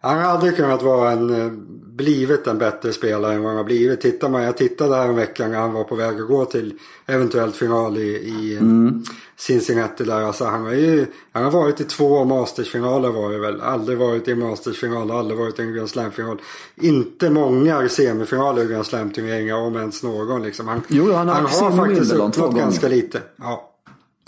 han 0.00 0.18
hade 0.18 0.52
kunnat 0.52 0.82
vara 0.82 1.10
en, 1.10 1.40
eh, 1.40 1.52
blivit 1.98 2.46
en 2.46 2.58
bättre 2.58 2.92
spelare 2.92 3.34
än 3.34 3.42
vad 3.42 3.48
han 3.48 3.56
har 3.56 3.64
blivit. 3.64 4.00
Tittar 4.00 4.28
man, 4.28 4.42
jag 4.42 4.56
tittade 4.56 4.96
här 4.96 5.08
en 5.08 5.16
vecka 5.16 5.48
när 5.48 5.58
han 5.58 5.72
var 5.72 5.84
på 5.84 5.94
väg 5.94 6.20
att 6.20 6.28
gå 6.28 6.44
till 6.44 6.74
eventuellt 7.06 7.56
final 7.56 7.98
i, 7.98 8.08
i 8.08 8.56
mm. 8.56 9.04
Cincinnati 9.36 10.04
där. 10.04 10.22
Alltså 10.22 10.44
han 10.44 10.64
har 10.64 10.72
ju, 10.72 11.06
han 11.32 11.44
har 11.44 11.50
varit 11.50 11.80
i 11.80 11.84
två 11.84 12.24
mastersfinaler 12.24 13.08
var 13.08 13.32
det 13.32 13.38
väl. 13.38 13.60
Aldrig 13.60 13.98
varit 13.98 14.28
i 14.28 14.32
en 14.32 14.38
mastersfinal, 14.38 15.10
aldrig 15.10 15.38
varit 15.38 15.58
i 15.58 15.62
en 15.62 15.74
Grand 15.74 15.90
Slam-final. 15.90 16.40
Inte 16.74 17.30
många 17.30 17.88
semifinaler 17.88 18.62
i 18.62 18.66
Grand 18.66 18.86
Slam-turneringar 18.86 19.56
om 19.56 19.76
ens 19.76 20.02
någon 20.02 20.42
liksom. 20.42 20.68
Han, 20.68 20.82
jo, 20.88 21.12
han 21.12 21.28
har, 21.28 21.34
han 21.34 21.44
har 21.44 21.86
faktiskt 21.86 22.12
uppnått 22.12 22.56
ganska 22.56 22.88
lite. 22.88 23.22
Ja, 23.36 23.74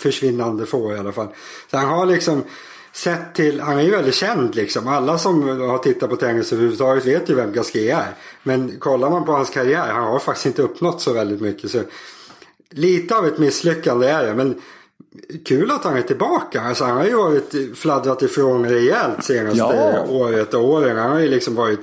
försvinnande 0.00 0.66
få 0.66 0.92
i 0.92 0.98
alla 0.98 1.12
fall. 1.12 1.28
Så 1.70 1.76
han 1.76 1.88
har 1.88 2.06
liksom 2.06 2.42
sett 2.92 3.35
till, 3.35 3.61
han 3.61 3.79
är 3.79 3.83
ju 3.83 3.90
väldigt 3.90 4.14
känd 4.14 4.55
liksom. 4.55 4.88
Alla 4.88 5.18
som 5.18 5.61
har 5.61 5.79
tittat 5.79 6.11
på 6.11 6.16
tennis 6.16 6.53
överhuvudtaget 6.53 7.07
vet 7.07 7.31
ju 7.31 7.35
vem 7.35 7.53
Gasquet 7.53 7.98
är. 7.98 8.14
Men 8.42 8.79
kollar 8.79 9.11
man 9.11 9.24
på 9.24 9.33
hans 9.33 9.50
karriär, 9.50 9.92
han 9.92 10.05
har 10.05 10.18
faktiskt 10.18 10.46
inte 10.46 10.62
uppnått 10.62 11.00
så 11.00 11.12
väldigt 11.12 11.40
mycket. 11.40 11.70
Så 11.70 11.83
lite 12.70 13.16
av 13.16 13.26
ett 13.26 13.38
misslyckande 13.38 14.07
är 14.07 14.26
det. 14.26 14.35
Men 14.35 14.61
kul 15.44 15.70
att 15.70 15.85
han 15.85 15.96
är 15.96 16.03
tillbaka. 16.03 16.61
Alltså 16.61 16.85
han 16.85 16.96
har 16.96 17.05
ju 17.05 17.14
varit 17.14 17.79
fladdrat 17.79 18.22
ifrån 18.22 18.68
rejält 18.68 19.24
senaste 19.24 19.59
ja. 19.59 20.07
året 20.09 20.55
och 20.55 20.64
åren. 20.64 20.96
Han 20.96 21.11
har 21.11 21.18
ju 21.18 21.29
liksom 21.29 21.55
varit 21.55 21.81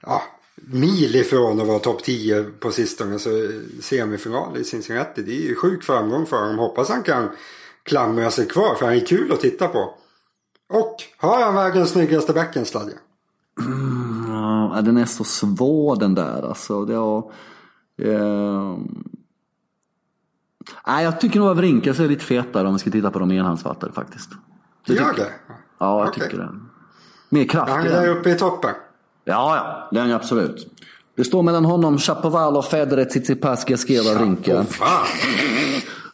ja, 0.00 0.22
mil 0.54 1.16
ifrån 1.16 1.60
att 1.60 1.66
vara 1.66 1.78
topp 1.78 2.04
10 2.04 2.44
på 2.60 2.70
sistone. 2.70 3.18
Så 3.18 3.48
semifinal 3.80 4.56
i 4.56 4.64
Cincinnati, 4.64 5.22
det 5.22 5.32
är 5.32 5.48
ju 5.48 5.54
sjuk 5.54 5.84
framgång 5.84 6.26
för 6.26 6.36
honom. 6.36 6.58
Hoppas 6.58 6.88
han 6.88 7.02
kan 7.02 7.28
klamra 7.82 8.30
sig 8.30 8.46
kvar 8.46 8.74
för 8.74 8.86
han 8.86 8.94
är 8.94 9.06
kul 9.06 9.32
att 9.32 9.40
titta 9.40 9.68
på. 9.68 9.94
Och 10.68 10.96
har 11.18 11.44
han 11.44 11.54
världens 11.54 11.90
snyggaste 11.90 12.32
backensladd? 12.32 12.90
Mm, 13.60 14.26
ja, 14.74 14.80
den 14.82 14.96
är 14.96 15.04
så 15.04 15.24
svår 15.24 15.96
den 15.96 16.14
där 16.14 16.48
alltså. 16.48 16.84
Det 16.84 16.94
har, 16.94 17.18
eh... 18.02 18.76
Nej, 20.86 21.04
jag 21.04 21.20
tycker 21.20 21.40
nog 21.40 21.48
att 21.48 21.56
Vrinkas 21.56 21.98
är 21.98 22.08
lite 22.08 22.24
fetare 22.24 22.66
om 22.66 22.72
vi 22.72 22.78
ska 22.78 22.90
titta 22.90 23.10
på 23.10 23.18
de 23.18 23.30
enhandsfattade 23.32 23.92
faktiskt. 23.92 24.30
Det 24.86 24.94
Gör 24.94 25.12
det? 25.14 25.32
Ja, 25.78 26.00
jag 26.00 26.08
okay. 26.08 26.24
tycker 26.24 26.38
det. 26.38 26.48
Mer 27.28 27.44
kraft 27.44 27.72
Han 27.72 27.86
är 27.86 27.90
där 27.90 28.08
uppe 28.08 28.30
i 28.30 28.34
toppen? 28.34 28.74
Ja, 29.24 29.56
ja. 29.56 29.88
Det 29.90 29.98
är 29.98 30.02
han 30.02 30.12
absolut. 30.12 30.72
Det 31.16 31.24
står 31.24 31.42
mellan 31.42 31.64
honom, 31.64 31.98
Chapovalov, 31.98 32.62
Federer, 32.62 33.04
Tsitsipas, 33.04 33.64
och 33.64 34.20
Rinka. 34.20 34.66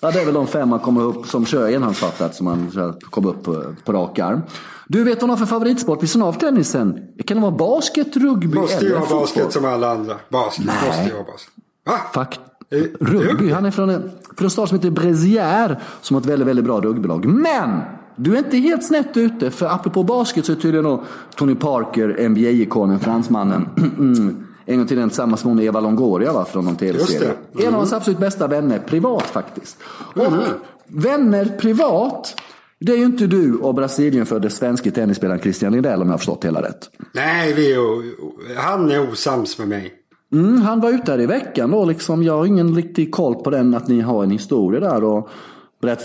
Ja, 0.05 0.11
det 0.11 0.21
är 0.21 0.25
väl 0.25 0.35
de 0.35 0.47
fem 0.47 0.69
man 0.69 0.79
kommer 0.79 1.03
upp 1.03 1.27
som 1.27 1.47
kör 1.47 1.69
enhandsfattat 1.69 2.35
som 2.35 2.45
man 2.45 2.71
kommer 3.01 3.29
upp 3.29 3.43
på, 3.43 3.65
på 3.85 3.93
rak 3.93 4.19
arm. 4.19 4.41
Du 4.89 5.05
vet 5.05 5.15
vad 5.15 5.21
de 5.21 5.31
har 5.31 5.37
för 5.37 5.47
favoritsport 5.47 6.03
vid 6.03 6.11
snavtennisen? 6.11 6.99
Kan 7.27 7.37
det 7.37 7.41
vara 7.41 7.57
basket, 7.57 8.17
rugby 8.17 8.59
måste 8.59 8.87
eller 8.87 9.01
fotboll? 9.01 9.21
Måste 9.21 9.39
ju 9.39 9.43
vara 9.45 9.47
basket 9.47 9.53
som 9.53 9.65
alla 9.65 9.91
andra. 9.91 10.15
Basket, 10.29 10.65
Nej. 10.67 10.75
måste 10.87 11.05
ju 11.05 11.13
vara 11.13 11.25
basket. 11.25 11.53
Va? 11.87 11.99
Fakt 12.15 12.41
rugby. 13.01 13.51
Han 13.51 13.65
är 13.65 13.71
från 13.71 13.91
en, 13.91 14.11
från 14.37 14.45
en 14.45 14.51
stad 14.51 14.69
som 14.69 14.79
heter 14.79 14.91
Brezier 14.91 15.81
som 16.01 16.15
har 16.15 16.21
ett 16.21 16.27
väldigt, 16.27 16.49
väldigt 16.49 16.65
bra 16.65 16.81
rugbylag. 16.81 17.25
Men! 17.25 17.81
Du 18.17 18.35
är 18.35 18.39
inte 18.39 18.57
helt 18.57 18.85
snett 18.85 19.17
ute, 19.17 19.51
för 19.51 19.67
apropå 19.67 20.03
basket 20.03 20.47
så 20.47 20.53
är 20.53 20.57
tydligen 20.57 20.85
då 20.85 21.05
Tony 21.37 21.55
Parker, 21.55 22.29
NBA-ikonen, 22.29 22.99
fransmannen, 22.99 23.69
en 24.65 24.79
gång 24.79 24.87
tiden 24.87 25.09
tillsammans 25.09 25.45
med 25.45 25.65
Eva 25.65 25.81
Longoria 25.81 26.33
va, 26.33 26.45
från 26.45 26.65
någon 26.65 26.77
tv-serie. 26.77 27.35
Mm. 27.55 27.69
En 27.69 27.75
av 27.75 27.81
hans 27.81 27.93
absolut 27.93 28.19
bästa 28.19 28.47
vänner, 28.47 28.79
privat 28.79 29.23
faktiskt. 29.23 29.77
Och 30.15 30.27
mm. 30.27 30.45
vänner 30.87 31.45
privat, 31.45 32.41
det 32.79 32.93
är 32.93 32.97
ju 32.97 33.05
inte 33.05 33.27
du 33.27 33.57
och 33.57 33.75
Brasilien 33.75 34.27
för 34.27 34.41
det 34.41 34.51
svenska 34.51 34.91
tennisspelaren 34.91 35.41
Christian 35.41 35.73
Lindell 35.73 36.03
om 36.03 36.07
jag 36.07 36.13
har 36.13 36.19
förstått 36.19 36.45
hela 36.45 36.63
rätt. 36.63 36.91
Nej, 37.13 37.53
vi 37.53 37.73
är, 37.73 38.57
han 38.57 38.91
är 38.91 39.13
osams 39.13 39.59
med 39.59 39.69
mig. 39.69 39.93
Mm, 40.33 40.63
han 40.63 40.81
var 40.81 40.91
ute 40.91 41.13
här 41.13 41.21
i 41.21 41.27
veckan 41.27 41.71
då 41.71 41.85
liksom. 41.85 42.23
Jag 42.23 42.37
har 42.37 42.47
ingen 42.47 42.75
riktig 42.75 43.13
koll 43.13 43.35
på 43.35 43.51
den 43.51 43.75
att 43.75 43.89
ni 43.89 44.01
har 44.01 44.25
en 44.25 44.31
historia 44.31 44.81
där. 44.81 45.05
Och 45.05 45.29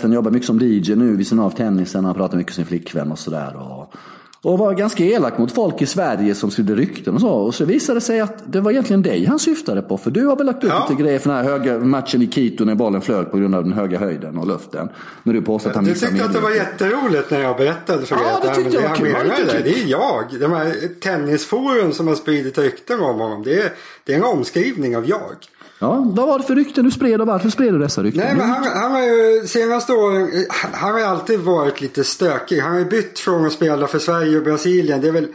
han 0.02 0.12
jobbar 0.12 0.30
mycket 0.30 0.46
som 0.46 0.58
DJ 0.58 0.94
nu 0.94 1.16
vid 1.16 1.26
sidan 1.26 1.44
av 1.44 1.50
tennisen. 1.50 2.04
Han 2.04 2.14
pratar 2.14 2.36
mycket 2.36 2.50
med 2.50 2.54
sin 2.54 2.66
flickvän 2.66 3.12
och 3.12 3.18
sådär. 3.18 3.56
Och 3.56 3.94
och 4.42 4.58
var 4.58 4.74
ganska 4.74 5.04
elak 5.04 5.38
mot 5.38 5.52
folk 5.52 5.82
i 5.82 5.86
Sverige 5.86 6.34
som 6.34 6.50
spridde 6.50 6.74
rykten 6.74 7.14
och 7.14 7.20
så. 7.20 7.28
Och 7.28 7.54
så 7.54 7.64
visade 7.64 7.96
det 7.96 8.00
sig 8.00 8.20
att 8.20 8.52
det 8.52 8.60
var 8.60 8.70
egentligen 8.70 9.02
dig 9.02 9.24
han 9.24 9.38
syftade 9.38 9.82
på. 9.82 9.98
För 9.98 10.10
du 10.10 10.26
har 10.26 10.36
väl 10.36 10.46
lagt 10.46 10.64
upp 10.64 10.70
ja. 10.70 10.86
lite 10.88 11.02
grejer 11.02 11.18
för 11.18 11.30
den 11.30 11.44
här 11.44 11.52
höga 11.52 11.78
matchen 11.78 12.22
i 12.22 12.26
Quito 12.26 12.64
när 12.64 12.74
bollen 12.74 13.00
flög 13.00 13.30
på 13.30 13.38
grund 13.38 13.54
av 13.54 13.64
den 13.64 13.72
höga 13.72 13.98
höjden 13.98 14.38
och 14.38 14.46
luften. 14.46 14.88
När 15.22 15.32
du 15.32 15.42
påstod 15.42 15.70
att 15.70 15.76
han 15.76 15.84
Du 15.84 15.94
tyckte 15.94 16.24
att 16.24 16.32
det 16.32 16.40
var 16.40 16.50
jätteroligt 16.50 17.30
när 17.30 17.40
jag 17.40 17.56
berättade 17.56 18.06
för 18.06 18.16
dig 18.16 18.24
ja, 18.26 18.48
det 18.48 18.54
tyckte 18.54 18.76
jag 18.76 18.88
var 18.88 18.96
kul. 18.96 19.14
Det, 19.52 19.62
det 19.64 19.82
är 19.82 19.86
jag. 19.86 20.24
De 20.40 20.52
här 20.52 21.00
tennisforum 21.00 21.92
som 21.92 22.06
har 22.06 22.14
spridit 22.14 22.58
rykten 22.58 23.00
om 23.00 23.18
honom. 23.18 23.42
Det 23.42 23.62
är, 23.62 23.72
det 24.04 24.12
är 24.12 24.16
en 24.16 24.24
omskrivning 24.24 24.96
av 24.96 25.08
jag. 25.08 25.36
Ja, 25.80 26.04
vad 26.06 26.26
var 26.26 26.38
det 26.38 26.44
för 26.44 26.54
rykten 26.54 26.84
du 26.84 26.90
spred 26.90 27.20
och 27.20 27.26
varför 27.26 27.50
spred 27.50 27.74
du 27.74 27.78
dessa 27.78 28.02
rykten? 28.02 28.24
Nej, 28.24 28.36
men 28.36 28.48
han, 28.48 28.64
han 28.64 28.92
har 28.92 29.02
ju 29.02 29.46
senaste 29.46 29.92
åren, 29.92 30.46
han 30.72 30.94
har 30.94 31.00
alltid 31.00 31.40
varit 31.40 31.80
lite 31.80 32.04
stökig. 32.04 32.60
Han 32.60 32.72
har 32.72 32.78
ju 32.78 32.84
bytt 32.84 33.18
från 33.18 33.46
att 33.46 33.52
spela 33.52 33.86
för 33.86 33.98
Sverige 33.98 34.27
och 34.36 34.42
Brasilien. 34.42 35.00
Det 35.00 35.08
är 35.08 35.12
väl 35.12 35.28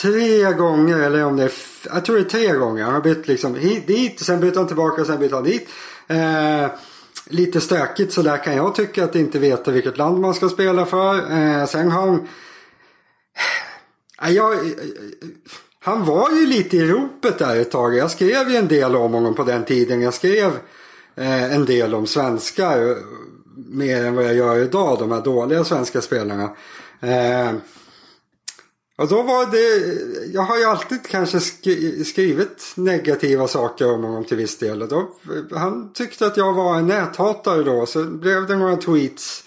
tre 0.00 0.52
gånger, 0.52 0.98
eller 0.98 1.24
om 1.24 1.36
det 1.36 1.42
är, 1.42 1.52
jag 1.94 2.04
tror 2.04 2.16
det 2.16 2.22
är 2.22 2.24
tre 2.24 2.52
gånger. 2.52 2.84
Han 2.84 2.94
har 2.94 3.00
bytt 3.00 3.28
liksom 3.28 3.54
hit, 3.54 3.86
dit, 3.86 4.20
sen 4.20 4.40
byter 4.40 4.56
han 4.56 4.66
tillbaka, 4.66 5.04
sen 5.04 5.18
byter 5.18 5.34
han 5.34 5.44
dit. 5.44 5.68
Eh, 6.08 6.66
lite 7.28 7.60
stökigt 7.60 8.12
så 8.12 8.22
där 8.22 8.36
kan 8.36 8.56
jag 8.56 8.74
tycka 8.74 9.04
att 9.04 9.14
inte 9.14 9.38
veta 9.38 9.70
vilket 9.70 9.98
land 9.98 10.20
man 10.20 10.34
ska 10.34 10.48
spela 10.48 10.86
för. 10.86 11.16
Eh, 11.16 11.66
sen 11.66 11.90
har 11.90 12.06
han... 12.06 12.28
Eh, 14.22 14.30
jag, 14.30 14.58
han 15.80 16.04
var 16.04 16.30
ju 16.30 16.46
lite 16.46 16.76
i 16.76 16.86
ropet 16.86 17.38
där 17.38 17.56
ett 17.56 17.70
tag. 17.70 17.96
Jag 17.96 18.10
skrev 18.10 18.50
ju 18.50 18.56
en 18.56 18.68
del 18.68 18.96
om 18.96 19.12
honom 19.12 19.34
på 19.34 19.44
den 19.44 19.64
tiden. 19.64 20.00
Jag 20.00 20.14
skrev 20.14 20.50
eh, 21.16 21.54
en 21.54 21.64
del 21.64 21.94
om 21.94 22.06
svenskar. 22.06 22.90
Eh, 22.90 22.96
mer 23.56 24.04
än 24.04 24.14
vad 24.14 24.24
jag 24.24 24.34
gör 24.34 24.58
idag. 24.58 24.98
De 24.98 25.12
här 25.12 25.20
dåliga 25.20 25.64
svenska 25.64 26.00
spelarna. 26.00 26.50
Eh, 27.00 27.52
och 28.96 29.08
då 29.08 29.22
var 29.22 29.46
det, 29.46 30.32
jag 30.32 30.42
har 30.42 30.58
ju 30.58 30.64
alltid 30.64 31.06
kanske 31.06 31.40
skrivit 32.04 32.72
negativa 32.74 33.48
saker 33.48 33.92
om 33.92 34.04
honom 34.04 34.24
till 34.24 34.36
viss 34.36 34.58
del. 34.58 34.88
Då, 34.88 35.10
han 35.52 35.92
tyckte 35.92 36.26
att 36.26 36.36
jag 36.36 36.52
var 36.52 36.78
en 36.78 36.86
näthatare 36.86 37.62
då. 37.62 37.86
Så 37.86 38.04
blev 38.04 38.46
det 38.46 38.56
några 38.56 38.76
tweets 38.76 39.44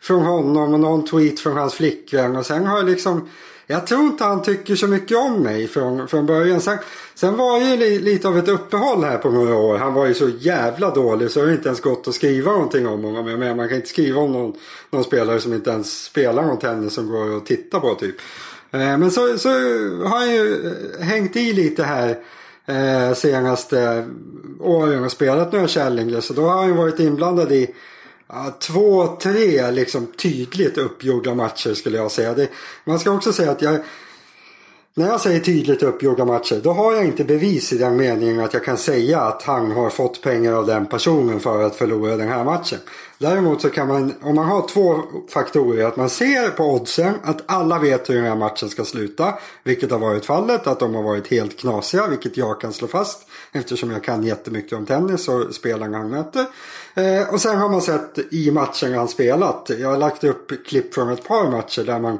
från 0.00 0.22
honom 0.22 0.74
och 0.74 0.80
någon 0.80 1.04
tweet 1.04 1.40
från 1.40 1.56
hans 1.56 1.74
flickvän. 1.74 2.36
Och 2.36 2.46
sen 2.46 2.66
har 2.66 2.76
jag 2.76 2.86
liksom 2.86 3.28
jag 3.70 3.86
tror 3.86 4.00
inte 4.00 4.24
han 4.24 4.42
tycker 4.42 4.76
så 4.76 4.86
mycket 4.86 5.16
om 5.18 5.42
mig 5.42 5.68
från, 5.68 6.08
från 6.08 6.26
början. 6.26 6.60
Sen, 6.60 6.78
sen 7.14 7.36
var 7.36 7.60
det 7.60 7.86
ju 7.86 8.00
lite 8.00 8.28
av 8.28 8.38
ett 8.38 8.48
uppehåll 8.48 9.04
här 9.04 9.18
på 9.18 9.30
några 9.30 9.54
år. 9.54 9.78
Han 9.78 9.94
var 9.94 10.06
ju 10.06 10.14
så 10.14 10.28
jävla 10.28 10.94
dålig 10.94 11.30
så 11.30 11.40
det 11.40 11.46
har 11.46 11.52
inte 11.52 11.68
ens 11.68 11.80
gått 11.80 12.08
att 12.08 12.14
skriva 12.14 12.52
någonting 12.52 12.86
om 12.86 13.04
honom. 13.04 13.26
Jag 13.26 13.38
menar, 13.38 13.54
man 13.54 13.68
kan 13.68 13.76
inte 13.76 13.88
skriva 13.88 14.20
om 14.20 14.32
någon, 14.32 14.54
någon 14.90 15.04
spelare 15.04 15.40
som 15.40 15.52
inte 15.52 15.70
ens 15.70 16.04
spelar 16.04 16.42
någon 16.42 16.58
tennis 16.58 16.94
som 16.94 17.08
går 17.08 17.36
att 17.36 17.46
titta 17.46 17.80
på 17.80 17.94
typ. 17.94 18.14
Eh, 18.70 18.98
men 18.98 19.10
så, 19.10 19.38
så 19.38 19.48
har 19.48 20.18
han 20.18 20.30
ju 20.30 20.66
eh, 20.66 21.04
hängt 21.04 21.36
i 21.36 21.52
lite 21.52 21.82
här 21.82 22.18
eh, 22.66 23.14
senaste 23.14 24.08
åren 24.60 25.04
och 25.04 25.12
spelat 25.12 25.52
några 25.52 25.68
Challenger. 25.68 26.20
Så 26.20 26.32
då 26.32 26.42
har 26.42 26.56
han 26.56 26.66
ju 26.66 26.74
varit 26.74 27.00
inblandad 27.00 27.52
i 27.52 27.74
Ja, 28.32 28.56
två, 28.60 29.06
tre 29.06 29.70
liksom 29.70 30.06
tydligt 30.06 30.78
uppgjorda 30.78 31.34
matcher 31.34 31.74
skulle 31.74 31.96
jag 31.96 32.10
säga. 32.10 32.34
Det, 32.34 32.48
man 32.84 32.98
ska 32.98 33.10
också 33.10 33.32
säga 33.32 33.50
att 33.50 33.62
jag 33.62 33.80
när 35.00 35.08
jag 35.08 35.20
säger 35.20 35.40
tydligt 35.40 35.82
uppgjorda 35.82 36.24
matcher 36.24 36.60
då 36.62 36.72
har 36.72 36.94
jag 36.94 37.04
inte 37.04 37.24
bevis 37.24 37.72
i 37.72 37.78
den 37.78 37.96
meningen 37.96 38.40
att 38.40 38.54
jag 38.54 38.64
kan 38.64 38.76
säga 38.76 39.20
att 39.20 39.42
han 39.42 39.70
har 39.70 39.90
fått 39.90 40.22
pengar 40.22 40.52
av 40.52 40.66
den 40.66 40.86
personen 40.86 41.40
för 41.40 41.62
att 41.62 41.76
förlora 41.76 42.16
den 42.16 42.28
här 42.28 42.44
matchen. 42.44 42.78
Däremot 43.18 43.62
så 43.62 43.70
kan 43.70 43.88
man, 43.88 44.14
om 44.22 44.34
man 44.34 44.48
har 44.48 44.68
två 44.68 45.02
faktorer, 45.28 45.86
att 45.86 45.96
man 45.96 46.10
ser 46.10 46.48
på 46.48 46.64
oddsen 46.64 47.14
att 47.22 47.42
alla 47.46 47.78
vet 47.78 48.10
hur 48.10 48.14
den 48.14 48.24
här 48.24 48.36
matchen 48.36 48.68
ska 48.68 48.84
sluta. 48.84 49.34
Vilket 49.62 49.90
har 49.90 49.98
varit 49.98 50.26
fallet, 50.26 50.66
att 50.66 50.80
de 50.80 50.94
har 50.94 51.02
varit 51.02 51.30
helt 51.30 51.58
knasiga, 51.58 52.06
vilket 52.06 52.36
jag 52.36 52.60
kan 52.60 52.72
slå 52.72 52.88
fast. 52.88 53.26
Eftersom 53.52 53.90
jag 53.90 54.04
kan 54.04 54.22
jättemycket 54.22 54.78
om 54.78 54.86
tennis 54.86 55.28
och 55.28 55.54
spelarna 55.54 55.98
han 55.98 56.10
möter. 56.10 56.46
Eh, 56.94 57.34
och 57.34 57.40
sen 57.40 57.58
har 57.58 57.68
man 57.68 57.82
sett 57.82 58.18
i 58.30 58.50
matchen 58.50 58.94
han 58.94 59.08
spelat. 59.08 59.70
Jag 59.78 59.88
har 59.88 59.98
lagt 59.98 60.24
upp 60.24 60.66
klipp 60.66 60.94
från 60.94 61.10
ett 61.10 61.24
par 61.24 61.50
matcher 61.50 61.84
där 61.84 61.98
man 61.98 62.18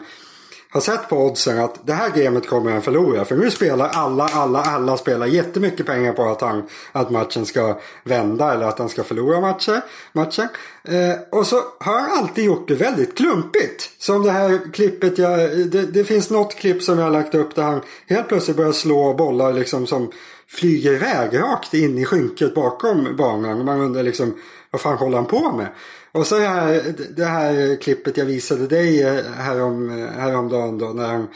har 0.73 0.81
sett 0.81 1.09
på 1.09 1.17
oddsen 1.17 1.59
att 1.59 1.87
det 1.87 1.93
här 1.93 2.11
gamet 2.11 2.49
kommer 2.49 2.71
han 2.73 2.83
förlora. 2.83 3.25
För 3.25 3.37
nu 3.37 3.51
spelar 3.51 3.89
alla, 3.89 4.25
alla, 4.25 4.61
alla 4.63 4.97
spelar 4.97 5.27
jättemycket 5.27 5.87
pengar 5.87 6.13
på 6.13 6.25
att, 6.25 6.41
han, 6.41 6.63
att 6.93 7.11
matchen 7.11 7.47
ska 7.47 7.79
vända 8.05 8.53
eller 8.53 8.67
att 8.67 8.79
han 8.79 8.89
ska 8.89 9.05
förlora 9.05 9.41
matcher, 9.41 9.81
matchen. 10.13 10.49
Eh, 10.85 11.39
och 11.39 11.47
så 11.47 11.57
har 11.81 12.01
han 12.01 12.19
alltid 12.19 12.45
gjort 12.45 12.69
det 12.69 12.75
väldigt 12.75 13.17
klumpigt. 13.17 13.91
Som 13.99 14.23
det 14.23 14.31
här 14.31 14.73
klippet, 14.73 15.19
jag, 15.19 15.39
det, 15.71 15.87
det 15.87 16.05
finns 16.05 16.31
något 16.31 16.55
klipp 16.55 16.83
som 16.83 16.99
jag 16.99 17.05
har 17.05 17.13
lagt 17.13 17.35
upp 17.35 17.55
där 17.55 17.63
han 17.63 17.81
helt 18.09 18.29
plötsligt 18.29 18.57
börjar 18.57 18.73
slå 18.73 19.15
bollar 19.15 19.53
liksom 19.53 19.87
som 19.87 20.11
flyger 20.49 20.93
iväg 20.93 21.39
rakt 21.39 21.75
in 21.75 21.99
i 21.99 22.05
skynket 22.05 22.55
bakom 22.55 23.17
banan. 23.17 23.59
Och 23.59 23.65
man 23.65 23.81
undrar 23.81 24.03
liksom 24.03 24.35
vad 24.71 24.81
fan 24.81 24.97
håller 24.97 25.17
han 25.17 25.27
på 25.27 25.53
med? 25.53 25.67
Och 26.13 26.27
så 26.27 26.39
här, 26.39 26.95
det 27.17 27.25
här 27.25 27.77
klippet 27.77 28.17
jag 28.17 28.25
visade 28.25 28.67
dig 28.67 29.03
eh, 29.03 29.25
härom, 29.25 29.91
häromdagen 30.19 30.81
eh, 30.81 30.87
då 30.87 30.93
när 30.95 31.07
han, 31.07 31.29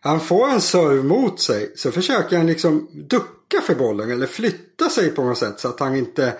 han 0.00 0.20
får 0.20 0.48
en 0.48 0.60
serv 0.60 1.04
mot 1.04 1.40
sig 1.40 1.72
så 1.76 1.92
försöker 1.92 2.36
han 2.36 2.46
liksom 2.46 2.88
ducka 2.92 3.60
för 3.62 3.74
bollen 3.74 4.10
eller 4.10 4.26
flytta 4.26 4.88
sig 4.88 5.10
på 5.10 5.24
något 5.24 5.38
sätt 5.38 5.60
så 5.60 5.68
att 5.68 5.80
han 5.80 5.96
inte 5.96 6.32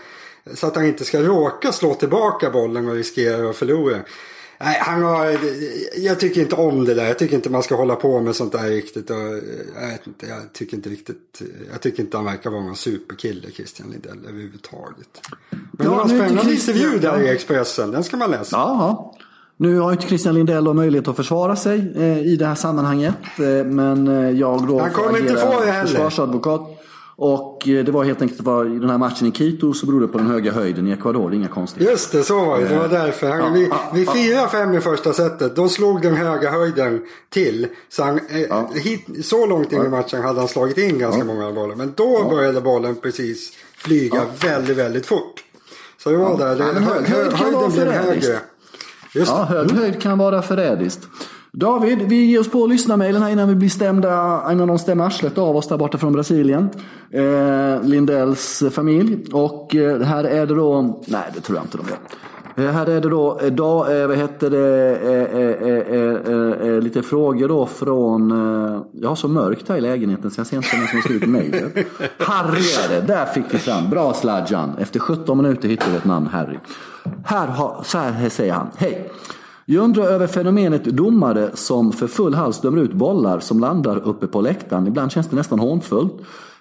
så 0.55 0.67
att 0.67 0.77
han 0.77 0.87
inte 0.87 1.05
ska 1.05 1.23
råka 1.23 1.73
slå 1.73 1.95
tillbaka 1.95 2.51
bollen 2.51 2.89
och 2.89 2.95
riskera 2.95 3.51
att 3.51 3.57
förlora. 3.57 3.97
Nej, 4.63 4.79
han 4.81 5.03
har, 5.03 5.39
jag 5.97 6.21
tycker 6.21 6.41
inte 6.41 6.55
om 6.55 6.85
det 6.85 6.95
där. 6.95 7.05
Jag 7.05 7.19
tycker 7.19 7.37
inte 7.37 7.51
man 7.51 7.63
ska 7.63 7.77
hålla 7.77 7.97
på 7.97 8.21
med 8.21 8.37
sånt 8.37 8.53
där 8.53 8.69
riktigt. 8.69 9.11
Och, 9.11 9.17
jag, 9.17 9.89
vet 9.89 10.07
inte, 10.07 10.27
jag 10.27 10.53
tycker 10.53 10.77
inte 10.77 10.89
riktigt. 10.89 11.43
Jag 11.73 11.81
tycker 11.81 12.03
inte 12.03 12.17
han 12.17 12.27
verkar 12.27 12.51
vara 12.51 12.63
någon 12.63 12.77
superkille, 12.77 13.51
Christian 13.51 13.91
Lindell 13.91 14.19
överhuvudtaget. 14.29 15.21
Men 15.51 15.61
ja, 15.79 15.85
det 15.85 15.89
var 15.89 16.03
en 16.03 16.09
spännande 16.09 16.53
intervju 16.53 16.99
där 16.99 17.23
i 17.23 17.29
Expressen. 17.29 17.91
Den 17.91 18.05
ska 18.05 18.17
man 18.17 18.31
läsa. 18.31 18.57
Jaha. 18.57 18.97
Nu 19.57 19.79
har 19.79 19.93
inte 19.93 20.07
Christian 20.07 20.35
Lindell 20.35 20.75
möjlighet 20.75 21.09
att 21.09 21.17
försvara 21.17 21.57
sig 21.57 21.93
eh, 21.97 22.19
i 22.19 22.37
det 22.37 22.47
här 22.47 22.55
sammanhanget. 22.55 23.15
Eh, 23.39 23.67
men 23.67 24.09
eh, 24.09 24.31
jag 24.31 24.67
då 24.67 24.81
Han 24.81 24.91
kommer 24.91 25.19
inte 25.19 25.37
få 25.37 25.61
det 25.61 25.71
heller. 25.71 25.87
Försvarsadvokat. 25.87 26.80
Och 27.23 27.69
eh, 27.69 27.85
det 27.85 27.93
var 27.93 28.05
helt 28.05 28.23
enkelt 28.23 28.41
var 28.41 28.67
i 28.67 28.79
den 28.79 28.91
här 28.91 28.99
matchen 28.99 29.27
i 29.27 29.31
Quito 29.31 29.75
så 29.75 29.87
berodde 29.87 30.07
det 30.07 30.13
på 30.13 30.19
den 30.19 30.27
höga 30.27 30.53
höjden 30.53 30.87
i 30.87 30.91
Ecuador. 30.91 31.35
Inga 31.35 31.49
konstigheter. 31.49 31.93
Just 31.93 32.13
det, 32.13 32.23
så 32.23 32.45
var 32.45 32.59
det. 32.59 32.69
Det 32.69 32.79
var 32.79 32.89
därför. 32.89 33.31
Han, 33.31 33.61
ja, 33.61 33.91
vid 33.95 34.09
vid 34.09 34.09
4-5 34.09 34.77
i 34.77 34.81
första 34.81 35.13
setet 35.13 35.57
då 35.57 35.69
slog 35.69 36.03
den 36.03 36.15
höga 36.15 36.51
höjden 36.51 37.03
till. 37.31 37.67
Så, 37.89 38.03
han, 38.03 38.21
eh, 38.29 38.41
ja. 38.41 38.71
hit, 38.75 39.27
så 39.27 39.47
långt 39.47 39.73
in 39.73 39.85
i 39.85 39.89
matchen 39.89 40.23
hade 40.23 40.39
han 40.39 40.49
slagit 40.49 40.79
in 40.79 40.99
ganska 40.99 41.25
många 41.25 41.53
bollar. 41.53 41.77
Men 41.77 41.93
då 41.97 42.29
började 42.31 42.61
bollen 42.61 42.97
precis 42.97 43.53
flyga 43.77 44.27
väldigt, 44.43 44.77
väldigt 44.77 45.07
fort. 45.07 45.45
Så 46.03 46.11
det 46.11 46.17
var 46.17 46.39
där. 46.39 46.57
Det, 46.57 47.37
höjden 47.37 47.73
blev 47.73 47.93
högre. 47.93 48.39
Just 49.15 49.33
ja, 49.33 49.45
hög 49.45 49.73
höjd 49.73 50.03
kan 50.03 50.19
vara 50.19 50.43
förrädiskt. 50.43 51.09
David, 51.53 51.99
vi 51.99 52.25
ger 52.25 52.41
oss 52.41 52.51
på 52.51 52.67
lyssnarmailen 52.67 53.23
här 53.23 53.31
innan 53.31 53.49
vi 53.49 53.55
blir 53.55 53.69
stämda, 53.69 54.43
innan 54.53 54.69
de 54.69 54.79
stämmer 54.79 55.07
arslet 55.07 55.39
av 55.39 55.57
oss 55.57 55.69
där 55.69 55.79
borta 55.79 55.99
från 55.99 56.13
Brasilien. 56.13 56.69
Eh, 57.11 57.83
Lindells 57.83 58.63
familj. 58.71 59.25
Och 59.33 59.75
eh, 59.75 60.01
här 60.01 60.25
är 60.25 60.47
det 60.47 60.55
då, 60.55 61.01
nej 61.07 61.23
det 61.35 61.41
tror 61.41 61.59
jag 61.59 61.65
inte 61.65 61.77
de 61.77 61.87
gör. 61.89 61.99
Eh, 62.67 62.73
här 62.73 62.87
är 62.87 63.01
det 63.01 63.09
då, 63.09 63.39
eh, 63.43 63.53
då 63.53 63.87
eh, 63.87 64.07
vad 64.07 64.17
heter 64.17 64.51
det, 64.51 64.97
eh, 66.63 66.69
eh, 66.69 66.81
lite 66.81 67.03
frågor 67.03 67.49
då 67.49 67.67
från, 67.67 68.31
jag 68.93 69.09
har 69.09 69.17
så 69.17 69.29
mörkt 69.29 69.69
här 69.69 69.77
i 69.77 69.81
lägenheten 69.81 70.31
så 70.31 70.41
jag 70.41 70.47
ser 70.47 70.57
inte 70.57 70.69
vem 70.73 70.87
som 70.87 70.97
har 70.97 71.03
skrivit 71.03 71.29
mejlet. 71.29 71.77
Harry 72.19 72.63
är 72.85 73.01
det, 73.01 73.07
där 73.07 73.27
fick 73.27 73.45
vi 73.51 73.59
fram. 73.59 73.91
Bra 73.91 74.15
Sladjan. 74.15 74.77
Efter 74.79 75.01
17 75.01 75.37
minuter 75.37 75.69
hittade 75.69 75.91
vi 75.91 75.97
ett 75.97 76.05
namn, 76.05 76.27
Harry. 76.27 76.59
Här, 77.25 77.47
har, 77.47 77.83
så 77.85 77.99
här 77.99 78.29
säger 78.29 78.53
han, 78.53 78.71
hej. 78.77 79.11
Jag 79.73 79.85
undrar 79.85 80.05
över 80.05 80.27
fenomenet 80.27 80.85
domare 80.85 81.51
som 81.55 81.93
för 81.93 82.07
full 82.07 82.35
hals 82.35 82.61
dömer 82.61 82.83
ut 82.83 82.93
bollar 82.93 83.41
som 83.41 83.61
landar 83.61 84.09
uppe 84.09 84.27
på 84.27 84.41
läktaren. 84.41 84.87
Ibland 84.87 85.13
känns 85.13 85.29
det 85.29 85.37
nästan 85.37 85.59
hånfullt. 85.59 86.13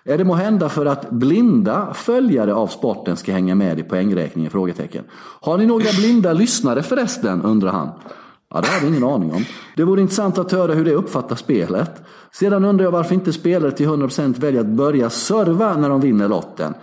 Är 0.04 0.18
det 0.18 0.24
må 0.24 0.34
hända 0.34 0.70
för 0.70 0.86
att 0.86 1.10
blinda 1.10 1.94
följare 1.94 2.54
av 2.54 2.68
sporten 2.68 3.18
ska 3.18 3.32
hänga 3.32 3.56
med 3.56 3.80
i 3.80 3.84
poängräkningen? 3.84 4.52
Frågetecken. 4.52 5.04
Har 5.42 5.58
ni 5.58 5.66
några 5.66 5.92
blinda 5.98 6.34
lyssnare 6.34 6.84
förresten? 6.84 7.42
undrar 7.42 7.72
han. 7.72 7.90
Ja, 8.54 8.62
det 8.62 8.68
har 8.68 8.82
vi 8.82 8.88
ingen 8.88 9.04
aning 9.04 9.34
om. 9.34 9.46
Det 9.76 9.84
vore 9.84 10.02
intressant 10.02 10.38
att 10.38 10.52
höra 10.52 10.74
hur 10.74 10.86
det 10.86 10.94
uppfattar 10.94 11.36
spelet. 11.36 11.92
Sedan 12.32 12.66
undrar 12.66 12.86
jag 12.86 12.92
varför 12.92 13.16
inte 13.16 13.34
spelare 13.34 13.72
till 13.72 13.88
100% 13.88 14.40
väljer 14.40 14.62
att 14.62 14.68
börja 14.68 15.10
serva 15.10 15.78
när 15.78 15.90
de 15.90 16.02
vinner 16.02 16.28
lotten. 16.28 16.74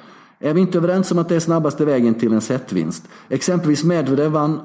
Är 0.41 0.55
vi 0.55 0.61
inte 0.61 0.79
överens 0.79 1.13
om 1.13 1.19
att 1.19 1.29
det 1.29 1.37
är 1.37 1.41
snabbaste 1.41 1.85
vägen 1.85 2.15
till 2.15 2.33
en 2.33 2.41
setvinst? 2.41 3.05
Exempelvis 3.29 3.85
Medvedev 3.85 4.33
vann 4.33 4.61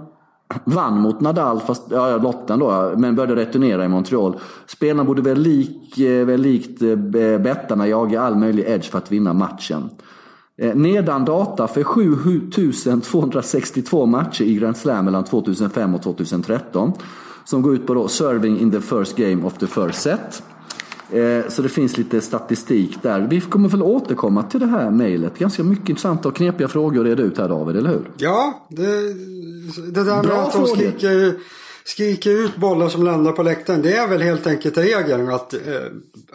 vann 0.63 0.99
mot 0.99 1.21
Nadal, 1.21 1.59
fast, 1.59 1.83
ja, 1.89 2.17
lotten 2.17 2.59
då, 2.59 2.93
men 2.97 3.15
började 3.15 3.41
returnera 3.41 3.85
i 3.85 3.87
Montreal. 3.87 4.39
Spelarna 4.67 5.03
borde 5.03 5.21
väl, 5.21 5.39
lik, 5.39 5.97
eh, 5.97 6.25
väl 6.25 6.41
likt 6.41 6.81
eh, 6.81 6.95
bettarna 7.39 7.87
jaga 7.87 8.21
all 8.21 8.35
möjlig 8.35 8.65
edge 8.67 8.91
för 8.91 8.97
att 8.97 9.11
vinna 9.11 9.33
matchen. 9.33 9.89
Eh, 10.57 10.75
nedan 10.75 11.25
data 11.25 11.67
för 11.67 11.83
7262 11.83 14.05
matcher 14.05 14.43
i 14.43 14.55
Grand 14.55 14.77
Slam 14.77 15.05
mellan 15.05 15.23
2005 15.23 15.95
och 15.95 16.03
2013. 16.03 16.93
Som 17.45 17.61
går 17.61 17.73
ut 17.73 17.87
på 17.87 17.93
då 17.93 18.07
serving 18.07 18.59
in 18.59 18.71
the 18.71 18.81
first 18.81 19.17
game 19.17 19.45
of 19.45 19.57
the 19.57 19.67
first 19.67 20.01
set. 20.01 20.43
Eh, 21.13 21.49
så 21.49 21.61
det 21.61 21.69
finns 21.69 21.97
lite 21.97 22.21
statistik 22.21 22.97
där. 23.01 23.27
Vi 23.29 23.41
kommer 23.41 23.69
väl 23.69 23.81
återkomma 23.81 24.43
till 24.43 24.59
det 24.59 24.65
här 24.65 24.91
mejlet. 24.91 25.39
Ganska 25.39 25.63
mycket 25.63 25.89
intressanta 25.89 26.29
och 26.29 26.35
knepiga 26.35 26.67
frågor 26.67 26.99
att 26.99 27.05
reda 27.05 27.23
ut 27.23 27.37
här 27.37 27.49
David, 27.49 27.75
eller 27.75 27.89
hur? 27.89 28.11
Ja, 28.17 28.67
det, 28.69 28.85
det 29.91 30.03
där 30.03 30.23
med 30.23 30.31
att 30.31 30.53
de 30.53 30.67
skriker, 30.67 31.33
skriker 31.83 32.31
ut 32.31 32.55
bollar 32.55 32.89
som 32.89 33.03
landar 33.03 33.31
på 33.31 33.43
läktaren. 33.43 33.81
Det 33.81 33.93
är 33.93 34.07
väl 34.07 34.21
helt 34.21 34.47
enkelt 34.47 34.77
regeln 34.77 35.29
att 35.29 35.53
eh, 35.53 35.59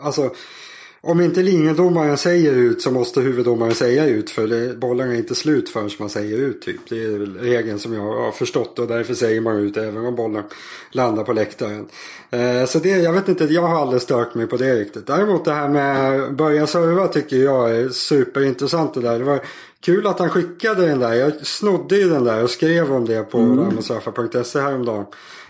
alltså 0.03 0.31
om 1.07 1.20
inte 1.20 1.42
linjedomaren 1.42 2.16
säger 2.16 2.52
ut 2.52 2.82
så 2.82 2.90
måste 2.90 3.20
huvuddomaren 3.20 3.74
säga 3.74 4.07
ut 4.07 4.30
för 4.30 4.46
det, 4.46 4.76
bollen 4.76 5.11
är 5.11 5.14
inte 5.14 5.34
slut 5.34 5.68
förrän 5.68 5.90
man 5.98 6.09
säger 6.09 6.38
ut 6.38 6.62
typ. 6.62 6.80
Det 6.88 7.04
är 7.04 7.18
regeln 7.40 7.78
som 7.78 7.92
jag 7.92 8.02
har 8.02 8.32
förstått 8.32 8.78
och 8.78 8.86
därför 8.86 9.14
säger 9.14 9.40
man 9.40 9.57
ut 9.57 9.76
även 9.76 10.07
om 10.07 10.14
bollen 10.14 10.42
landar 10.90 11.24
på 11.24 11.32
läktaren. 11.32 11.86
Eh, 12.30 12.64
så 12.66 12.78
det, 12.78 12.88
jag 12.88 13.12
vet 13.12 13.28
inte, 13.28 13.44
jag 13.44 13.62
har 13.62 13.80
aldrig 13.80 14.02
stört 14.02 14.34
mig 14.34 14.46
på 14.46 14.57
det 14.57 14.74
riktigt. 14.74 15.07
Däremot 15.07 15.44
det 15.44 15.52
här 15.52 15.68
med 15.68 16.34
börja 16.34 16.66
serva 16.66 17.09
tycker 17.09 17.36
jag 17.36 17.76
är 17.76 17.88
superintressant 17.88 18.94
det 18.94 19.00
där. 19.00 19.18
Det 19.18 19.24
var 19.24 19.40
kul 19.80 20.07
att 20.07 20.18
han 20.18 20.30
skickade 20.30 20.86
den 20.86 20.98
där. 20.98 21.12
Jag 21.12 21.46
snodde 21.46 21.96
ju 21.96 22.09
den 22.09 22.24
där 22.24 22.42
och 22.42 22.50
skrev 22.50 22.92
om 22.92 23.04
det 23.04 23.22
på 23.22 23.38
mm. 23.38 23.57
damosaffa.se 23.57 24.61
häromdagen. 24.61 25.04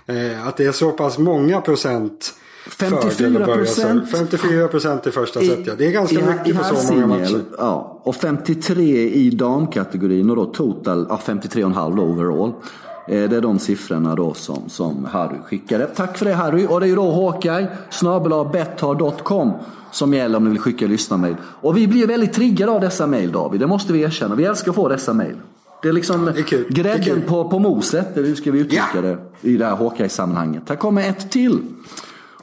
Eh, 0.07 0.46
att 0.46 0.57
det 0.57 0.64
är 0.64 0.72
så 0.72 0.92
pass 0.92 1.18
många 1.18 1.61
procent 1.61 2.34
54 2.71 3.47
procent. 3.47 4.11
54 4.11 4.69
procent 4.69 5.07
i 5.07 5.11
första 5.11 5.41
set, 5.41 5.67
ja. 5.67 5.73
Det 5.79 5.87
är 5.87 5.93
ganska 5.93 6.21
i, 6.21 6.23
mycket 6.23 6.49
i 6.49 6.55
på 6.55 6.64
så 6.64 6.95
många 6.95 7.07
matcher. 7.07 7.41
Ja, 7.59 8.01
och 8.03 8.17
53 8.17 8.83
i 9.09 9.31
damkategorin 9.31 10.31
och 10.31 10.37
då 10.37 10.45
total, 10.45 11.07
ja 11.09 11.21
53,5 11.25 12.01
overall. 12.01 12.53
Eh, 13.09 13.31
det 13.31 13.37
är 13.37 13.41
de 13.41 13.59
siffrorna 13.59 14.14
då 14.14 14.35
som, 14.35 14.69
som 14.69 15.05
Harry 15.05 15.39
skickade. 15.45 15.87
Tack 15.87 16.19
för 16.19 16.25
det 16.25 16.33
Harry. 16.33 16.67
Och 16.67 16.81
det 16.81 16.87
är 16.87 16.89
ju 16.89 16.97
då 16.97 17.11
Håkaj 17.11 17.69
snabelabetthar.com 17.91 19.53
som 19.93 20.14
gäller 20.14 20.37
om 20.37 20.45
ni 20.45 20.51
vill 20.51 20.59
skicka 20.59 20.87
lyssnarmail. 20.87 21.37
Och 21.43 21.77
vi 21.77 21.87
blir 21.87 22.07
väldigt 22.07 22.33
triggade 22.33 22.73
av 22.73 22.81
dessa 22.81 23.07
mail 23.07 23.33
David, 23.33 23.61
det 23.61 23.67
måste 23.67 23.93
vi 23.93 24.01
erkänna. 24.01 24.35
Vi 24.35 24.45
älskar 24.45 24.71
att 24.71 24.77
få 24.77 24.89
dessa 24.89 25.12
mail. 25.12 25.37
Det 25.83 25.89
är 25.89 25.93
liksom 25.93 26.25
det 26.25 26.53
är 26.53 26.73
grädden 26.73 27.23
på, 27.23 27.49
på 27.49 27.59
moset, 27.59 28.09
hur 28.14 28.35
ska 28.35 28.51
vi 28.51 28.59
uttrycka 28.59 28.85
ja. 28.95 29.01
det 29.01 29.19
i 29.41 29.57
det 29.57 29.64
här 29.64 29.77
Håkaj-sammanhanget. 29.77 30.62
Här 30.69 30.77
kommer 30.77 31.09
ett 31.09 31.31
till. 31.31 31.61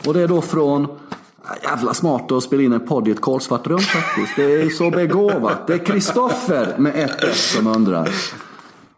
Och 0.07 0.13
det 0.13 0.21
är 0.21 0.27
då 0.27 0.41
från 0.41 0.83
äh, 0.83 0.89
Jävla 1.63 1.93
smart 1.93 2.31
att 2.31 2.43
spela 2.43 2.63
in 2.63 2.73
en 2.73 2.87
podd 2.87 3.07
i 3.07 3.11
ett 3.11 3.21
kolsvart 3.21 3.67
rum 3.67 3.79
faktiskt. 3.79 4.35
Det 4.35 4.61
är 4.61 4.69
så 4.69 4.91
begåvat. 4.91 5.67
Det 5.67 5.73
är 5.73 5.77
Kristoffer 5.77 6.75
med 6.77 6.95
ett 6.95 7.23
S 7.23 7.53
som 7.55 7.67
undrar. 7.67 8.09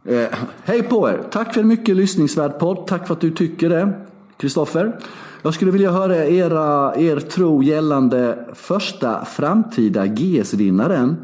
Eh, 0.05 0.27
hej 0.63 0.83
på 0.83 1.09
er! 1.09 1.23
Tack 1.31 1.53
för 1.53 1.61
en 1.61 1.67
mycket 1.67 1.95
lyssningsvärd 1.95 2.59
podd. 2.59 2.87
Tack 2.87 3.07
för 3.07 3.13
att 3.13 3.21
du 3.21 3.31
tycker 3.31 3.69
det, 3.69 3.93
Kristoffer. 4.37 4.99
Jag 5.41 5.53
skulle 5.53 5.71
vilja 5.71 5.91
höra 5.91 6.25
era, 6.25 6.95
er 6.95 7.19
tro 7.19 7.63
gällande 7.63 8.45
första 8.53 9.25
framtida 9.25 10.05
GS-vinnaren. 10.05 11.15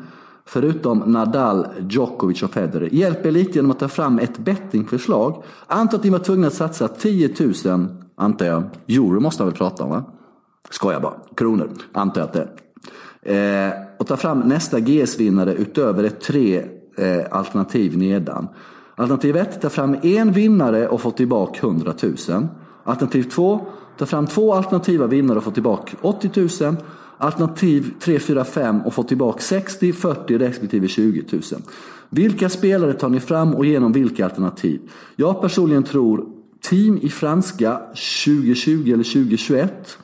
Förutom 0.46 1.00
Nadal, 1.00 1.68
Djokovic 1.90 2.44
och 2.44 2.52
Federer. 2.52 2.90
Hjälp 2.92 3.26
er 3.26 3.32
lite 3.32 3.52
genom 3.52 3.72
att 3.72 3.80
ta 3.80 3.88
fram 3.88 4.20
ett 4.20 4.38
bettingförslag. 4.38 5.44
Anta 5.68 5.96
att 5.96 6.04
ni 6.04 6.10
var 6.10 6.20
tvungna 6.20 6.48
att 6.48 6.54
satsa 6.54 6.88
10 6.88 7.30
000 7.66 7.88
antar 8.22 8.46
jag. 8.46 8.64
Euro 8.88 9.20
måste 9.20 9.44
han 9.44 9.50
väl 9.50 9.58
prata 9.58 9.84
om 9.84 9.90
va? 9.90 10.04
Skojar 10.70 11.00
bara. 11.00 11.14
Kronor, 11.36 11.70
antar 11.92 12.22
jag 12.22 12.28
att 12.28 12.34
det 12.34 12.48
är. 13.24 13.68
Eh, 13.68 13.74
och 14.00 14.08
ta 14.08 14.18
fram 14.18 14.40
nästa 14.40 14.80
GS-vinnare 14.80 15.54
utöver 15.54 16.04
ett 16.04 16.22
tre 16.22 16.64
eh, 16.98 17.26
alternativ 17.32 17.98
nedan. 17.98 18.48
Alternativ 18.96 19.38
1, 19.38 19.62
ta 19.62 19.70
fram 19.70 19.98
en 20.04 20.32
vinnare 20.32 20.88
och 20.88 21.02
få 21.02 21.12
tillbaka 21.12 21.68
100 21.68 21.94
000. 22.04 22.48
Alternativ 22.84 23.24
2, 23.24 23.66
ta 23.98 24.06
fram 24.06 24.28
två 24.28 24.54
alternativa 24.54 25.08
vinnare 25.08 25.38
och 25.38 25.44
få 25.44 25.52
tillbaka 25.52 25.98
80 26.02 26.64
000. 26.64 26.76
Alternativ 27.18 27.94
3, 28.00 28.20
4, 28.20 28.44
5 28.44 28.82
och 28.82 28.94
få 28.94 29.04
tillbaka 29.04 29.40
60, 29.40 29.94
40 29.94 30.38
respektive 30.38 30.88
20 30.88 31.24
000. 31.32 31.42
Vilka 32.10 32.50
spelare 32.50 32.94
tar 32.94 33.10
ni 33.10 33.20
fram 33.20 33.56
och 33.56 33.66
genom 33.66 33.92
vilka 33.92 34.26
alternativ? 34.26 34.82
Jag 35.16 35.42
personligen 35.42 35.84
tror 35.84 36.41
team 36.62 37.00
i 37.02 37.10
franska 37.10 37.80
2020 38.26 38.94
eller 38.94 39.04
2021. 39.04 39.98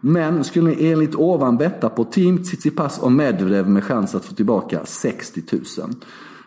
Men 0.00 0.44
skulle 0.44 0.70
ni 0.70 0.86
enligt 0.86 1.14
ovan 1.14 1.56
betta 1.56 1.88
på 1.88 2.04
team 2.04 2.44
Tsitsipas 2.44 2.98
och 2.98 3.12
Medvedev 3.12 3.68
med 3.68 3.84
chans 3.84 4.14
att 4.14 4.24
få 4.24 4.34
tillbaka 4.34 4.80
60 4.84 5.42
000. 5.52 5.62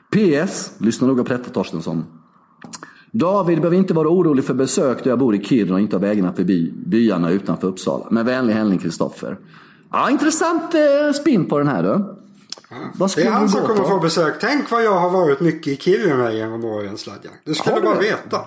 PS, 0.09 0.71
lyssna 0.77 1.07
noga 1.07 1.23
på 1.23 1.29
detta 1.29 1.49
Torstensson. 1.49 2.05
David 3.11 3.57
behöver 3.57 3.77
inte 3.77 3.93
vara 3.93 4.09
orolig 4.09 4.45
för 4.45 4.53
besök 4.53 5.03
då 5.03 5.09
jag 5.09 5.19
bor 5.19 5.35
i 5.35 5.43
Kiruna 5.43 5.73
och 5.73 5.79
inte 5.79 5.95
har 5.95 6.01
vägarna 6.01 6.33
förbi 6.33 6.73
byarna 6.85 7.31
utanför 7.31 7.67
Uppsala. 7.67 8.07
Med 8.09 8.25
vänlig 8.25 8.53
hälsning 8.53 8.79
Kristoffer. 8.79 9.37
Ja, 9.91 10.09
intressant 10.09 10.73
eh, 10.73 11.13
spin 11.13 11.45
på 11.45 11.57
den 11.57 11.67
här 11.67 11.83
du. 11.83 12.19
Vad 12.95 13.15
det 13.15 13.21
är 13.21 13.31
han 13.31 13.49
som 13.49 13.61
kommer 13.61 13.83
få 13.83 13.99
besök. 13.99 14.35
Tänk 14.41 14.71
vad 14.71 14.83
jag 14.83 14.99
har 14.99 15.09
varit 15.09 15.39
mycket 15.39 15.67
i 15.67 15.75
Kiruna 15.75 16.33
genom 16.33 16.65
åren 16.65 16.97
Sladjan. 16.97 17.33
Du 17.45 17.53
skulle 17.53 17.81
bara 17.81 17.99
veta. 17.99 18.39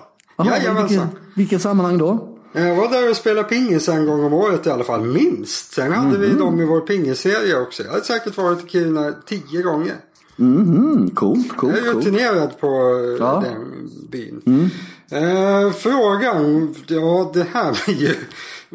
Jajamensan. 0.45 1.07
Vilket 1.35 1.61
sammanhang 1.61 1.97
då? 1.97 2.37
Jag 2.53 2.75
var 2.75 2.89
där 2.89 3.09
och 3.09 3.15
spelade 3.15 3.47
pingis 3.47 3.89
en 3.89 4.05
gång 4.05 4.23
om 4.23 4.33
året 4.33 4.65
i 4.65 4.69
alla 4.69 4.83
fall, 4.83 5.01
minst. 5.01 5.71
Sen 5.73 5.91
hade 5.91 6.07
mm. 6.07 6.21
vi 6.21 6.27
mhm. 6.27 6.39
dem 6.39 6.61
i 6.61 6.65
vår 6.65 6.81
pingisserie 6.81 7.59
också. 7.59 7.83
Jag 7.83 7.91
hade 7.91 8.03
säkert 8.03 8.37
varit 8.37 8.65
i 8.65 8.69
Kiruna 8.69 9.13
tio 9.25 9.61
gånger. 9.61 9.95
Mm, 10.39 11.09
coolt, 11.09 11.57
coolt, 11.57 11.75
Jag 11.77 11.87
är 11.87 11.93
rutinerad 11.93 12.59
på 12.59 12.67
eh, 12.67 13.25
ja. 13.25 13.43
den 13.45 13.89
byn. 14.09 14.41
Mm. 14.45 14.69
Eh, 15.11 15.71
frågan, 15.73 16.75
ja 16.87 17.31
det 17.33 17.47
här 17.53 17.85
blir 17.85 17.95
ju 17.95 18.15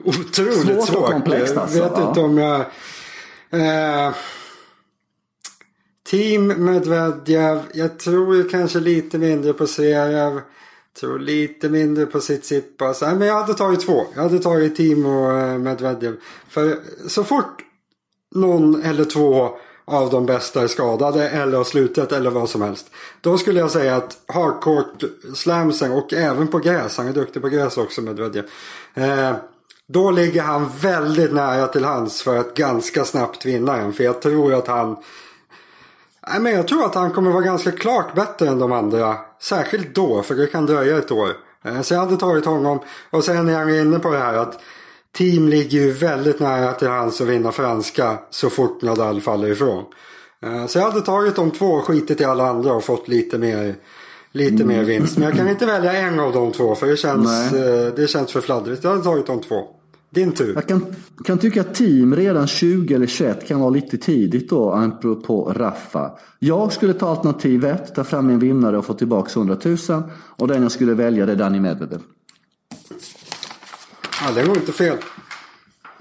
otroligt 0.04 0.54
svårt. 0.54 0.88
Svårt 0.88 0.98
och 0.98 1.04
komplext 1.04 1.56
alltså. 1.56 1.78
Jag 1.78 1.90
vet 1.90 1.98
ja. 1.98 2.08
inte 2.08 2.20
om 2.20 2.38
jag... 2.38 2.60
Eh, 3.50 4.14
team 6.10 6.64
Medvedev. 6.64 7.62
Jag 7.74 7.98
tror 7.98 8.48
kanske 8.48 8.80
lite 8.80 9.18
mindre 9.18 9.52
på 9.52 9.66
Zverev. 9.66 10.40
Tror 11.00 11.18
lite 11.18 11.68
mindre 11.68 12.06
på 12.06 12.20
Tsitsipas. 12.20 13.02
Nej 13.02 13.14
men 13.14 13.28
jag 13.28 13.34
hade 13.34 13.54
tagit 13.54 13.80
två. 13.80 14.06
Jag 14.14 14.22
hade 14.22 14.38
tagit 14.38 14.76
Timo 14.76 15.08
och 15.08 15.38
eh, 15.38 15.58
Medvedev. 15.58 16.16
För 16.48 16.76
så 17.08 17.24
fort 17.24 17.62
någon 18.34 18.82
eller 18.82 19.04
två 19.04 19.50
av 19.84 20.10
de 20.10 20.26
bästa 20.26 20.62
är 20.62 20.66
skadade 20.66 21.28
eller 21.28 21.56
har 21.56 21.64
slutat 21.64 22.12
eller 22.12 22.30
vad 22.30 22.48
som 22.48 22.62
helst. 22.62 22.90
Då 23.20 23.38
skulle 23.38 23.60
jag 23.60 23.70
säga 23.70 23.96
att 23.96 24.18
hardcourt 24.26 25.04
slamsen 25.34 25.92
och 25.92 26.12
även 26.12 26.48
på 26.48 26.58
gräs, 26.58 26.98
han 26.98 27.08
är 27.08 27.12
duktig 27.12 27.42
på 27.42 27.48
gräs 27.48 27.76
också 27.76 28.00
Medvedev. 28.00 28.44
Eh, 28.94 29.32
då 29.86 30.10
ligger 30.10 30.42
han 30.42 30.70
väldigt 30.80 31.32
nära 31.32 31.66
till 31.66 31.84
hands 31.84 32.22
för 32.22 32.36
att 32.36 32.54
ganska 32.54 33.04
snabbt 33.04 33.46
vinna 33.46 33.76
en. 33.76 33.92
För 33.92 34.04
jag 34.04 34.22
tror 34.22 34.54
att 34.54 34.66
han 34.66 34.96
Nej, 36.28 36.40
men 36.40 36.52
jag 36.52 36.68
tror 36.68 36.84
att 36.84 36.94
han 36.94 37.10
kommer 37.10 37.30
vara 37.30 37.42
ganska 37.42 37.72
klart 37.72 38.14
bättre 38.14 38.48
än 38.48 38.58
de 38.58 38.72
andra. 38.72 39.16
Särskilt 39.42 39.94
då, 39.94 40.22
för 40.22 40.34
det 40.34 40.46
kan 40.46 40.66
dröja 40.66 40.98
ett 40.98 41.10
år. 41.10 41.30
Eh, 41.64 41.80
så 41.80 41.94
jag 41.94 42.00
hade 42.00 42.16
tagit 42.16 42.44
honom. 42.44 42.80
Och 43.10 43.24
sen 43.24 43.48
är 43.48 43.52
jag 43.52 43.80
inne 43.80 43.98
på 43.98 44.10
det 44.10 44.18
här 44.18 44.34
att 44.34 44.60
team 45.16 45.48
ligger 45.48 45.78
ju 45.78 45.92
väldigt 45.92 46.40
nära 46.40 46.72
till 46.72 46.88
hans 46.88 47.20
att 47.20 47.26
vinna 47.26 47.52
franska 47.52 48.18
så 48.30 48.50
fort 48.50 48.82
Nadal 48.82 49.20
faller 49.20 49.48
ifrån. 49.48 49.84
Eh, 50.42 50.66
så 50.66 50.78
jag 50.78 50.84
hade 50.84 51.00
tagit 51.00 51.36
de 51.36 51.50
två, 51.50 51.80
skitit 51.80 52.20
i 52.20 52.24
alla 52.24 52.48
andra 52.48 52.72
och 52.72 52.84
fått 52.84 53.08
lite 53.08 53.38
mer, 53.38 53.74
lite 54.32 54.62
mm. 54.62 54.68
mer 54.68 54.84
vinst. 54.84 55.18
Men 55.18 55.28
jag 55.28 55.38
kan 55.38 55.48
inte 55.48 55.66
välja 55.66 55.92
en 55.92 56.20
av 56.20 56.32
de 56.32 56.52
två 56.52 56.74
för 56.74 56.86
det 56.86 56.96
känns, 56.96 57.52
eh, 57.52 57.94
det 57.94 58.08
känns 58.08 58.32
för 58.32 58.40
fladdrigt. 58.40 58.84
Jag 58.84 58.90
hade 58.90 59.02
tagit 59.02 59.26
de 59.26 59.40
två. 59.40 59.68
Din 60.14 60.32
tur. 60.32 60.54
Jag 60.54 60.68
kan, 60.68 60.86
kan 61.24 61.38
tycka 61.38 61.60
att 61.60 61.74
team 61.74 62.16
redan 62.16 62.46
20 62.46 62.94
eller 62.94 63.06
21 63.06 63.48
kan 63.48 63.60
vara 63.60 63.70
lite 63.70 63.98
tidigt 63.98 64.50
då, 64.50 64.72
apropå 64.72 65.52
Raffa. 65.56 66.10
Jag 66.38 66.72
skulle 66.72 66.92
ta 66.92 67.10
alternativ 67.10 67.64
1, 67.64 67.94
ta 67.94 68.04
fram 68.04 68.30
en 68.30 68.38
vinnare 68.38 68.78
och 68.78 68.84
få 68.84 68.94
tillbaka 68.94 69.40
100 69.40 69.56
000. 69.64 69.76
Och 70.14 70.48
den 70.48 70.62
jag 70.62 70.72
skulle 70.72 70.94
välja 70.94 71.26
det 71.26 71.32
är 71.32 71.36
Danny 71.36 71.60
Medvedev. 71.60 72.00
Ja, 74.24 74.32
det 74.34 74.46
går 74.46 74.56
inte 74.56 74.72
fel. 74.72 74.96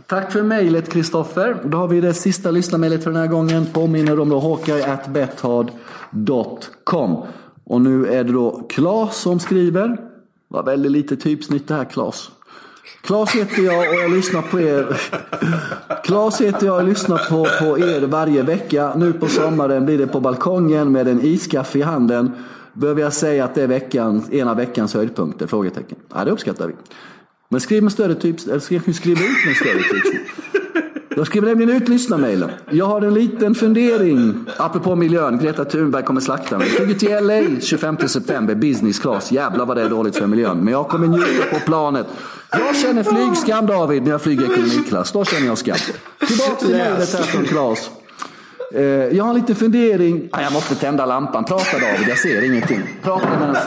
Tack 0.07 0.32
för 0.32 0.43
mejlet 0.43 0.89
Kristoffer. 0.89 1.62
Då 1.66 1.78
har 1.78 1.88
vi 1.88 2.01
det 2.01 2.14
sista 2.14 2.51
lyssnarmejlet 2.51 3.03
för 3.03 3.12
den 3.12 3.20
här 3.20 3.28
gången. 3.28 3.66
Påminner 3.74 4.20
om 4.20 4.30
då 4.30 4.39
hawkeye.bethard.com. 4.39 7.26
Och 7.64 7.82
nu 7.82 8.07
är 8.07 8.24
det 8.24 8.32
då 8.32 8.68
Klas 8.70 9.22
som 9.22 9.39
skriver. 9.39 9.97
Var 10.47 10.64
väldigt 10.64 10.91
lite 10.91 11.16
typsnitt 11.16 11.68
det 11.68 11.74
här 11.74 11.86
Klas. 11.86 12.32
Klas 13.01 13.35
heter 13.35 13.61
jag 13.61 13.89
och 13.89 13.95
jag 13.95 14.11
lyssnar 14.11 14.41
på 14.41 14.59
er. 14.59 15.01
Klas 16.03 16.41
heter 16.41 16.65
jag 16.65 16.77
och 16.77 16.83
lyssnar 16.83 17.17
på, 17.17 17.47
på 17.59 17.79
er 17.79 18.01
varje 18.01 18.43
vecka. 18.43 18.93
Nu 18.95 19.13
på 19.13 19.27
sommaren 19.27 19.85
blir 19.85 19.97
det 19.97 20.07
på 20.07 20.19
balkongen 20.19 20.91
med 20.91 21.07
en 21.07 21.21
iskaffe 21.21 21.79
i 21.79 21.81
handen. 21.81 22.31
Behöver 22.73 23.01
jag 23.01 23.13
säga 23.13 23.45
att 23.45 23.55
det 23.55 23.63
är 23.63 23.67
veckan, 23.67 24.23
en 24.31 24.47
av 24.47 24.57
veckans 24.57 24.93
höjdpunkter? 24.93 25.47
Frågetecken. 25.47 25.97
Ja, 26.13 26.25
det 26.25 26.31
uppskattar 26.31 26.67
vi. 26.67 26.73
Men 27.49 27.61
skriv 27.61 27.83
med 27.83 27.91
större 27.91 28.15
typs, 28.15 28.47
eller 28.47 28.59
skriv, 28.59 28.93
skriv 28.93 29.17
ut 29.17 29.45
med 29.45 29.55
större 29.55 29.79
typs. 29.79 30.17
Jag 31.15 31.27
skriver 31.27 31.47
nämligen 31.47 31.81
ut 31.81 31.89
lyssnarmailen. 31.89 32.49
Jag 32.69 32.85
har 32.85 33.01
en 33.01 33.13
liten 33.13 33.55
fundering. 33.55 34.45
Apropå 34.57 34.95
miljön. 34.95 35.39
Greta 35.39 35.65
Thunberg 35.65 36.03
kommer 36.03 36.21
slakta 36.21 36.57
mig. 36.57 36.67
Flyger 36.67 36.95
till 36.95 37.27
LA 37.27 37.61
25 37.61 37.97
september. 37.97 38.55
Business 38.55 38.99
class. 38.99 39.31
Jävlar 39.31 39.65
vad 39.65 39.77
det 39.77 39.83
är 39.83 39.89
dåligt 39.89 40.15
för 40.15 40.27
miljön. 40.27 40.57
Men 40.57 40.73
jag 40.73 40.87
kommer 40.87 41.07
njuta 41.07 41.45
på 41.51 41.59
planet. 41.65 42.07
Jag 42.51 42.75
känner 42.75 43.03
flygskam 43.03 43.65
David 43.65 44.03
när 44.03 44.11
jag 44.11 44.21
flyger 44.21 44.51
ekonomiklass. 44.51 45.11
Då 45.11 45.25
känner 45.25 45.47
jag 45.47 45.57
skam. 45.57 45.77
Tillbaka 46.27 46.55
till 46.55 46.69
mejlet 46.69 47.13
här 47.13 47.23
från 47.23 47.45
Claes. 47.45 47.89
Eh, 48.73 48.83
jag 48.83 49.23
har 49.23 49.29
en 49.29 49.39
liten 49.39 49.55
fundering. 49.55 50.29
Jag 50.31 50.53
måste 50.53 50.75
tända 50.75 51.05
lampan. 51.05 51.43
Prata 51.43 51.79
David, 51.79 52.07
jag 52.07 52.17
ser 52.17 52.41
ingenting. 52.41 52.81
Prata 53.03 53.29
medan... 53.29 53.57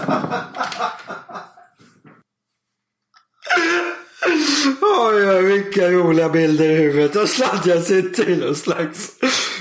Oj, 5.06 5.28
oj, 5.28 5.42
vilka 5.42 5.90
roliga 5.90 6.28
bilder 6.28 6.64
i 6.64 6.74
huvudet. 6.74 7.16
Och 7.16 7.28
Sladjan 7.28 7.82
sitter 7.82 8.28
i 8.28 8.36
någon 8.36 8.54
slags 8.54 9.10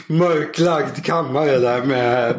mörklagd 0.08 1.06
kammare 1.06 1.60
där 1.60 1.82
med... 1.82 2.36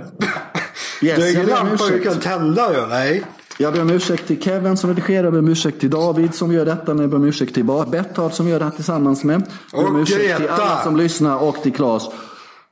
Yes, 1.03 1.19
det 1.19 1.29
är 1.29 1.33
ingen 1.33 1.47
lampa 1.47 1.89
du 1.89 2.01
kan 2.01 2.21
tända 2.21 2.73
ju, 2.75 2.87
nej. 2.87 3.25
Jag 3.59 3.73
ber 3.73 3.83
om 3.83 3.91
ursäkt 3.91 4.27
till 4.27 4.43
Kevin 4.43 4.77
som 4.77 4.91
redigerar, 4.91 5.25
jag 5.25 5.33
ber 5.33 5.39
om 5.39 5.49
ursäkt 5.49 5.81
till 5.81 5.91
David 5.91 6.35
som 6.35 6.53
gör 6.53 6.65
detta, 6.65 6.93
jag 6.93 7.11
ber 7.11 7.17
om 7.17 7.25
ursäkt 7.25 7.55
till 7.55 7.65
Betthard 7.65 8.33
som 8.33 8.49
gör 8.49 8.59
det 8.59 8.65
här 8.65 8.73
tillsammans 8.73 9.25
med. 9.25 9.43
Jag 9.73 9.85
ber 9.85 9.91
om 9.91 10.01
ursäkt 10.01 10.37
till 10.37 10.49
alla 10.49 10.83
som 10.83 10.97
lyssnar 10.97 11.39
och 11.39 11.63
till 11.63 11.73
Claes. 11.73 12.03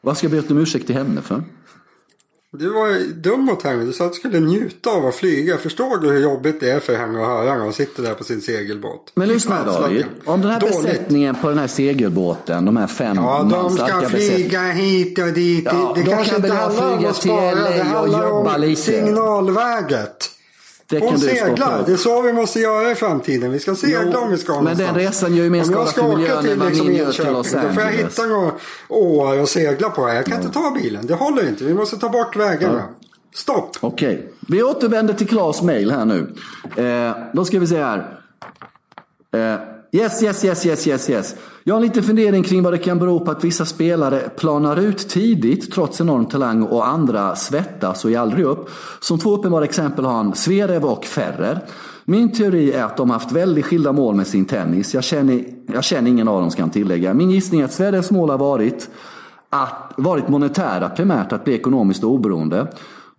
Vad 0.00 0.16
ska 0.16 0.28
jag 0.28 0.44
be 0.44 0.54
om 0.54 0.58
ursäkt 0.58 0.86
till 0.86 0.96
henne 0.96 1.22
för? 1.22 1.42
Du 2.58 2.70
var 2.70 3.14
dum 3.14 3.40
mot 3.40 3.62
henne. 3.62 3.84
Du 3.84 3.92
sa 3.92 4.04
att 4.04 4.12
du 4.12 4.18
skulle 4.18 4.40
njuta 4.40 4.90
av 4.90 5.06
att 5.06 5.14
flyga. 5.14 5.58
Förstår 5.58 5.98
du 5.98 6.10
hur 6.10 6.20
jobbigt 6.20 6.60
det 6.60 6.70
är 6.70 6.80
för 6.80 6.94
henne 6.94 7.20
att 7.20 7.26
höra 7.26 7.54
när 7.54 7.64
hon 7.64 7.72
sitter 7.72 8.02
där 8.02 8.14
på 8.14 8.24
sin 8.24 8.40
segelbåt? 8.40 9.12
Men 9.14 9.28
lyssna 9.28 9.64
David. 9.64 10.04
Om 10.24 10.40
den 10.40 10.50
här 10.50 10.60
Dåligt. 10.60 10.82
besättningen 10.82 11.34
på 11.34 11.48
den 11.48 11.58
här 11.58 11.66
segelbåten, 11.66 12.64
de 12.64 12.76
här 12.76 12.86
fem 12.86 13.16
Ja, 13.16 13.42
de 13.50 13.76
ska 13.76 14.08
flyga 14.08 14.62
hit 14.62 15.18
och 15.18 15.26
dit. 15.26 15.64
Ja, 15.64 15.92
det, 15.94 16.02
det 16.02 16.10
kanske 16.10 16.36
inte 16.36 16.52
handlar 16.52 16.98
om 16.98 17.06
att 17.06 17.16
spara. 17.16 17.54
Det 17.54 17.82
handlar 17.82 18.30
om 18.30 18.76
signalväget. 18.76 20.31
Och 21.00 21.20
seglar. 21.20 21.82
Det 21.86 21.92
är 21.92 21.96
så 21.96 22.22
vi 22.22 22.32
måste 22.32 22.60
göra 22.60 22.90
i 22.90 22.94
framtiden. 22.94 23.52
Vi 23.52 23.58
ska 23.58 23.74
segla 23.74 24.18
om 24.18 24.30
vi 24.30 24.38
ska 24.38 24.60
Men 24.60 24.76
den 24.76 24.94
resan 24.94 25.36
gör 25.36 25.44
ju 25.44 25.50
mer 25.50 25.64
skada 25.64 25.86
för 25.86 26.16
miljön 26.16 26.46
än 26.46 26.58
vad 26.58 26.68
liksom 26.68 26.86
min 26.86 26.96
gör 26.96 27.12
till 27.12 27.26
Los 27.26 27.54
Angeles. 27.54 27.76
Då 27.76 27.80
får 27.80 27.90
jag 27.90 27.98
hitta 27.98 28.26
några 28.26 28.52
åar 28.88 29.38
och 29.38 29.48
segla 29.48 29.90
på. 29.90 30.08
Jag 30.08 30.24
kan 30.24 30.34
ja. 30.34 30.42
inte 30.42 30.54
ta 30.54 30.70
bilen. 30.70 31.06
Det 31.06 31.14
håller 31.14 31.48
inte. 31.48 31.64
Vi 31.64 31.74
måste 31.74 31.96
ta 31.96 32.08
bort 32.08 32.36
vägarna. 32.36 32.78
Ja. 32.78 33.06
Stopp! 33.34 33.76
Okej. 33.80 34.14
Okay. 34.14 34.28
Vi 34.48 34.62
återvänder 34.62 35.14
till 35.14 35.28
Klas 35.28 35.62
mail 35.62 35.90
här 35.90 36.04
nu. 36.04 36.34
Eh, 36.76 37.16
då 37.32 37.44
ska 37.44 37.58
vi 37.58 37.66
se 37.66 37.82
här. 37.82 38.18
Eh, 39.34 39.60
Yes, 39.94 40.22
yes, 40.22 40.44
yes, 40.44 40.66
yes, 40.66 40.86
yes, 40.86 41.10
yes. 41.10 41.34
Jag 41.64 41.74
har 41.74 41.80
en 41.80 41.86
liten 41.86 42.02
fundering 42.02 42.42
kring 42.42 42.62
vad 42.62 42.72
det 42.72 42.78
kan 42.78 42.98
bero 42.98 43.20
på 43.20 43.30
att 43.30 43.44
vissa 43.44 43.64
spelare 43.64 44.30
planar 44.36 44.76
ut 44.76 45.08
tidigt 45.08 45.72
trots 45.72 46.00
enorm 46.00 46.26
talang 46.26 46.62
och 46.62 46.88
andra 46.88 47.36
svettas 47.36 48.04
och 48.04 48.10
är 48.10 48.18
aldrig 48.18 48.44
upp. 48.44 48.70
Som 49.00 49.18
två 49.18 49.34
uppenbara 49.34 49.64
exempel 49.64 50.04
har 50.04 50.12
han 50.12 50.34
Zverev 50.34 50.84
och 50.84 51.04
Ferrer. 51.04 51.60
Min 52.04 52.32
teori 52.32 52.72
är 52.72 52.84
att 52.84 52.96
de 52.96 53.10
har 53.10 53.18
haft 53.18 53.32
väldigt 53.32 53.64
skilda 53.64 53.92
mål 53.92 54.14
med 54.14 54.26
sin 54.26 54.44
tennis. 54.44 54.94
Jag 54.94 55.04
känner, 55.04 55.44
jag 55.66 55.84
känner 55.84 56.10
ingen 56.10 56.28
av 56.28 56.40
dem 56.40 56.50
ska 56.50 56.62
jag 56.62 56.72
tillägga. 56.72 57.14
Min 57.14 57.30
gissning 57.30 57.60
är 57.60 57.64
att 57.64 57.72
Zverevs 57.72 58.10
mål 58.10 58.30
har 58.30 58.38
varit, 58.38 58.90
att, 59.50 59.92
varit 59.96 60.28
monetära 60.28 60.88
primärt, 60.88 61.32
att 61.32 61.44
bli 61.44 61.54
ekonomiskt 61.54 62.04
oberoende. 62.04 62.66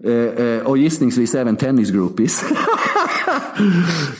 Eh, 0.03 0.13
eh, 0.13 0.65
och 0.65 0.78
gissningsvis 0.78 1.36
även 1.36 1.55
tennisgroupies. 1.55 2.45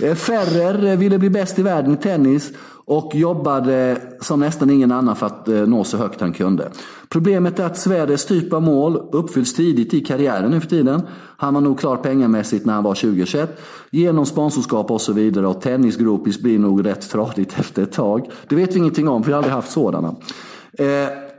Eh, 0.01 0.16
Ferrer 0.16 0.86
eh, 0.86 0.97
ville 0.97 1.20
bli 1.20 1.30
bäst 1.30 1.60
i 1.60 1.62
världen 1.62 1.93
i 1.93 1.97
tennis 1.97 2.51
och 2.86 3.16
jobbade 3.16 3.97
som 4.22 4.39
nästan 4.39 4.70
ingen 4.70 4.91
annan 4.91 5.16
för 5.16 5.26
att 5.26 5.47
eh, 5.47 5.56
nå 5.56 5.84
så 5.84 5.97
högt 5.97 6.22
han 6.22 6.34
kunde. 6.34 6.72
Problemet 7.10 7.60
är 7.60 7.66
att 7.66 7.78
Sveriges 7.78 8.26
typ 8.26 8.54
av 8.54 8.62
mål 8.62 9.01
uppfylls 9.12 9.54
tidigt 9.54 9.93
i 9.93 10.01
karriären 10.01 10.51
nu 10.51 10.62
för 10.62 10.68
tiden. 10.68 11.01
Han 11.38 11.54
var 11.54 11.62
nog 11.62 11.80
klar 11.80 11.97
pengamässigt 11.97 12.66
när 12.66 12.74
han 12.74 12.84
var 12.84 12.93
20-21. 12.93 13.47
Genom 13.91 14.26
sponsorskap 14.26 14.91
och 14.91 15.01
så 15.01 15.14
vidare 15.14 15.47
och 15.47 15.62
tennisgroupies 15.62 16.41
blir 16.41 16.60
nog 16.60 16.86
rätt 16.86 17.10
tradigt 17.10 17.54
efter 17.60 17.84
ett 17.84 17.91
tag. 17.91 18.32
Det 18.47 18.56
vet 18.56 18.76
vi 18.76 18.80
ingenting 18.80 19.08
om 19.08 19.24
för 19.24 19.28
vi 19.28 19.34
har 19.34 19.38
aldrig 19.38 19.56
haft 19.56 19.72
sådana 19.72 20.16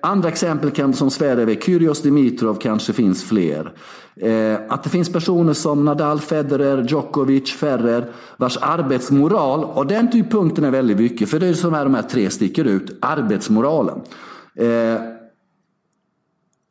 andra 0.04 0.28
exempel 0.28 0.70
kan, 0.70 0.92
som 0.92 1.10
Zverev 1.10 1.50
är 1.50 1.54
Kyrgios 1.54 2.02
Dimitrov, 2.02 2.54
kanske 2.54 2.92
finns 2.92 3.24
fler. 3.24 3.72
Eh, 4.16 4.58
att 4.68 4.82
det 4.84 4.90
finns 4.90 5.12
personer 5.12 5.52
som 5.52 5.84
Nadal, 5.84 6.20
Federer, 6.20 6.86
Djokovic, 6.88 7.52
Ferrer 7.52 8.06
vars 8.36 8.58
arbetsmoral, 8.60 9.64
och 9.64 9.86
den 9.86 10.10
typpunkten 10.10 10.64
är 10.64 10.70
väldigt 10.70 10.96
viktig, 10.96 11.28
för 11.28 11.40
det 11.40 11.46
är 11.46 11.52
som 11.52 11.74
här 11.74 11.84
de 11.84 11.94
här 11.94 12.02
tre 12.02 12.30
sticker 12.30 12.64
ut, 12.64 12.98
arbetsmoralen. 13.00 14.00
Eh, 14.58 15.13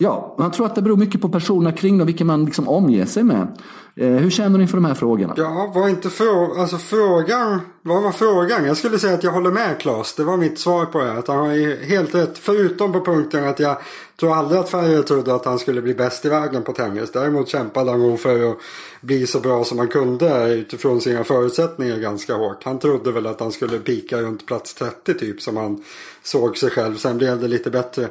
Ja, 0.03 0.35
man 0.37 0.51
tror 0.51 0.65
att 0.65 0.75
det 0.75 0.81
beror 0.81 0.97
mycket 0.97 1.21
på 1.21 1.29
personerna 1.29 1.71
kring 1.71 1.97
dem, 1.97 2.07
vilka 2.07 2.25
man 2.25 2.45
liksom 2.45 2.69
omger 2.69 3.05
sig 3.05 3.23
med. 3.23 3.47
Eh, 3.95 4.07
hur 4.07 4.29
känner 4.29 4.57
du 4.57 4.61
inför 4.61 4.77
de 4.77 4.85
här 4.85 4.93
frågorna? 4.93 5.33
Ja, 5.37 5.71
var 5.75 5.89
inte 5.89 6.09
frå 6.09 6.55
alltså 6.57 6.77
frågan, 6.77 7.61
vad 7.81 8.03
var 8.03 8.11
frågan? 8.11 8.65
Jag 8.65 8.77
skulle 8.77 8.99
säga 8.99 9.13
att 9.13 9.23
jag 9.23 9.31
håller 9.31 9.51
med 9.51 9.79
Claes. 9.79 10.15
Det 10.15 10.23
var 10.23 10.37
mitt 10.37 10.59
svar 10.59 10.85
på 10.85 10.99
det. 10.99 11.11
Att 11.11 11.27
han 11.27 11.37
har 11.37 11.85
helt 11.85 12.15
rätt. 12.15 12.37
Förutom 12.37 12.93
på 12.93 13.05
punkten 13.05 13.47
att 13.47 13.59
jag 13.59 13.77
tror 14.19 14.35
aldrig 14.35 14.59
att 14.59 14.69
Färre 14.69 15.03
trodde 15.03 15.35
att 15.35 15.45
han 15.45 15.59
skulle 15.59 15.81
bli 15.81 15.93
bäst 15.93 16.25
i 16.25 16.29
världen 16.29 16.63
på 16.63 16.73
tennis. 16.73 17.11
Däremot 17.11 17.49
kämpade 17.49 17.91
han 17.91 17.99
nog 17.99 18.19
för 18.19 18.51
att 18.51 18.57
bli 19.01 19.27
så 19.27 19.39
bra 19.39 19.63
som 19.63 19.77
han 19.77 19.87
kunde 19.87 20.53
utifrån 20.53 21.01
sina 21.01 21.23
förutsättningar 21.23 21.97
ganska 21.97 22.35
hårt. 22.35 22.63
Han 22.63 22.79
trodde 22.79 23.11
väl 23.11 23.27
att 23.27 23.39
han 23.39 23.51
skulle 23.51 23.79
pika 23.79 24.21
runt 24.21 24.45
plats 24.45 24.73
30 24.73 25.13
typ 25.13 25.41
som 25.41 25.57
han 25.57 25.83
såg 26.23 26.57
sig 26.57 26.69
själv. 26.69 26.95
Sen 26.95 27.17
blev 27.17 27.39
det 27.39 27.47
lite 27.47 27.69
bättre. 27.69 28.07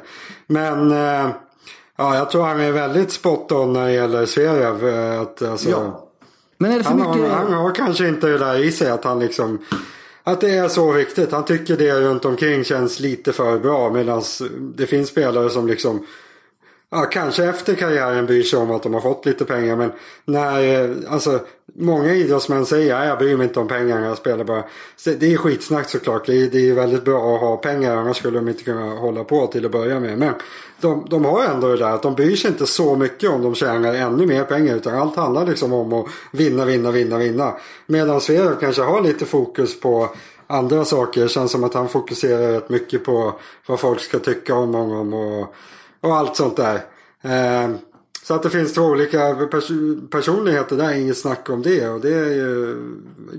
Men 0.47 0.91
eh, 0.91 1.29
Ja, 1.97 2.15
jag 2.15 2.31
tror 2.31 2.43
han 2.43 2.59
är 2.59 2.71
väldigt 2.71 3.11
spot 3.11 3.51
on 3.51 3.73
när 3.73 3.85
det 3.85 3.93
gäller 3.93 4.25
Zverev. 4.25 4.87
Eh, 4.87 5.51
alltså, 5.51 5.69
ja. 5.69 6.09
Men 6.57 6.71
är 6.71 6.77
det 6.77 6.83
för 6.83 6.89
han, 6.89 6.99
mycket... 6.99 7.31
har, 7.31 7.39
han 7.39 7.53
har 7.53 7.75
kanske 7.75 8.07
inte 8.07 8.27
det 8.27 8.37
där 8.37 8.63
i 8.63 8.71
sig 8.71 8.91
att 8.91 9.03
han 9.03 9.19
liksom... 9.19 9.65
Att 10.23 10.41
det 10.41 10.55
är 10.55 10.67
så 10.67 10.91
viktigt. 10.91 11.31
Han 11.31 11.45
tycker 11.45 11.77
det 11.77 11.99
runt 12.01 12.25
omkring 12.25 12.63
känns 12.63 12.99
lite 12.99 13.33
för 13.33 13.59
bra. 13.59 13.89
Medan 13.89 14.23
det 14.75 14.87
finns 14.87 15.09
spelare 15.09 15.49
som 15.49 15.67
liksom 15.67 16.05
ja, 16.93 17.05
kanske 17.05 17.45
efter 17.45 17.75
karriären 17.75 18.25
bryr 18.25 18.43
sig 18.43 18.59
om 18.59 18.71
att 18.71 18.83
de 18.83 18.93
har 18.93 19.01
fått 19.01 19.25
lite 19.25 19.45
pengar. 19.45 19.75
Men 19.75 19.91
när, 20.25 20.83
eh, 20.83 20.89
alltså, 21.09 21.39
många 21.75 22.13
idrottsmän 22.13 22.65
säger 22.65 22.95
att 22.95 23.07
jag 23.07 23.17
bryr 23.17 23.37
mig 23.37 23.47
inte 23.47 23.59
om 23.59 23.67
pengarna, 23.67 24.05
jag 24.05 24.17
spelar 24.17 24.43
bara. 24.43 24.63
Det 25.05 25.33
är 25.33 25.37
skitsnack 25.37 25.89
såklart. 25.89 26.25
Det 26.25 26.33
är, 26.33 26.49
det 26.49 26.69
är 26.69 26.73
väldigt 26.73 27.05
bra 27.05 27.35
att 27.35 27.41
ha 27.41 27.57
pengar, 27.57 27.97
annars 27.97 28.17
skulle 28.17 28.39
de 28.39 28.47
inte 28.47 28.63
kunna 28.63 28.89
hålla 28.95 29.23
på 29.23 29.47
till 29.47 29.65
att 29.65 29.71
börja 29.71 29.99
med. 29.99 30.17
Men 30.17 30.33
de, 30.81 31.07
de 31.09 31.25
har 31.25 31.43
ändå 31.43 31.67
det 31.67 31.77
där 31.77 31.91
att 31.91 32.01
de 32.01 32.15
bryr 32.15 32.35
sig 32.35 32.51
inte 32.51 32.65
så 32.65 32.95
mycket 32.95 33.29
om 33.29 33.41
de 33.41 33.55
tjänar 33.55 33.93
ännu 33.93 34.25
mer 34.25 34.43
pengar. 34.43 34.75
Utan 34.75 34.95
allt 34.95 35.15
handlar 35.15 35.45
liksom 35.45 35.73
om 35.73 35.93
att 35.93 36.05
vinna, 36.31 36.65
vinna, 36.65 36.91
vinna, 36.91 37.17
vinna. 37.17 37.53
Medan 37.85 38.21
Sverige 38.21 38.55
kanske 38.59 38.81
har 38.81 39.01
lite 39.01 39.25
fokus 39.25 39.79
på 39.79 40.09
andra 40.47 40.85
saker. 40.85 41.21
Det 41.21 41.29
känns 41.29 41.51
som 41.51 41.63
att 41.63 41.73
han 41.73 41.89
fokuserar 41.89 42.51
rätt 42.51 42.69
mycket 42.69 43.05
på 43.05 43.33
vad 43.67 43.79
folk 43.79 43.99
ska 43.99 44.19
tycka 44.19 44.55
om 44.55 44.73
honom. 44.73 45.13
Och, 45.13 45.55
och 46.03 46.15
allt 46.15 46.35
sånt 46.35 46.55
där. 46.55 46.75
Eh, 47.21 47.75
så 48.23 48.33
att 48.33 48.43
det 48.43 48.49
finns 48.49 48.73
två 48.73 48.81
olika 48.81 49.35
pers 49.51 49.67
personligheter 50.09 50.77
där, 50.77 50.93
inget 50.93 51.17
snack 51.17 51.49
om 51.49 51.61
det. 51.61 51.89
Och 51.89 52.01
det 52.01 52.13
är 52.13 52.29
ju 52.29 52.77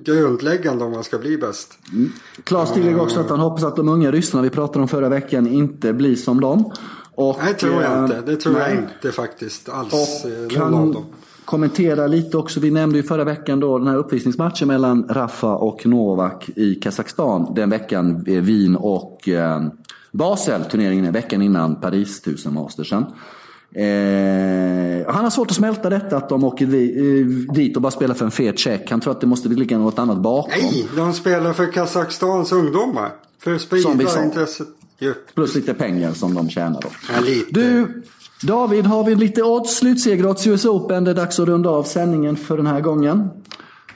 grundläggande 0.05 0.85
om 0.85 0.93
man 0.93 1.05
ska 1.05 1.19
bli 1.19 1.39
bäst. 1.39 1.79
Mm. 1.93 2.13
Claes 2.45 2.73
tillägger 2.73 3.01
också 3.01 3.21
att 3.21 3.31
han 3.31 3.41
hoppas 3.41 3.65
att 3.65 3.77
de 3.77 3.89
unga 3.89 4.11
ryssarna 4.11 4.43
vi 4.43 4.51
pratade 4.51 4.83
om 4.83 4.89
förra 4.89 5.09
veckan 5.09 5.47
inte 5.47 5.93
blir 5.93 6.17
som 6.17 6.41
dem. 6.41 6.73
Och, 7.15 7.39
nej, 7.43 7.53
det 7.53 7.59
tror 7.59 7.83
jag 7.83 8.05
inte. 8.05 8.21
Det 8.21 8.37
tror 8.37 8.53
nej. 8.53 8.63
jag 8.63 8.79
inte 8.79 9.13
faktiskt 9.13 9.69
alls. 9.69 9.93
Och 9.93 10.51
kan 10.51 10.97
kommentera 11.45 12.07
lite 12.07 12.37
också. 12.37 12.61
Vi 12.61 12.71
nämnde 12.71 12.97
ju 12.97 13.03
förra 13.03 13.25
veckan 13.25 13.61
då 13.61 13.79
den 13.79 13.87
här 13.87 13.97
uppvisningsmatchen 13.97 14.69
mellan 14.69 15.07
Rafa 15.09 15.55
och 15.55 15.87
Novak 15.87 16.51
i 16.57 16.75
Kazakstan. 16.75 17.55
Den 17.55 17.71
veckan, 17.71 18.23
Wien 18.25 18.77
och 18.77 19.29
eh, 19.29 19.63
Basel, 20.15 20.65
turneringen 20.65 21.05
är 21.05 21.13
veckan 21.13 21.43
innan 21.43 21.81
Paris 21.81 22.21
1000 22.21 22.55
Mastersen. 22.55 23.03
Eh, 23.75 25.15
han 25.15 25.25
har 25.25 25.31
svårt 25.31 25.51
att 25.51 25.57
smälta 25.57 25.91
detta 25.91 26.17
att 26.17 26.29
de 26.29 26.45
åker 26.45 26.67
eh, 26.67 27.27
dit 27.55 27.77
och 27.77 27.83
bara 27.83 27.91
spelar 27.91 28.15
för 28.15 28.25
en 28.25 28.31
fet 28.31 28.59
check. 28.59 28.91
Han 28.91 29.01
tror 29.01 29.13
att 29.13 29.21
det 29.21 29.27
måste 29.27 29.49
ligga 29.49 29.79
något 29.79 29.99
annat 29.99 30.19
bakom. 30.19 30.53
Nej, 30.63 30.87
de 30.97 31.13
spelar 31.13 31.53
för 31.53 31.73
Kazakstans 31.73 32.53
ungdomar. 32.53 33.13
För 33.39 33.55
att 33.55 33.61
sprida 33.61 34.25
intresset. 34.25 34.69
Plus 35.35 35.55
lite 35.55 35.75
pengar 35.75 36.13
som 36.13 36.35
de 36.35 36.49
tjänar 36.51 36.81
då. 36.81 36.89
Ja. 37.13 37.43
Du, 37.51 38.03
David, 38.43 38.87
har 38.87 39.05
vi 39.05 39.15
lite 39.15 39.43
odds? 39.43 39.77
Slutsegerodds 39.77 40.47
US 40.47 40.65
Open. 40.65 41.05
Det 41.05 41.11
är 41.11 41.15
dags 41.15 41.41
att 41.41 41.49
runda 41.49 41.71
av 41.71 41.83
sändningen 41.83 42.37
för 42.37 42.57
den 42.57 42.67
här 42.67 42.81
gången. 42.81 43.29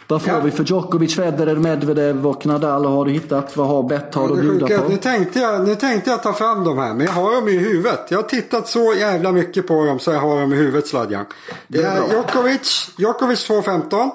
Vad 0.08 0.22
får 0.22 0.32
ja. 0.32 0.40
vi 0.40 0.50
för 0.50 0.64
Djokovic, 0.64 1.16
Federer, 1.16 1.56
Medvedev 1.56 2.26
och 2.26 2.46
Nadal? 2.46 2.84
Har 2.84 3.04
du 3.04 3.10
hittat? 3.10 3.56
Vad 3.56 3.68
har 3.68 3.82
Bett 3.82 4.14
har 4.14 4.32
att 4.32 4.40
bjuda 4.40 4.66
på? 4.66 4.88
Nu 4.88 4.96
tänkte, 4.96 5.38
jag, 5.38 5.68
nu 5.68 5.74
tänkte 5.74 6.10
jag 6.10 6.22
ta 6.22 6.32
fram 6.32 6.64
de 6.64 6.78
här, 6.78 6.94
men 6.94 7.06
jag 7.06 7.12
har 7.12 7.34
dem 7.34 7.48
i 7.48 7.58
huvudet. 7.58 8.06
Jag 8.08 8.18
har 8.18 8.22
tittat 8.22 8.68
så 8.68 8.94
jävla 8.94 9.32
mycket 9.32 9.66
på 9.66 9.84
dem 9.84 9.98
så 9.98 10.10
jag 10.10 10.20
har 10.20 10.40
dem 10.40 10.52
i 10.52 10.56
huvudet 10.56 10.86
Sladjan. 10.86 11.24
Det, 11.66 11.78
det 11.78 11.88
är, 11.88 12.02
är 12.02 12.12
Djokovic, 12.12 12.90
Djokovic 12.96 13.50
2,15. 13.50 14.10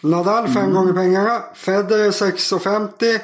Nadal 0.00 0.48
5 0.48 0.56
mm. 0.56 0.74
gånger 0.74 0.92
pengarna. 0.92 1.40
Federer 1.54 2.10
6,50. 2.10 3.20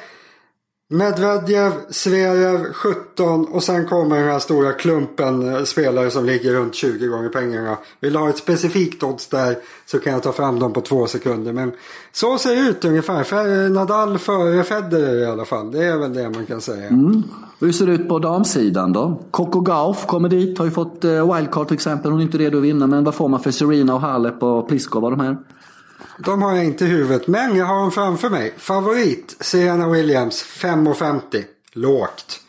Medvedev, 0.90 1.72
Zverev 1.90 2.72
17 2.72 3.44
och 3.44 3.62
sen 3.62 3.86
kommer 3.86 4.16
den 4.16 4.28
här 4.28 4.38
stora 4.38 4.72
klumpen 4.72 5.54
eh, 5.54 5.62
spelare 5.62 6.10
som 6.10 6.24
ligger 6.24 6.54
runt 6.54 6.74
20 6.74 7.06
gånger 7.06 7.28
pengarna. 7.28 7.76
Vill 8.00 8.12
du 8.12 8.18
ha 8.18 8.28
ett 8.28 8.36
specifikt 8.36 9.02
odds 9.02 9.26
där 9.26 9.56
så 9.86 9.98
kan 9.98 10.12
jag 10.12 10.22
ta 10.22 10.32
fram 10.32 10.58
dem 10.58 10.72
på 10.72 10.80
två 10.80 11.06
sekunder. 11.06 11.52
Men 11.52 11.72
så 12.12 12.38
ser 12.38 12.54
det 12.54 12.60
ut 12.60 12.84
ungefär. 12.84 13.68
Nadal 13.68 14.18
före 14.18 14.64
Federer 14.64 15.16
i 15.16 15.26
alla 15.26 15.44
fall. 15.44 15.70
Det 15.70 15.84
är 15.84 15.96
väl 15.96 16.14
det 16.14 16.30
man 16.30 16.46
kan 16.46 16.60
säga. 16.60 16.88
Mm. 16.88 17.22
Hur 17.60 17.72
ser 17.72 17.86
det 17.86 17.92
ut 17.92 18.08
på 18.08 18.18
damsidan 18.18 18.92
då? 18.92 19.20
Coco 19.30 19.60
Gauff 19.60 20.06
kommer 20.06 20.28
dit, 20.28 20.58
har 20.58 20.64
ju 20.64 20.70
fått 20.70 21.04
eh, 21.04 21.34
wildcard 21.34 21.68
till 21.68 21.74
exempel. 21.74 22.10
Hon 22.10 22.20
är 22.20 22.24
inte 22.24 22.38
redo 22.38 22.58
att 22.58 22.64
vinna 22.64 22.86
men 22.86 23.04
vad 23.04 23.14
får 23.14 23.28
man 23.28 23.40
för 23.40 23.50
Serena 23.50 23.94
och 23.94 24.00
Halep 24.00 24.42
och 24.42 24.68
Pliskova 24.68 25.10
de 25.10 25.20
här? 25.20 25.36
De 26.18 26.42
har 26.42 26.54
jag 26.54 26.64
inte 26.64 26.84
i 26.84 26.88
huvudet, 26.88 27.26
men 27.26 27.56
jag 27.56 27.66
har 27.66 27.80
dem 27.80 27.92
framför 27.92 28.30
mig. 28.30 28.54
Favorit, 28.56 29.36
Serena 29.40 29.88
Williams, 29.88 30.44
5,50. 30.44 31.44
Lågt. 31.72 32.40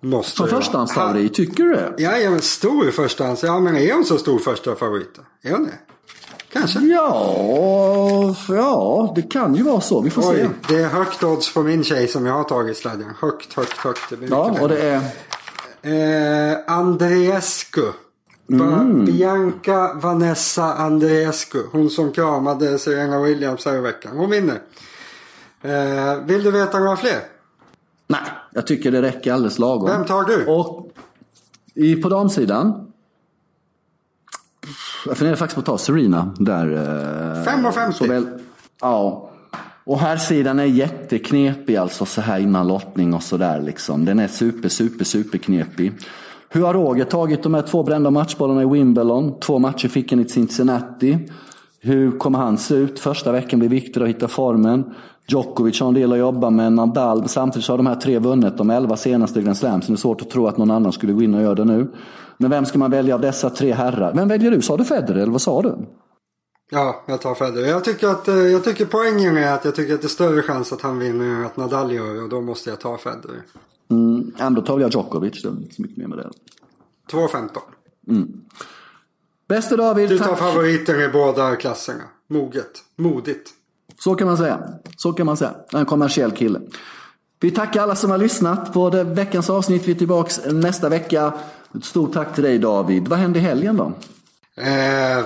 Måste 0.00 0.36
Som 0.36 0.48
förstahandsfavorit, 0.48 1.34
tycker 1.34 1.64
du 1.64 1.74
det? 1.74 1.94
Ja, 1.98 2.16
ja 2.16 2.30
men 2.30 2.40
stor 2.40 2.90
förstahands. 2.90 3.42
Ja, 3.42 3.60
men 3.60 3.76
är 3.76 3.94
hon 3.94 4.04
så 4.04 4.18
stor 4.18 4.38
första 4.38 4.76
favorit? 4.76 5.18
Är 5.42 5.52
hon 5.52 5.64
det? 5.64 5.78
Kanske? 6.52 6.78
Ja, 6.80 8.34
ja, 8.48 9.12
det 9.16 9.22
kan 9.22 9.54
ju 9.54 9.62
vara 9.62 9.80
så. 9.80 10.00
Vi 10.00 10.10
får 10.10 10.22
Oj, 10.30 10.36
se. 10.36 10.74
Det 10.74 10.82
är 10.82 10.88
högt 10.88 11.22
odds 11.24 11.54
på 11.54 11.62
min 11.62 11.84
tjej 11.84 12.08
som 12.08 12.26
jag 12.26 12.34
har 12.34 12.44
tagit 12.44 12.76
sladden. 12.76 13.12
Högt, 13.20 13.52
högt, 13.52 13.76
högt. 13.76 14.10
Det 14.10 14.26
ja, 14.26 14.56
och 14.60 14.68
det 14.68 15.00
är? 15.82 16.52
Eh, 16.52 16.58
Andreescu. 16.66 17.92
Mm. 18.50 19.04
Bianca 19.04 19.94
Vanessa 19.94 20.74
Andreescu. 20.74 21.62
Hon 21.72 21.90
som 21.90 22.12
kramade 22.12 22.78
Serena 22.78 23.20
Williams 23.20 23.64
här 23.64 23.76
i 23.76 23.80
veckan. 23.80 24.16
Hon 24.16 24.30
vinner. 24.30 24.60
Eh, 25.62 26.24
vill 26.24 26.42
du 26.42 26.50
veta 26.50 26.78
några 26.78 26.96
fler? 26.96 27.20
Nej, 28.06 28.20
jag 28.52 28.66
tycker 28.66 28.90
det 28.90 29.02
räcker 29.02 29.32
alldeles 29.32 29.58
lagom. 29.58 29.90
Vem 29.90 30.04
tar 30.04 30.24
du? 30.24 30.46
Och 30.46 30.92
i, 31.74 31.96
på 31.96 32.08
damsidan. 32.08 32.92
Jag 35.06 35.16
funderar 35.16 35.36
faktiskt 35.36 35.54
på 35.54 35.60
att 35.60 35.66
ta 35.66 35.78
Serena 35.78 36.34
där. 36.38 36.66
5,50. 36.66 37.92
Såväl, 37.92 38.28
ja. 38.80 39.30
Och 39.84 39.98
här 39.98 40.16
sidan 40.16 40.58
är 40.58 40.64
jätteknepig 40.64 41.76
alltså 41.76 42.06
så 42.06 42.20
här 42.20 42.38
innan 42.38 42.68
lottning 42.68 43.14
och 43.14 43.22
sådär 43.22 43.60
liksom. 43.60 44.04
Den 44.04 44.18
är 44.18 44.28
super, 44.28 44.68
super, 44.68 45.04
super 45.04 45.38
knepig. 45.38 45.92
Hur 46.50 46.62
har 46.62 46.74
Roger 46.74 47.04
tagit 47.04 47.42
de 47.42 47.54
här 47.54 47.62
två 47.62 47.82
brända 47.82 48.10
matchbollarna 48.10 48.62
i 48.62 48.66
Wimbledon? 48.66 49.40
Två 49.40 49.58
matcher 49.58 49.88
fick 49.88 50.12
han 50.12 50.20
i 50.20 50.28
Cincinnati. 50.28 51.28
Hur 51.80 52.18
kommer 52.18 52.38
han 52.38 52.58
se 52.58 52.74
ut? 52.74 53.00
Första 53.00 53.32
veckan 53.32 53.58
blir 53.58 53.68
viktig 53.68 54.02
att 54.02 54.08
hitta 54.08 54.28
formen. 54.28 54.94
Djokovic 55.26 55.80
har 55.80 55.88
en 55.88 55.94
del 55.94 56.12
att 56.12 56.18
jobba 56.18 56.50
med. 56.50 56.72
Nadal, 56.72 57.28
samtidigt 57.28 57.68
har 57.68 57.76
de 57.76 57.86
här 57.86 57.94
tre 57.94 58.18
vunnit 58.18 58.56
de 58.56 58.70
elva 58.70 58.96
senaste 58.96 59.42
Grand 59.42 59.56
Slams. 59.56 59.86
Det 59.86 59.92
är 59.92 59.96
svårt 59.96 60.22
att 60.22 60.30
tro 60.30 60.46
att 60.46 60.58
någon 60.58 60.70
annan 60.70 60.92
skulle 60.92 61.12
gå 61.12 61.22
in 61.22 61.34
och 61.34 61.42
göra 61.42 61.54
det 61.54 61.64
nu. 61.64 61.92
Men 62.38 62.50
vem 62.50 62.66
ska 62.66 62.78
man 62.78 62.90
välja 62.90 63.14
av 63.14 63.20
dessa 63.20 63.50
tre 63.50 63.72
herrar? 63.72 64.14
Vem 64.14 64.28
väljer 64.28 64.50
du? 64.50 64.62
Sa 64.62 64.76
du 64.76 64.84
Federer 64.84 65.20
eller 65.20 65.32
vad 65.32 65.42
sa 65.42 65.62
du? 65.62 65.76
Ja, 66.70 67.04
jag 67.06 67.20
tar 67.20 67.34
Federer. 67.34 67.66
Jag 67.66 67.84
tycker, 67.84 68.08
att, 68.08 68.28
eh, 68.28 68.34
jag 68.34 68.64
tycker 68.64 68.84
poängen 68.84 69.36
är 69.36 69.52
att 69.52 69.64
jag 69.64 69.74
tycker 69.74 69.94
att 69.94 70.00
det 70.00 70.06
är 70.06 70.08
större 70.08 70.42
chans 70.42 70.72
att 70.72 70.82
han 70.82 70.98
vinner 70.98 71.24
än 71.24 71.46
att 71.46 71.56
Nadal 71.56 71.92
gör 71.92 72.22
och 72.22 72.28
då 72.28 72.40
måste 72.40 72.70
jag 72.70 72.80
ta 72.80 72.98
Federer. 72.98 73.42
Mm, 73.90 74.32
ja, 74.38 74.50
då 74.50 74.62
tar 74.62 74.80
jag 74.80 74.92
Djokovic. 74.94 75.42
Det 75.42 75.48
är 75.48 75.52
inte 75.52 75.74
så 75.74 75.82
mycket 75.82 75.96
mer 75.96 76.06
med 76.06 76.18
det. 76.18 76.30
2,15. 77.10 77.48
Mm. 78.08 78.32
Bäste 79.48 79.76
David, 79.76 80.08
Du 80.08 80.18
tar 80.18 80.26
tack. 80.26 80.38
favoriten 80.38 81.00
i 81.00 81.08
båda 81.08 81.56
klasserna. 81.56 82.04
Moget. 82.28 82.70
Modigt. 82.96 83.50
Så 83.98 84.14
kan 84.14 84.26
man 84.26 84.36
säga. 84.36 84.60
Så 84.96 85.12
kan 85.12 85.26
man 85.26 85.36
säga. 85.36 85.54
En 85.72 85.84
kommersiell 85.86 86.30
kille. 86.30 86.60
Vi 87.40 87.50
tackar 87.50 87.82
alla 87.82 87.96
som 87.96 88.10
har 88.10 88.18
lyssnat 88.18 88.72
på 88.72 88.90
det 88.90 89.04
veckans 89.04 89.50
avsnitt. 89.50 89.88
Vi 89.88 89.92
är 89.92 89.96
tillbaka 89.96 90.52
nästa 90.52 90.88
vecka. 90.88 91.32
Ett 91.76 91.84
stort 91.84 92.12
tack 92.12 92.34
till 92.34 92.44
dig 92.44 92.58
David. 92.58 93.08
Vad 93.08 93.18
händer 93.18 93.40
i 93.40 93.42
helgen 93.42 93.76
då? 93.76 93.92
Eh, 94.62 95.24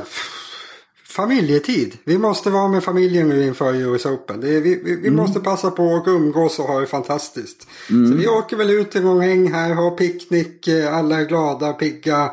familjetid. 1.12 1.98
Vi 2.04 2.18
måste 2.18 2.50
vara 2.50 2.68
med 2.68 2.84
familjen 2.84 3.28
nu 3.28 3.46
inför 3.46 3.74
US 3.74 4.06
Open. 4.06 4.40
Det 4.40 4.56
är, 4.56 4.60
vi 4.60 4.74
vi, 4.84 4.96
vi 4.96 5.08
mm. 5.08 5.16
måste 5.16 5.40
passa 5.40 5.70
på 5.70 5.96
att 5.96 6.08
umgås 6.08 6.58
och 6.58 6.64
ha 6.64 6.80
det 6.80 6.86
fantastiskt. 6.86 7.66
Mm. 7.90 8.10
Så 8.10 8.16
vi 8.18 8.28
åker 8.28 8.56
väl 8.56 8.70
ut 8.70 8.90
till 8.90 9.02
någon 9.02 9.20
häng 9.20 9.52
här, 9.52 9.74
har 9.74 9.90
picknick, 9.90 10.68
eh, 10.68 10.96
alla 10.96 11.20
är 11.20 11.24
glada, 11.24 11.72
pigga. 11.72 12.30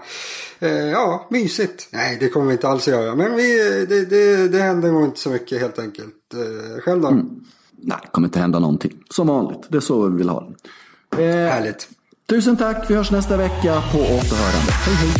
Eh, 0.59 0.69
ja, 0.71 1.27
mysigt. 1.29 1.87
Nej, 1.91 2.17
det 2.19 2.29
kommer 2.29 2.45
vi 2.45 2.51
inte 2.51 2.67
alls 2.67 2.87
göra. 2.87 3.15
Men 3.15 3.35
vi, 3.35 3.57
det, 3.89 4.05
det, 4.05 4.47
det 4.47 4.59
händer 4.59 4.91
nog 4.91 5.05
inte 5.05 5.19
så 5.19 5.29
mycket 5.29 5.61
helt 5.61 5.79
enkelt. 5.79 6.33
Eh, 6.33 6.81
själv 6.81 7.01
då? 7.01 7.07
Mm. 7.07 7.25
Nej, 7.81 7.97
det 8.01 8.09
kommer 8.11 8.27
inte 8.27 8.39
hända 8.39 8.59
någonting. 8.59 8.93
Som 9.09 9.27
vanligt. 9.27 9.61
Det 9.69 9.77
är 9.77 9.81
så 9.81 10.07
vi 10.07 10.17
vill 10.17 10.29
ha 10.29 10.49
det. 11.09 11.23
Eh, 11.23 11.51
Härligt. 11.51 11.89
Tusen 12.29 12.57
tack. 12.57 12.89
Vi 12.89 12.95
hörs 12.95 13.11
nästa 13.11 13.37
vecka 13.37 13.83
på 13.91 13.97
återhörande. 13.97 14.71
Hej, 14.71 14.95
hej. 14.95 15.11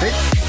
Hej. 0.00 0.41